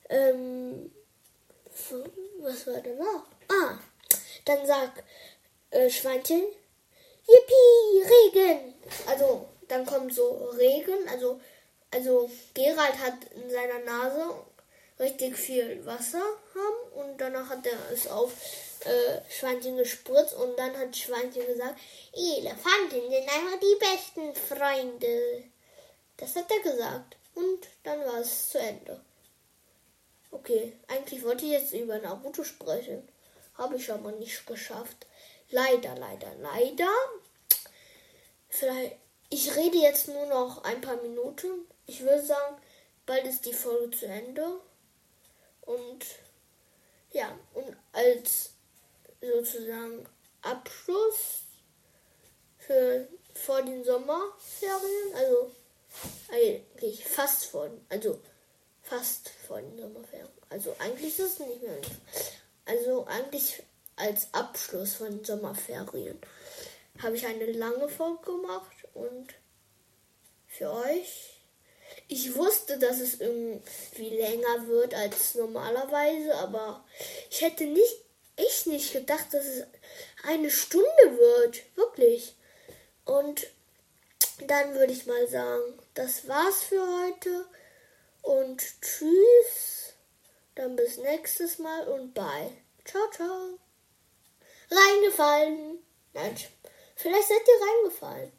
Ähm, 0.09 0.90
was 2.40 2.66
war 2.66 2.81
denn 2.81 2.99
noch? 2.99 3.24
Ah, 3.49 3.78
dann 4.47 4.66
sagt 4.66 5.05
äh, 5.70 5.89
Schweinchen, 5.89 6.43
Yippie, 7.28 8.15
Regen. 8.35 8.74
Also, 9.07 9.47
dann 9.69 9.86
kommt 9.86 10.12
so 10.12 10.51
Regen, 10.59 11.09
also 11.09 11.40
also 11.93 12.31
Gerald 12.55 12.98
hat 12.98 13.14
in 13.35 13.51
seiner 13.51 13.78
Nase 13.81 14.35
richtig 14.98 15.36
viel 15.36 15.85
Wasser 15.85 16.23
haben 16.55 16.93
und 17.09 17.19
danach 17.19 17.48
hat 17.51 17.66
er 17.66 17.93
es 17.93 18.06
auf 18.06 18.32
äh, 18.85 19.20
Schweinchen 19.31 19.77
gespritzt 19.77 20.35
und 20.35 20.59
dann 20.59 20.77
hat 20.77 20.97
Schweinchen 20.97 21.47
gesagt, 21.47 21.78
Elefanten 22.12 23.10
sind 23.10 23.28
einfach 23.28 23.59
die 23.60 23.78
besten 23.78 24.35
Freunde. 24.35 25.44
Das 26.16 26.36
hat 26.36 26.51
er 26.51 26.70
gesagt 26.70 27.16
und 27.35 27.69
dann 27.82 28.01
war 28.01 28.20
es 28.20 28.51
zu 28.51 28.59
Ende. 28.59 29.01
Okay, 30.31 30.73
eigentlich 30.89 31.23
wollte 31.24 31.44
ich 31.44 31.52
jetzt 31.52 31.74
über 31.74 31.98
Naruto 31.98 32.43
sprechen. 32.43 33.06
Habe 33.59 33.77
ich 33.77 33.93
aber 33.93 34.12
nicht 34.12 34.47
geschafft. 34.47 35.06
Leider, 35.51 35.94
leider, 35.97 36.35
leider. 36.40 36.89
Vielleicht, 38.48 38.97
ich 39.28 39.55
rede 39.55 39.77
jetzt 39.78 40.09
nur 40.09 40.27
noch 40.27 40.64
ein 40.64 40.81
paar 40.81 40.97
Minuten 41.02 41.66
ich 41.86 42.00
würde 42.02 42.24
sagen, 42.24 42.56
bald 43.06 43.24
ist 43.26 43.44
die 43.46 43.52
Folge 43.52 43.96
zu 43.96 44.06
Ende. 44.06 44.60
Und 45.62 46.04
ja, 47.12 47.38
und 47.54 47.76
als 47.92 48.52
sozusagen 49.20 50.06
Abschluss 50.42 51.42
für 52.59 53.09
vor 53.34 53.62
den 53.62 53.84
Sommerferien, 53.84 55.14
also 55.14 55.52
eigentlich 56.30 57.04
fast 57.04 57.46
vor, 57.46 57.70
also 57.88 58.20
fast 58.82 59.28
vor 59.28 59.60
den 59.60 59.78
Sommerferien. 59.78 60.28
Also 60.48 60.74
eigentlich 60.78 61.18
ist 61.18 61.40
es 61.40 61.46
nicht 61.46 61.62
mehr. 61.62 61.80
Also 62.64 63.06
eigentlich 63.06 63.62
als 63.96 64.32
Abschluss 64.32 64.94
von 64.94 65.09
den 65.09 65.24
Sommerferien 65.24 66.18
habe 67.02 67.16
ich 67.16 67.26
eine 67.26 67.46
lange 67.52 67.88
Folge 67.88 68.24
gemacht 68.24 68.76
und 68.94 69.34
für 70.46 70.70
euch 70.70 71.31
ich 72.08 72.34
wusste, 72.34 72.78
dass 72.78 73.00
es 73.00 73.20
irgendwie 73.20 74.10
länger 74.10 74.66
wird 74.66 74.94
als 74.94 75.34
normalerweise, 75.34 76.34
aber 76.36 76.84
ich 77.30 77.40
hätte 77.40 77.64
nicht, 77.64 78.04
ich 78.36 78.66
nicht 78.66 78.92
gedacht, 78.92 79.32
dass 79.32 79.44
es 79.44 79.66
eine 80.24 80.50
Stunde 80.50 80.86
wird. 81.18 81.62
Wirklich. 81.76 82.36
Und 83.04 83.46
dann 84.46 84.74
würde 84.74 84.92
ich 84.92 85.06
mal 85.06 85.26
sagen, 85.28 85.78
das 85.94 86.28
war's 86.28 86.62
für 86.62 86.84
heute. 87.02 87.46
Und 88.22 88.62
tschüss. 88.80 89.94
Dann 90.54 90.76
bis 90.76 90.98
nächstes 90.98 91.58
Mal 91.58 91.88
und 91.88 92.14
bye. 92.14 92.52
Ciao, 92.84 93.02
ciao. 93.10 93.58
Reingefallen. 94.70 95.78
Nein, 96.14 96.36
vielleicht 96.94 97.28
seid 97.28 97.40
ihr 97.46 97.66
reingefallen. 97.66 98.32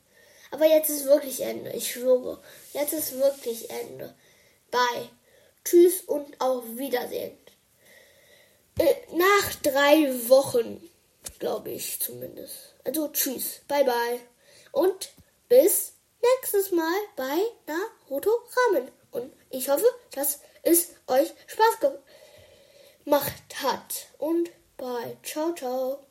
Aber 0.52 0.65
jetzt 0.68 0.90
ist 0.90 1.06
wirklich 1.06 1.41
Ende, 1.41 1.72
ich 1.72 1.91
schwöre. 1.91 2.41
Jetzt 2.74 2.94
ist 2.94 3.18
wirklich 3.18 3.70
Ende. 3.70 4.14
Bye. 4.72 5.10
Tschüss 5.64 6.02
und 6.02 6.40
auf 6.41 6.64
Wiedersehen. 6.76 7.38
Äh, 8.78 8.95
nach 9.14 9.56
drei 9.62 10.28
Wochen, 10.28 10.90
glaube 11.40 11.70
ich 11.70 12.02
zumindest. 12.02 12.74
Also 12.84 13.08
tschüss. 13.10 13.62
Bye 13.68 13.86
bye. 13.86 14.20
Und 14.72 15.14
bis 15.48 15.94
nächstes 16.22 16.72
Mal 16.72 17.00
bei 17.16 17.38
Naruto 17.68 18.32
Ramen. 18.72 18.91
Und 19.12 19.32
ich 19.52 19.70
hoffe, 19.70 19.86
dass 20.12 20.40
es 20.64 20.90
euch 21.08 21.32
Spaß 21.45 21.91
gemacht 23.06 23.34
hat. 23.62 24.08
Und 24.18 24.50
bye. 24.78 25.18
Ciao, 25.24 25.54
ciao. 25.54 26.04